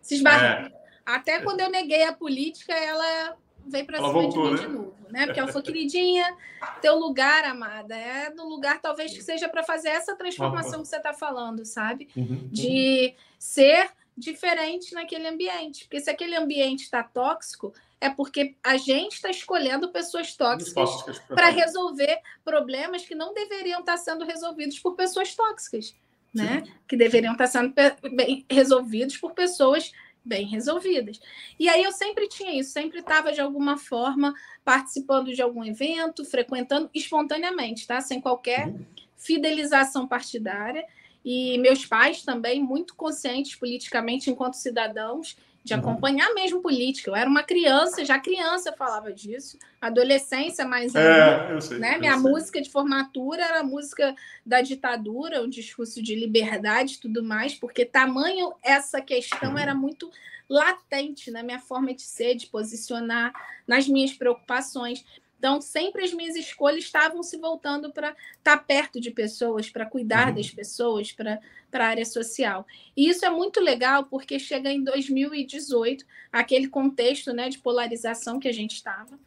[0.02, 0.68] se esbarrando.
[0.68, 0.86] É.
[1.06, 3.36] Até quando eu neguei a política, ela
[3.68, 4.68] veio para cima voltou, de mim né?
[4.68, 5.26] de novo, né?
[5.26, 6.38] Porque ela falou, queridinha,
[6.82, 10.98] teu lugar, amada, é no lugar talvez que seja para fazer essa transformação que você
[10.98, 12.08] está falando, sabe?
[12.16, 12.48] Uhum.
[12.52, 15.86] De ser diferente naquele ambiente.
[15.86, 21.50] Porque se aquele ambiente está tóxico, é porque a gente está escolhendo pessoas tóxicas para
[21.50, 25.96] resolver problemas que não deveriam estar tá sendo resolvidos por pessoas tóxicas,
[26.34, 26.64] né?
[26.88, 27.74] Que deveriam estar tá sendo
[28.16, 29.92] bem resolvidos por pessoas
[30.26, 31.20] bem resolvidas.
[31.60, 34.34] E aí eu sempre tinha isso, sempre estava de alguma forma
[34.64, 38.02] participando de algum evento, frequentando espontaneamente, tá?
[38.02, 38.84] Sem qualquer uhum.
[39.16, 40.84] fidelização partidária.
[41.26, 45.36] E meus pais também, muito conscientes politicamente enquanto cidadãos,
[45.66, 45.80] de uhum.
[45.80, 47.10] acompanhar mesmo política.
[47.10, 51.96] Eu era uma criança, já criança falava disso, adolescência mais é, eu sei, né?
[51.96, 52.22] Eu Minha sei.
[52.22, 54.16] música de formatura era a música
[54.46, 59.58] da ditadura, um discurso de liberdade e tudo mais, porque tamanho essa questão uhum.
[59.58, 60.12] era muito
[60.48, 63.34] latente na minha forma de ser, de posicionar,
[63.68, 65.04] nas minhas preocupações.
[65.46, 69.86] Então, sempre as minhas escolhas estavam se voltando para estar tá perto de pessoas, para
[69.86, 70.34] cuidar uhum.
[70.34, 71.40] das pessoas, para
[71.72, 72.66] a área social.
[72.98, 78.48] E isso é muito legal, porque chega em 2018, aquele contexto né, de polarização que
[78.48, 79.20] a gente estava,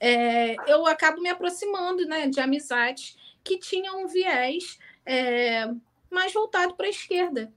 [0.00, 4.76] é, eu acabo me aproximando né, de amizades que tinham um viés
[5.06, 5.72] é,
[6.10, 7.52] mais voltado para a esquerda.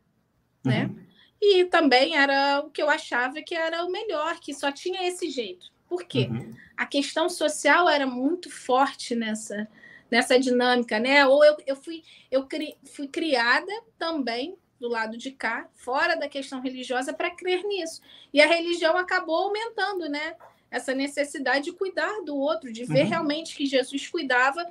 [0.63, 0.85] Né?
[0.85, 1.03] Uhum.
[1.41, 5.31] E também era o que eu achava que era o melhor, que só tinha esse
[5.31, 5.72] jeito.
[5.93, 6.27] Por quê?
[6.27, 6.55] Uhum.
[6.75, 9.67] A questão social era muito forte nessa,
[10.09, 11.23] nessa dinâmica, né?
[11.27, 16.27] Ou eu, eu, fui, eu cri, fui criada também do lado de cá, fora da
[16.27, 18.01] questão religiosa, para crer nisso.
[18.33, 20.35] E a religião acabou aumentando, né?
[20.71, 23.09] Essa necessidade de cuidar do outro, de ver uhum.
[23.09, 24.67] realmente que Jesus cuidava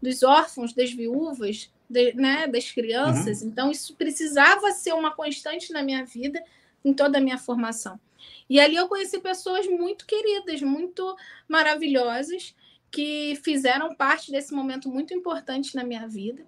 [0.00, 3.42] dos órfãos, das viúvas, de, né, das crianças.
[3.42, 3.48] Uhum.
[3.48, 6.42] Então, isso precisava ser uma constante na minha vida,
[6.82, 8.00] em toda a minha formação.
[8.48, 11.16] E ali eu conheci pessoas muito queridas, muito
[11.48, 12.54] maravilhosas,
[12.90, 16.44] que fizeram parte desse momento muito importante na minha vida.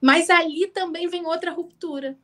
[0.00, 2.18] Mas ali também vem outra ruptura.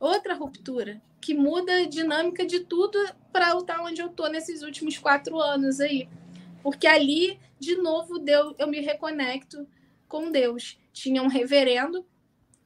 [0.00, 2.98] Outra ruptura que muda a dinâmica de tudo
[3.32, 6.08] para eu estar onde eu estou nesses últimos quatro anos aí.
[6.62, 9.66] Porque ali, de novo, Deus, eu me reconecto
[10.06, 10.78] com Deus.
[10.92, 12.06] Tinha um reverendo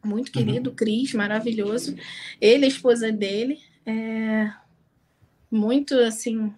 [0.05, 0.77] muito querido, uhum.
[0.77, 1.97] Cris, maravilhoso.
[2.40, 4.52] Ele, a esposa dele, é,
[5.51, 6.55] muito assim.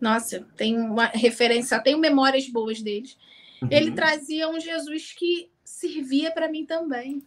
[0.00, 3.16] Nossa, tem uma referência, tenho memórias boas deles.
[3.62, 3.68] Uhum.
[3.70, 7.22] Ele trazia um Jesus que servia para mim também.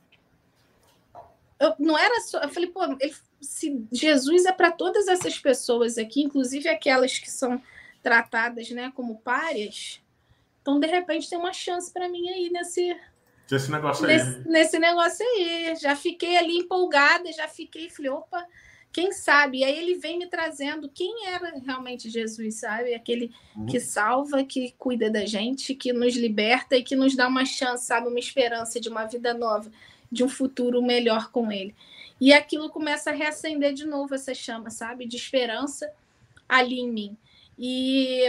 [1.60, 2.40] Eu, não era só.
[2.40, 7.30] Eu falei, pô, ele, se Jesus é para todas essas pessoas aqui, inclusive aquelas que
[7.30, 7.62] são
[8.04, 10.02] tratadas né, como párias,
[10.62, 12.96] então de repente tem uma chance para mim aí nesse.
[13.50, 14.18] Nesse negócio aí.
[14.18, 15.76] Nesse, nesse negócio aí.
[15.82, 18.46] Já fiquei ali empolgada, já fiquei, falei, opa,
[18.92, 19.60] quem sabe?
[19.60, 22.94] E aí ele vem me trazendo quem era realmente Jesus, sabe?
[22.94, 23.66] Aquele uhum.
[23.66, 27.86] que salva, que cuida da gente, que nos liberta e que nos dá uma chance,
[27.86, 28.08] sabe?
[28.08, 29.72] Uma esperança de uma vida nova,
[30.12, 31.76] de um futuro melhor com ele.
[32.20, 35.06] E aquilo começa a reacender de novo essa chama, sabe?
[35.06, 35.92] De esperança
[36.50, 37.18] ali em mim.
[37.58, 38.22] E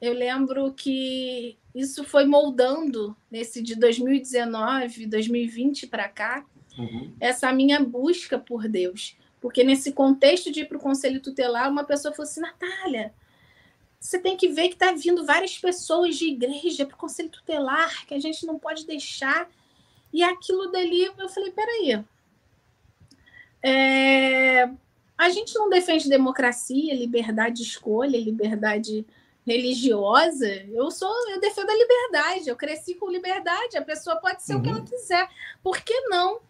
[0.00, 7.12] eu lembro que isso foi moldando nesse de 2019, 2020 para cá, uhum.
[7.20, 9.16] essa minha busca por Deus.
[9.40, 13.12] Porque nesse contexto de ir para o conselho tutelar, uma pessoa falou assim: Natália,
[14.00, 18.06] você tem que ver que está vindo várias pessoas de igreja para o conselho tutelar,
[18.06, 19.48] que a gente não pode deixar.
[20.12, 22.04] E aquilo dali, eu falei: peraí.
[23.62, 24.70] É...
[25.16, 29.04] A gente não defende democracia, liberdade de escolha, liberdade
[29.44, 30.46] religiosa.
[30.70, 32.48] Eu sou, eu defendo a liberdade.
[32.48, 33.76] Eu cresci com liberdade.
[33.76, 34.60] A pessoa pode ser uhum.
[34.60, 34.84] o que ela uhum.
[34.84, 35.28] quiser.
[35.62, 36.40] Por que não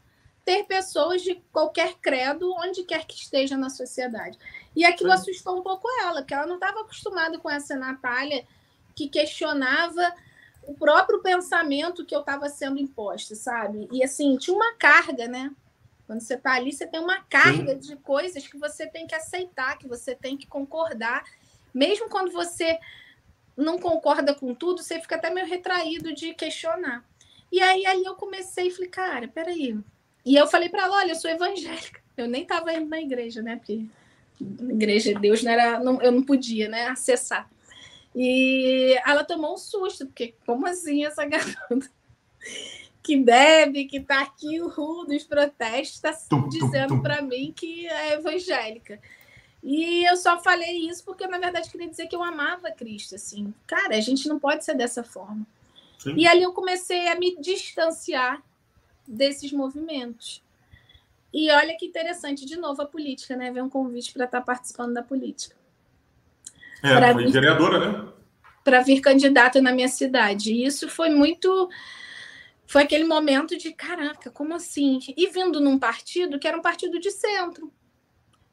[0.49, 4.39] ter pessoas de qualquer credo onde quer que esteja na sociedade.
[4.75, 8.47] E aquilo assustou um pouco ela, porque ela não estava acostumada com essa Natália
[8.97, 10.11] que questionava
[10.63, 13.91] o próprio pensamento que eu estava sendo imposta, sabe?
[13.93, 15.55] E assim, tinha uma carga, né?
[16.07, 17.81] Quando você está ali, você tem uma carga Sim.
[17.81, 21.25] de coisas que você tem que aceitar, que você tem que concordar.
[21.75, 22.79] Mesmo quando você
[23.55, 27.05] não concorda com tudo, você fica até meio retraído de questionar.
[27.53, 29.79] E aí ali eu comecei e falei, cara, peraí.
[30.29, 32.03] E eu falei para ela, olha, eu sou evangélica.
[32.15, 33.57] Eu nem estava indo na igreja, né?
[33.57, 33.87] Porque
[34.39, 37.49] a igreja de Deus não era, não, eu não podia, né, acessar.
[38.15, 41.91] E ela tomou um susto, porque como assim essa garota
[43.03, 46.15] que bebe, que está aqui o ru dos protestos, está
[46.51, 49.01] dizendo para mim que é evangélica.
[49.63, 53.15] E eu só falei isso porque, na verdade, queria dizer que eu amava Cristo.
[53.15, 55.47] Assim, cara, a gente não pode ser dessa forma.
[55.99, 56.15] Sim.
[56.19, 58.43] E ali eu comecei a me distanciar
[59.09, 60.43] desses movimentos.
[61.33, 63.51] E olha que interessante, de novo, a política, né?
[63.51, 65.57] Ver um convite para estar tá participando da política.
[66.83, 68.13] É, pra foi vir, vereadora, né?
[68.65, 70.53] Para vir candidata na minha cidade.
[70.53, 71.69] E isso foi muito.
[72.67, 75.01] Foi aquele momento de caraca, como assim?
[75.17, 77.73] E vindo num partido que era um partido de centro,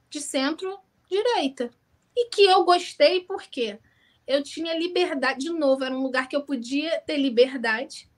[0.10, 1.69] de centro-direita.
[2.15, 3.77] E que eu gostei porque
[4.26, 8.10] eu tinha liberdade, de novo, era um lugar que eu podia ter liberdade.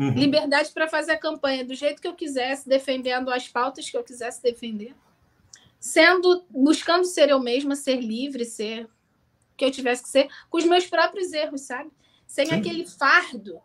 [0.00, 0.14] Uhum.
[0.14, 4.02] Liberdade para fazer a campanha do jeito que eu quisesse, defendendo as pautas que eu
[4.02, 4.94] quisesse defender.
[5.78, 8.88] Sendo, buscando ser eu mesma, ser livre, ser
[9.58, 11.90] que eu tivesse que ser, com os meus próprios erros, sabe?
[12.26, 12.54] Sem Sim.
[12.54, 13.60] aquele fardo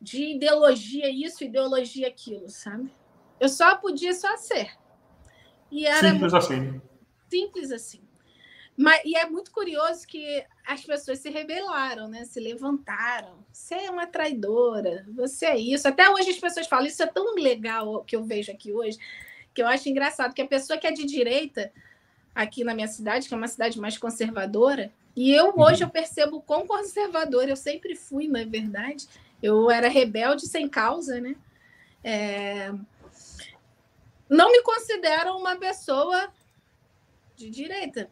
[0.00, 2.94] de ideologia isso, ideologia aquilo, sabe?
[3.40, 4.70] Eu só podia só ser.
[5.68, 6.80] E era simples assim.
[7.28, 8.05] Simples assim.
[8.76, 12.24] Mas, e é muito curioso que as pessoas se rebelaram, né?
[12.24, 13.38] Se levantaram.
[13.50, 15.88] Você é uma traidora, você é isso.
[15.88, 18.98] Até hoje as pessoas falam, isso é tão legal que eu vejo aqui hoje,
[19.54, 21.72] que eu acho engraçado, que a pessoa que é de direita,
[22.34, 25.62] aqui na minha cidade, que é uma cidade mais conservadora, e eu uhum.
[25.62, 29.08] hoje eu percebo quão conservador eu sempre fui, na é verdade.
[29.42, 31.34] Eu era rebelde sem causa, né?
[32.04, 32.70] É...
[34.28, 36.30] Não me considero uma pessoa
[37.34, 38.10] de direita.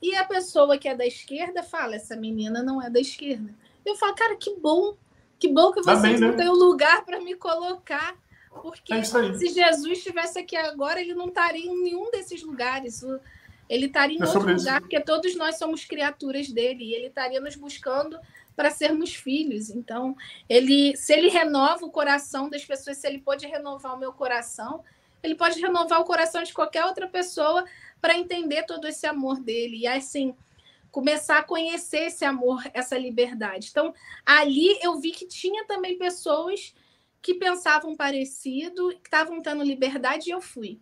[0.00, 3.54] E a pessoa que é da esquerda fala: essa menina não é da esquerda.
[3.84, 4.96] Eu falo, cara, que bom,
[5.38, 6.36] que bom que vocês tá bem, não né?
[6.36, 8.16] têm um lugar para me colocar.
[8.62, 13.02] Porque é se Jesus estivesse aqui agora, ele não estaria em nenhum desses lugares.
[13.68, 14.80] Ele estaria em é outro lugar, isso.
[14.80, 18.18] porque todos nós somos criaturas dele, e ele estaria nos buscando
[18.56, 19.70] para sermos filhos.
[19.70, 20.16] Então,
[20.48, 24.82] ele, se ele renova o coração das pessoas, se ele pode renovar o meu coração,
[25.22, 27.64] ele pode renovar o coração de qualquer outra pessoa
[28.00, 29.78] para entender todo esse amor dele.
[29.78, 30.34] E assim,
[30.90, 33.68] começar a conhecer esse amor, essa liberdade.
[33.70, 33.94] Então,
[34.24, 36.74] ali eu vi que tinha também pessoas
[37.20, 40.78] que pensavam parecido, que estavam tendo liberdade, e eu fui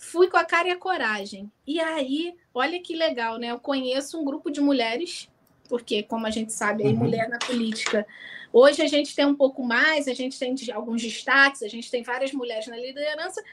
[0.00, 1.52] fui com a cara e a coragem.
[1.66, 3.48] E aí, olha que legal, né?
[3.48, 5.28] Eu conheço um grupo de mulheres,
[5.68, 7.00] porque, como a gente sabe, aí, uhum.
[7.00, 8.06] mulher na política.
[8.50, 12.02] Hoje a gente tem um pouco mais, a gente tem alguns destaques, a gente tem
[12.02, 13.44] várias mulheres na liderança,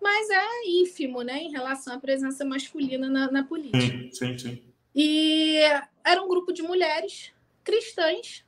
[0.00, 3.80] mas é ínfimo, né, em relação à presença masculina na, na política.
[3.80, 4.62] Sim, sim, sim.
[4.94, 5.58] E
[6.04, 7.32] era um grupo de mulheres
[7.64, 8.44] cristãs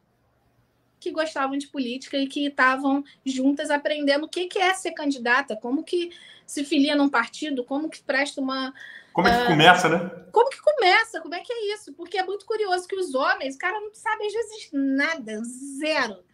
[1.00, 5.82] que gostavam de política e que estavam juntas aprendendo o que é ser candidata, como
[5.82, 6.10] que
[6.46, 8.72] se filia num partido, como que presta uma.
[9.12, 10.10] Como é que uh, começa, né?
[10.30, 11.20] Como que começa?
[11.20, 11.92] Como é que é isso?
[11.94, 15.42] Porque é muito curioso que os homens, o cara não sabe às vezes nada,
[15.78, 16.24] zero.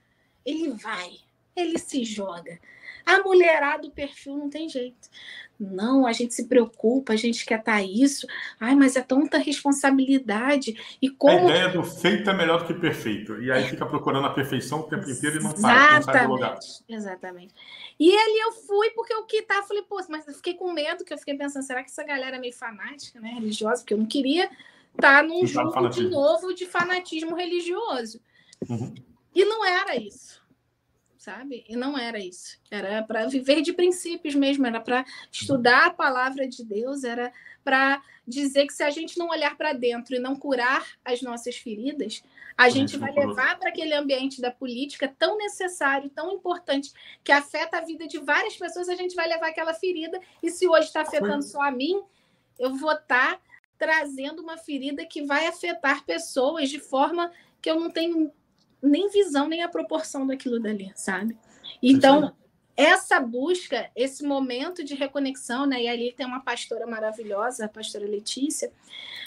[0.45, 1.19] Ele vai,
[1.57, 2.59] ele se joga.
[3.05, 5.09] A mulherada do perfil não tem jeito.
[5.59, 8.27] Não, a gente se preocupa, a gente quer estar tá isso.
[8.59, 10.75] Ai, mas é tanta responsabilidade.
[11.01, 11.39] E como...
[11.39, 13.41] A ideia do feito é melhor do que perfeito.
[13.41, 16.33] E aí fica procurando a perfeição o tempo inteiro e não para, não sai do
[16.33, 16.59] lugar.
[16.89, 17.55] Exatamente.
[17.99, 21.05] E ali eu fui, porque o que tá, falei, pô, mas eu fiquei com medo,
[21.05, 23.31] que eu fiquei pensando, será que essa galera é meio fanática, né?
[23.35, 24.47] Religiosa, porque eu não queria
[24.95, 28.21] estar tá num jogo de novo de fanatismo religioso.
[28.69, 28.93] Uhum.
[29.35, 30.42] E não era isso
[31.23, 31.65] sabe?
[31.69, 32.59] E não era isso.
[32.69, 37.33] Era para viver de princípios mesmo, era para estudar a palavra de Deus, era
[37.63, 41.57] para dizer que se a gente não olhar para dentro e não curar as nossas
[41.57, 42.25] feridas,
[42.59, 46.93] a, gente vai levar para aquele ambiente da política tão necessário, tão importante,
[47.23, 50.67] que afeta a vida de várias pessoas, a gente vai levar aquela ferida, e se
[50.67, 52.03] hoje está afetando só a mim,
[52.59, 53.41] eu vou estar tá
[53.79, 57.31] trazendo uma ferida que vai afetar pessoas de forma
[57.61, 58.33] que eu não tenho
[58.83, 61.37] nem visão, nem a proporção daquilo dali, sabe?
[61.83, 62.35] Então,
[62.77, 65.83] essa busca, esse momento de reconexão, né?
[65.83, 68.73] E ali tem uma pastora maravilhosa, a pastora Letícia,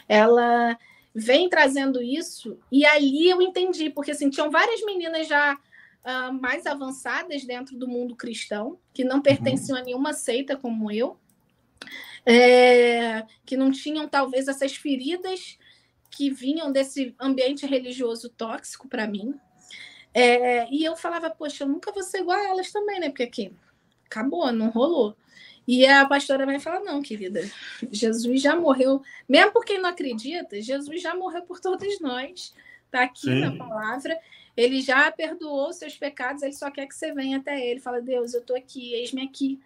[0.08, 0.78] ela
[1.14, 6.66] vem trazendo isso, e ali eu entendi, porque assim, tinham várias meninas já uh, mais
[6.66, 9.82] avançadas dentro do mundo cristão, que não pertenciam uhum.
[9.82, 11.18] a nenhuma seita como eu,
[12.26, 15.58] é, que não tinham talvez essas feridas
[16.10, 19.36] que vinham desse ambiente religioso tóxico para mim.
[20.18, 23.10] É, e eu falava, poxa, eu nunca vou ser igual a elas também, né?
[23.10, 23.54] Porque aqui
[24.06, 25.18] acabou, não rolou.
[25.68, 27.42] E a pastora vai falar: não, querida,
[27.92, 32.54] Jesus já morreu, mesmo por quem não acredita, Jesus já morreu por todos nós,
[32.86, 33.42] está aqui Sim.
[33.42, 34.18] na palavra.
[34.56, 37.82] Ele já perdoou seus pecados, ele só quer que você venha até ele.
[37.82, 39.60] Fala, Deus, eu estou aqui, eis-me aqui.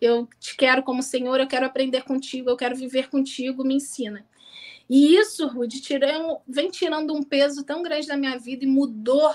[0.00, 4.24] Eu te quero como Senhor, eu quero aprender contigo, eu quero viver contigo, me ensina.
[4.88, 9.34] E isso, Rude, tirando, vem tirando um peso tão grande da minha vida e mudou,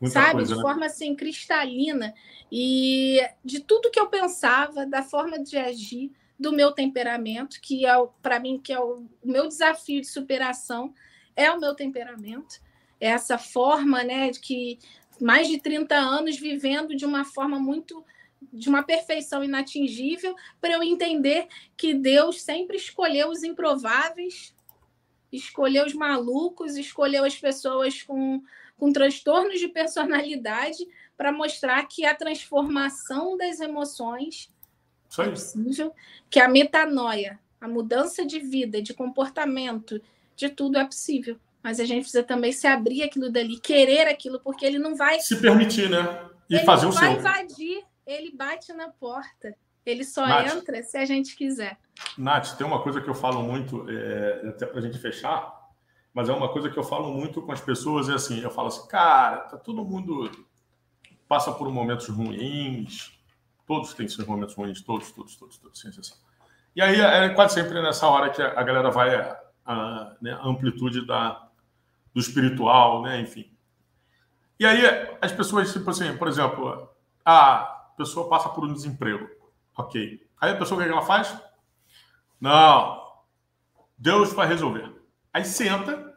[0.00, 0.62] Muita sabe, coisa, de né?
[0.62, 2.14] forma assim cristalina.
[2.50, 7.92] E de tudo que eu pensava, da forma de agir, do meu temperamento, que é
[8.22, 10.94] para mim que é o, o meu desafio de superação,
[11.36, 12.60] é o meu temperamento.
[12.98, 14.78] Essa forma, né, de que
[15.20, 18.02] mais de 30 anos vivendo de uma forma muito
[18.50, 21.46] de uma perfeição inatingível, para eu entender
[21.76, 24.54] que Deus sempre escolheu os improváveis,
[25.32, 28.42] escolheu os malucos, escolheu as pessoas com,
[28.76, 30.86] com transtornos de personalidade
[31.16, 34.50] para mostrar que a transformação das emoções
[35.18, 35.92] é possível,
[36.30, 40.00] que a metanoia, a mudança de vida, de comportamento,
[40.36, 41.36] de tudo é possível.
[41.62, 45.20] Mas a gente precisa também se abrir aquilo dali, querer aquilo, porque ele não vai.
[45.20, 46.30] Se permitir, né?
[46.48, 47.04] E ele fazer o seu.
[47.04, 49.54] Ele vai invadir, ele bate na porta.
[49.84, 51.78] Ele só Nath, entra se a gente quiser.
[52.16, 55.58] Nath, tem uma coisa que eu falo muito, é, até para a gente fechar,
[56.12, 58.68] mas é uma coisa que eu falo muito com as pessoas, é assim, eu falo
[58.68, 60.30] assim, cara, tá todo mundo
[61.28, 63.12] passa por momentos ruins,
[63.66, 66.16] todos têm seus momentos ruins, todos, todos, todos, todos, sem exceção.
[66.74, 69.14] E aí é quase sempre nessa hora que a galera vai
[69.64, 71.48] a, né, a amplitude da,
[72.12, 73.50] do espiritual, né, enfim.
[74.58, 74.82] E aí
[75.20, 76.90] as pessoas, tipo assim, por exemplo,
[77.24, 79.28] a pessoa passa por um desemprego,
[79.80, 80.26] ok.
[80.40, 81.36] Aí a pessoa o que ela faz?
[82.40, 83.02] Não,
[83.98, 84.90] Deus vai resolver.
[85.32, 86.14] Aí senta.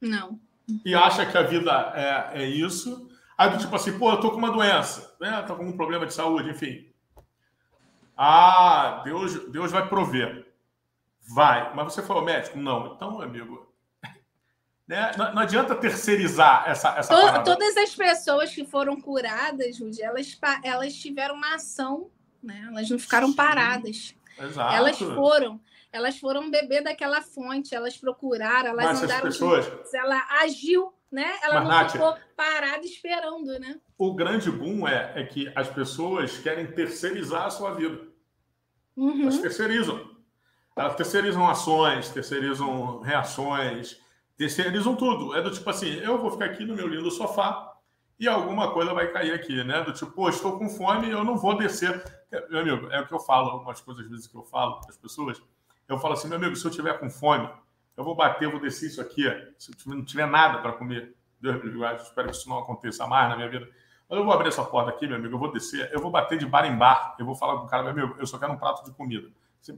[0.00, 0.40] Não.
[0.84, 4.30] E acha que a vida é, é isso Aí do tipo assim, pô, eu tô
[4.30, 5.42] com uma doença, né?
[5.42, 6.88] Tô com um problema de saúde, enfim.
[8.16, 10.46] Ah, Deus, Deus vai prover.
[11.34, 11.74] Vai.
[11.74, 12.58] Mas você falou médico?
[12.58, 12.94] Não.
[12.94, 13.68] Então, amigo,
[14.86, 15.10] né?
[15.16, 20.38] Não, não, adianta terceirizar essa, essa Todo, Todas as pessoas que foram curadas, Rudy, elas,
[20.62, 22.10] elas tiveram uma ação,
[22.44, 22.66] né?
[22.68, 24.14] Elas não ficaram Sim, paradas.
[24.38, 24.74] Exato.
[24.74, 25.60] Elas foram.
[25.92, 29.22] Elas foram beber daquela fonte, elas procuraram, elas Mas andaram.
[29.22, 29.64] Pessoas...
[29.64, 31.32] Juntas, ela agiu né?
[31.44, 33.78] Ela Mas, não Nath, ficou parada esperando, né?
[33.96, 38.00] O grande boom é, é que as pessoas querem terceirizar a sua vida.
[38.96, 39.22] Uhum.
[39.22, 40.10] Elas terceirizam.
[40.76, 44.00] Elas terceirizam ações, terceirizam reações,
[44.36, 45.36] terceirizam tudo.
[45.36, 47.72] É do tipo assim, eu vou ficar aqui no meu lindo sofá
[48.18, 49.84] e alguma coisa vai cair aqui, né?
[49.84, 52.02] Do tipo, pô, estou com fome, eu não vou descer.
[52.50, 54.90] Meu amigo, é o que eu falo, algumas coisas às vezes que eu falo para
[54.90, 55.42] as pessoas.
[55.88, 57.48] Eu falo assim, meu amigo, se eu tiver com fome,
[57.96, 59.22] eu vou bater, eu vou descer isso aqui,
[59.58, 61.14] se eu não tiver nada para comer.
[61.40, 63.68] Deus me livre, espero que isso não aconteça mais na minha vida.
[64.08, 66.38] Mas eu vou abrir essa porta aqui, meu amigo, eu vou descer, eu vou bater
[66.38, 68.52] de bar em bar, eu vou falar com o cara, meu amigo, eu só quero
[68.52, 69.28] um prato de comida.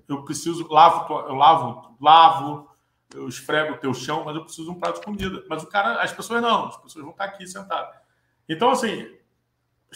[0.08, 2.70] Eu preciso, lavo, eu lavo, lavo,
[3.14, 5.44] eu esfrego o teu chão, mas eu preciso de um prato de comida.
[5.48, 7.94] Mas o cara, as pessoas não, as pessoas vão estar aqui sentadas.
[8.48, 9.08] Então, assim,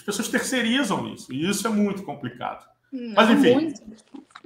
[0.01, 2.67] as pessoas terceirizam isso, e isso é muito complicado.
[2.91, 3.83] Não, mas, enfim, muito.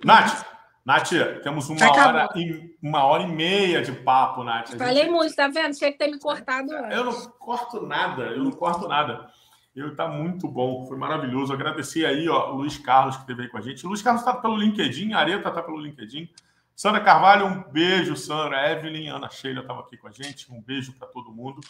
[0.04, 0.44] Nath,
[0.84, 1.10] Nath,
[1.42, 4.76] temos uma hora, e, uma hora e meia de papo, Nath.
[4.76, 5.10] Falei gente...
[5.10, 5.74] muito, tá vendo?
[5.76, 6.96] Tinha que ter me cortado antes.
[6.96, 9.28] Eu não corto nada, eu não corto nada.
[9.74, 11.52] Eu tá muito bom, foi maravilhoso.
[11.52, 13.84] Agradecer aí, ó, o Luiz Carlos que esteve aí com a gente.
[13.86, 16.28] O Luiz Carlos está pelo LinkedIn, a Areta está pelo LinkedIn.
[16.76, 18.70] Sandra Carvalho, um beijo, Sandra.
[18.72, 20.52] Evelyn, Ana Sheila estava aqui com a gente.
[20.52, 21.60] Um beijo para todo mundo.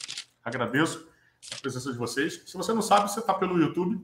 [0.43, 1.07] Agradeço
[1.53, 2.43] a presença de vocês.
[2.47, 4.01] Se você não sabe, você está pelo YouTube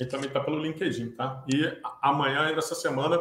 [0.00, 1.44] e também está pelo LinkedIn, tá?
[1.48, 3.18] E amanhã, ainda essa semana,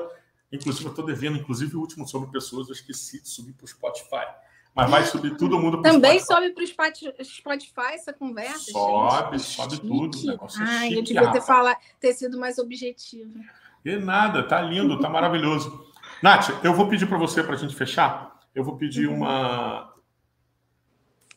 [0.52, 3.68] Inclusive, eu estou devendo, inclusive, o último sobre pessoas, eu esqueci de subir para o
[3.68, 4.26] Spotify.
[4.74, 8.72] Mas vai subir todo mundo para Também sobe para o Spotify essa conversa.
[8.72, 9.50] Sobe, gente.
[9.50, 10.26] sobe tudo.
[10.26, 13.40] Negócio Ai, chique, eu devia ter, falar, ter sido mais objetivo.
[13.84, 15.86] E nada, tá lindo, tá maravilhoso.
[16.22, 19.18] Nath, eu vou pedir para você, para a gente fechar, eu vou pedir uhum.
[19.18, 19.94] uma.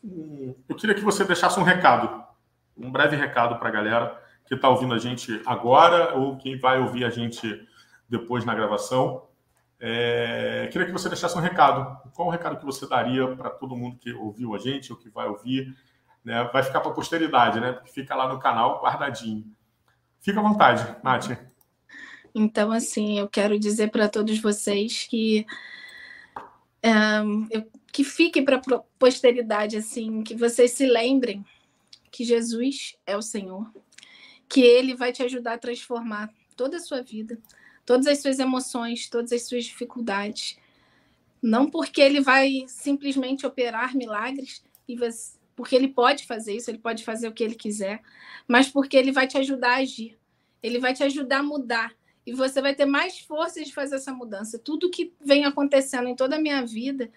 [0.02, 2.24] Eu queria que você deixasse um recado,
[2.76, 6.80] um breve recado para a galera que está ouvindo a gente agora ou quem vai
[6.80, 7.66] ouvir a gente
[8.08, 9.28] depois na gravação.
[9.78, 12.10] É, queria que você deixasse um recado.
[12.14, 15.08] Qual o recado que você daria para todo mundo que ouviu a gente ou que
[15.08, 15.74] vai ouvir?
[16.24, 16.42] Né?
[16.52, 17.72] Vai ficar para a posteridade, né?
[17.72, 19.44] Porque fica lá no canal guardadinho.
[20.20, 21.30] Fica à vontade, Nath.
[22.34, 25.46] Então, assim, eu quero dizer para todos vocês que
[26.84, 31.44] um, eu, que fique para a posteridade, assim, que vocês se lembrem
[32.10, 33.70] que Jesus é o Senhor,
[34.48, 37.38] que Ele vai te ajudar a transformar toda a sua vida,
[37.84, 40.58] todas as suas emoções, todas as suas dificuldades.
[41.42, 46.78] Não porque Ele vai simplesmente operar milagres e você, porque Ele pode fazer isso, Ele
[46.78, 48.02] pode fazer o que Ele quiser,
[48.46, 50.18] mas porque Ele vai te ajudar a agir.
[50.62, 51.94] Ele vai te ajudar a mudar
[52.26, 54.58] e você vai ter mais força de fazer essa mudança.
[54.58, 57.10] Tudo que vem acontecendo em toda a minha vida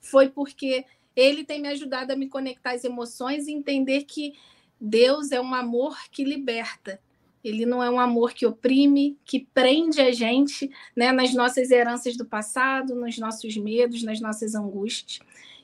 [0.00, 0.84] foi porque
[1.14, 4.34] ele tem me ajudado a me conectar às emoções e entender que
[4.80, 7.00] Deus é um amor que liberta.
[7.42, 12.16] Ele não é um amor que oprime, que prende a gente né, nas nossas heranças
[12.16, 15.20] do passado, nos nossos medos, nas nossas angústias.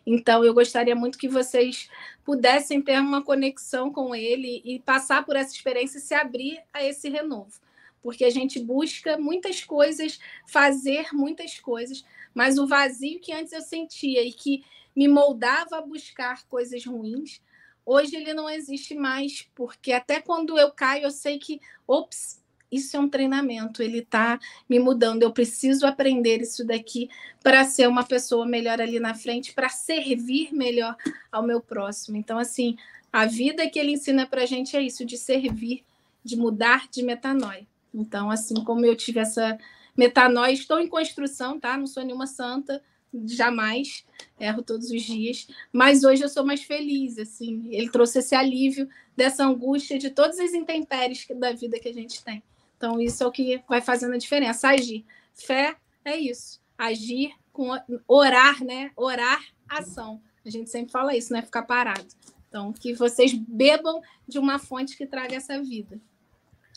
[0.07, 1.89] Então, eu gostaria muito que vocês
[2.25, 6.85] pudessem ter uma conexão com ele e passar por essa experiência e se abrir a
[6.85, 7.65] esse renovo
[8.05, 12.05] porque a gente busca muitas coisas, fazer muitas coisas,
[12.35, 17.41] mas o vazio que antes eu sentia e que me moldava a buscar coisas ruins,
[17.87, 22.43] hoje ele não existe mais, porque até quando eu caio, eu sei que, ops,
[22.75, 24.39] isso é um treinamento, ele está
[24.69, 25.23] me mudando.
[25.23, 27.09] Eu preciso aprender isso daqui
[27.43, 30.97] para ser uma pessoa melhor ali na frente, para servir melhor
[31.31, 32.17] ao meu próximo.
[32.17, 32.77] Então, assim,
[33.13, 35.85] a vida que ele ensina para a gente é isso, de servir,
[36.25, 37.65] de mudar de metanoia.
[37.95, 39.57] Então, assim como eu tive essa
[39.97, 41.77] metanoia, estou em construção, tá?
[41.77, 42.83] Não sou nenhuma santa,
[43.27, 44.05] jamais,
[44.39, 47.69] erro todos os dias, mas hoje eu sou mais feliz, assim.
[47.71, 52.25] Ele trouxe esse alívio dessa angústia de todas as intempéries da vida que a gente
[52.25, 52.43] tem.
[52.77, 54.69] Então, isso é o que vai fazendo a diferença.
[54.69, 55.05] Agir.
[55.33, 56.61] Fé é isso.
[56.77, 57.71] Agir com
[58.07, 58.91] orar, né?
[58.97, 60.21] Orar, ação.
[60.45, 62.07] A gente sempre fala isso, não é ficar parado.
[62.49, 66.01] Então, que vocês bebam de uma fonte que traga essa vida.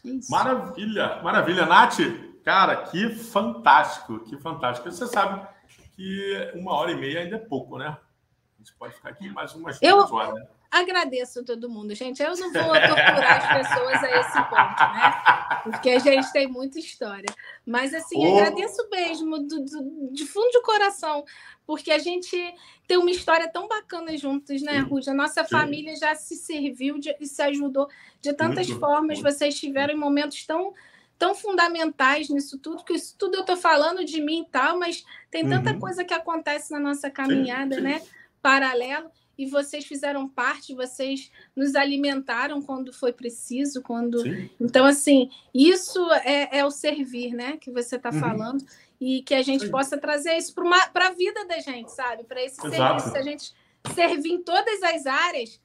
[0.04, 0.32] Isso.
[0.32, 1.66] Maravilha, maravilha.
[1.66, 2.00] Nath,
[2.44, 4.90] cara, que fantástico, que fantástico.
[4.92, 5.48] Você sabe
[5.96, 7.88] que uma hora e meia ainda é pouco, né?
[7.88, 10.34] A gente pode ficar aqui mais umas eu, horas.
[10.36, 10.48] Né?
[10.70, 12.22] Agradeço a todo mundo, gente.
[12.22, 15.62] Eu não vou torturar as pessoas a esse ponto, né?
[15.64, 17.34] Porque a gente tem muita história.
[17.66, 18.38] Mas, assim, oh.
[18.38, 21.24] agradeço mesmo, do, do, de fundo de coração,
[21.66, 22.36] porque a gente
[22.86, 25.12] tem uma história tão bacana juntos, né, Ruja?
[25.12, 25.50] A nossa Sim.
[25.50, 27.88] família já se serviu de, e se ajudou
[28.22, 29.20] de tantas muito, formas.
[29.20, 29.34] Muito.
[29.34, 30.74] Vocês tiveram em momentos tão
[31.18, 35.04] tão fundamentais nisso tudo, que isso tudo eu estou falando de mim e tal, mas
[35.32, 35.80] tem tanta uhum.
[35.80, 37.88] coisa que acontece na nossa caminhada, sim, sim.
[37.88, 38.02] né?
[38.40, 44.22] Paralelo e vocês fizeram parte, vocês nos alimentaram quando foi preciso, quando.
[44.22, 44.50] Sim.
[44.60, 47.58] Então, assim, isso é, é, o servir, né?
[47.58, 48.20] Que você está uhum.
[48.20, 48.66] falando,
[49.00, 49.72] e que a gente Sim.
[49.72, 52.24] possa trazer isso para a vida da gente, sabe?
[52.24, 52.72] Para esse Exato.
[52.72, 53.54] serviço, se a gente
[53.94, 55.62] servir em todas as áreas,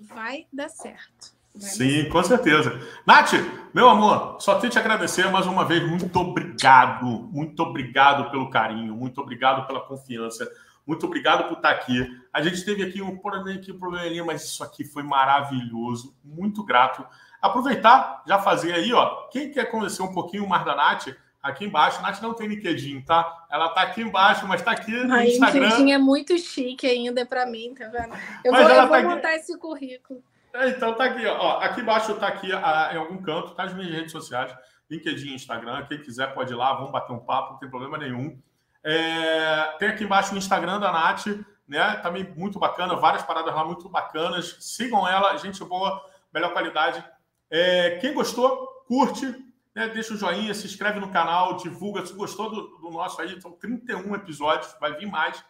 [0.00, 1.32] vai dar certo.
[1.54, 2.80] Vai Sim, dar com certeza.
[3.06, 3.32] Nath,
[3.72, 5.88] meu amor, só tenho te agradecer mais uma vez.
[5.88, 10.50] Muito obrigado, muito obrigado pelo carinho, muito obrigado pela confiança.
[10.86, 12.06] Muito obrigado por estar aqui.
[12.32, 13.20] A gente teve aqui um,
[13.56, 16.16] aqui um probleminha, mas isso aqui foi maravilhoso.
[16.24, 17.06] Muito grato.
[17.40, 19.28] Aproveitar, já fazer aí, ó.
[19.28, 21.08] Quem quer conhecer um pouquinho mais da Nath,
[21.42, 21.98] aqui embaixo.
[21.98, 23.46] A Nath não tem LinkedIn, tá?
[23.50, 25.66] Ela tá aqui embaixo, mas tá aqui no Ai, Instagram.
[25.66, 28.14] LinkedIn é muito chique ainda para mim, tá vendo?
[28.44, 29.38] Eu mas vou, eu vou tá montar aqui...
[29.38, 30.22] esse currículo.
[30.54, 31.58] É, então tá aqui, ó.
[31.58, 34.54] Aqui embaixo tá aqui a, em algum canto, tá as minhas redes sociais,
[34.90, 35.84] LinkedIn, Instagram.
[35.86, 38.38] Quem quiser pode ir lá, vamos bater um papo, não tem problema nenhum.
[38.84, 41.26] É, tem aqui embaixo o Instagram da Nath,
[41.66, 41.96] né?
[41.96, 44.56] Também muito bacana, várias paradas lá muito bacanas.
[44.60, 47.04] Sigam ela, gente boa, melhor qualidade.
[47.50, 49.26] É, quem gostou, curte,
[49.74, 49.88] né?
[49.88, 52.04] deixa o joinha, se inscreve no canal, divulga.
[52.04, 55.42] Se gostou do, do nosso aí, são 31 episódios, vai vir mais.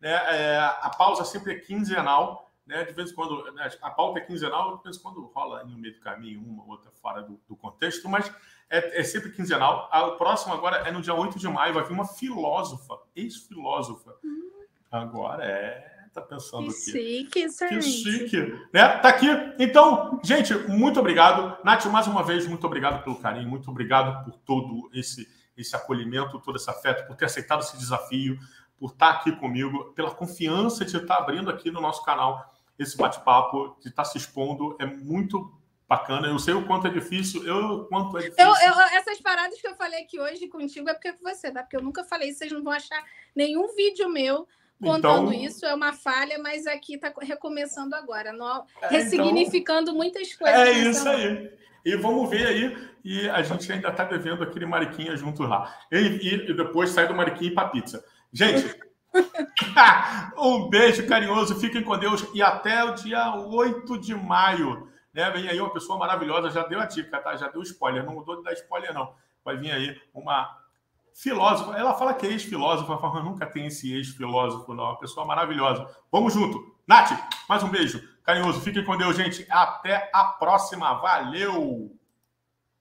[0.00, 0.10] Né?
[0.10, 2.50] É, a pausa sempre é quinzenal.
[2.66, 2.84] Né?
[2.84, 3.68] De vez em quando, né?
[3.82, 6.70] a pauta é quinzenal, de vez em quando rola no meio do caminho uma ou
[6.70, 8.30] outra fora do, do contexto, mas
[8.70, 9.90] é, é, sempre quinzenal.
[9.92, 14.14] O próximo agora é no dia 8 de maio, vai vir uma filósofa, ex-filósofa.
[14.24, 14.50] Hum.
[14.90, 15.90] Agora é.
[16.12, 16.90] Tá pensando que aqui.
[16.90, 18.36] Chique, isso Que chique.
[18.72, 18.88] Né?
[18.98, 19.28] Tá aqui.
[19.60, 21.56] Então, gente, muito obrigado.
[21.64, 26.40] Nath, mais uma vez, muito obrigado pelo carinho, muito obrigado por todo esse, esse acolhimento,
[26.40, 28.36] todo esse afeto, por ter aceitado esse desafio,
[28.76, 32.44] por estar aqui comigo, pela confiança de estar abrindo aqui no nosso canal
[32.76, 34.76] esse bate-papo, de estar se expondo.
[34.80, 35.52] É muito
[35.90, 36.28] bacana.
[36.28, 38.44] Eu sei o quanto é difícil, eu quanto é difícil.
[38.44, 41.50] Eu, eu, essas paradas que eu falei aqui hoje contigo é porque é com você,
[41.50, 41.62] tá?
[41.62, 43.04] Porque eu nunca falei, vocês não vão achar
[43.34, 44.46] nenhum vídeo meu
[44.80, 49.94] contando então, isso, é uma falha, mas aqui está recomeçando agora, no, é, ressignificando então,
[49.94, 50.58] muitas coisas.
[50.58, 51.50] É isso aí.
[51.84, 55.76] E vamos ver aí, e a gente ainda está devendo aquele Mariquinha junto lá.
[55.90, 58.02] E, e, e depois sai do Mariquinha para pizza.
[58.32, 58.74] Gente,
[60.38, 64.89] um beijo carinhoso, fiquem com Deus e até o dia 8 de maio.
[65.12, 65.30] Né?
[65.30, 67.36] Vem aí uma pessoa maravilhosa, já deu a dica, tá?
[67.36, 69.14] Já deu spoiler, não mudou de dar spoiler, não.
[69.44, 70.56] Vai vir aí uma
[71.14, 71.76] filósofa.
[71.76, 74.84] Ela fala que é ex-filósofa, mas nunca tem esse ex-filósofo, não.
[74.84, 75.86] Uma pessoa maravilhosa.
[76.10, 76.76] Vamos junto.
[76.86, 77.10] Nath,
[77.48, 78.60] mais um beijo carinhoso.
[78.60, 79.44] Fiquem com Deus, gente.
[79.50, 80.94] Até a próxima.
[80.94, 81.99] Valeu!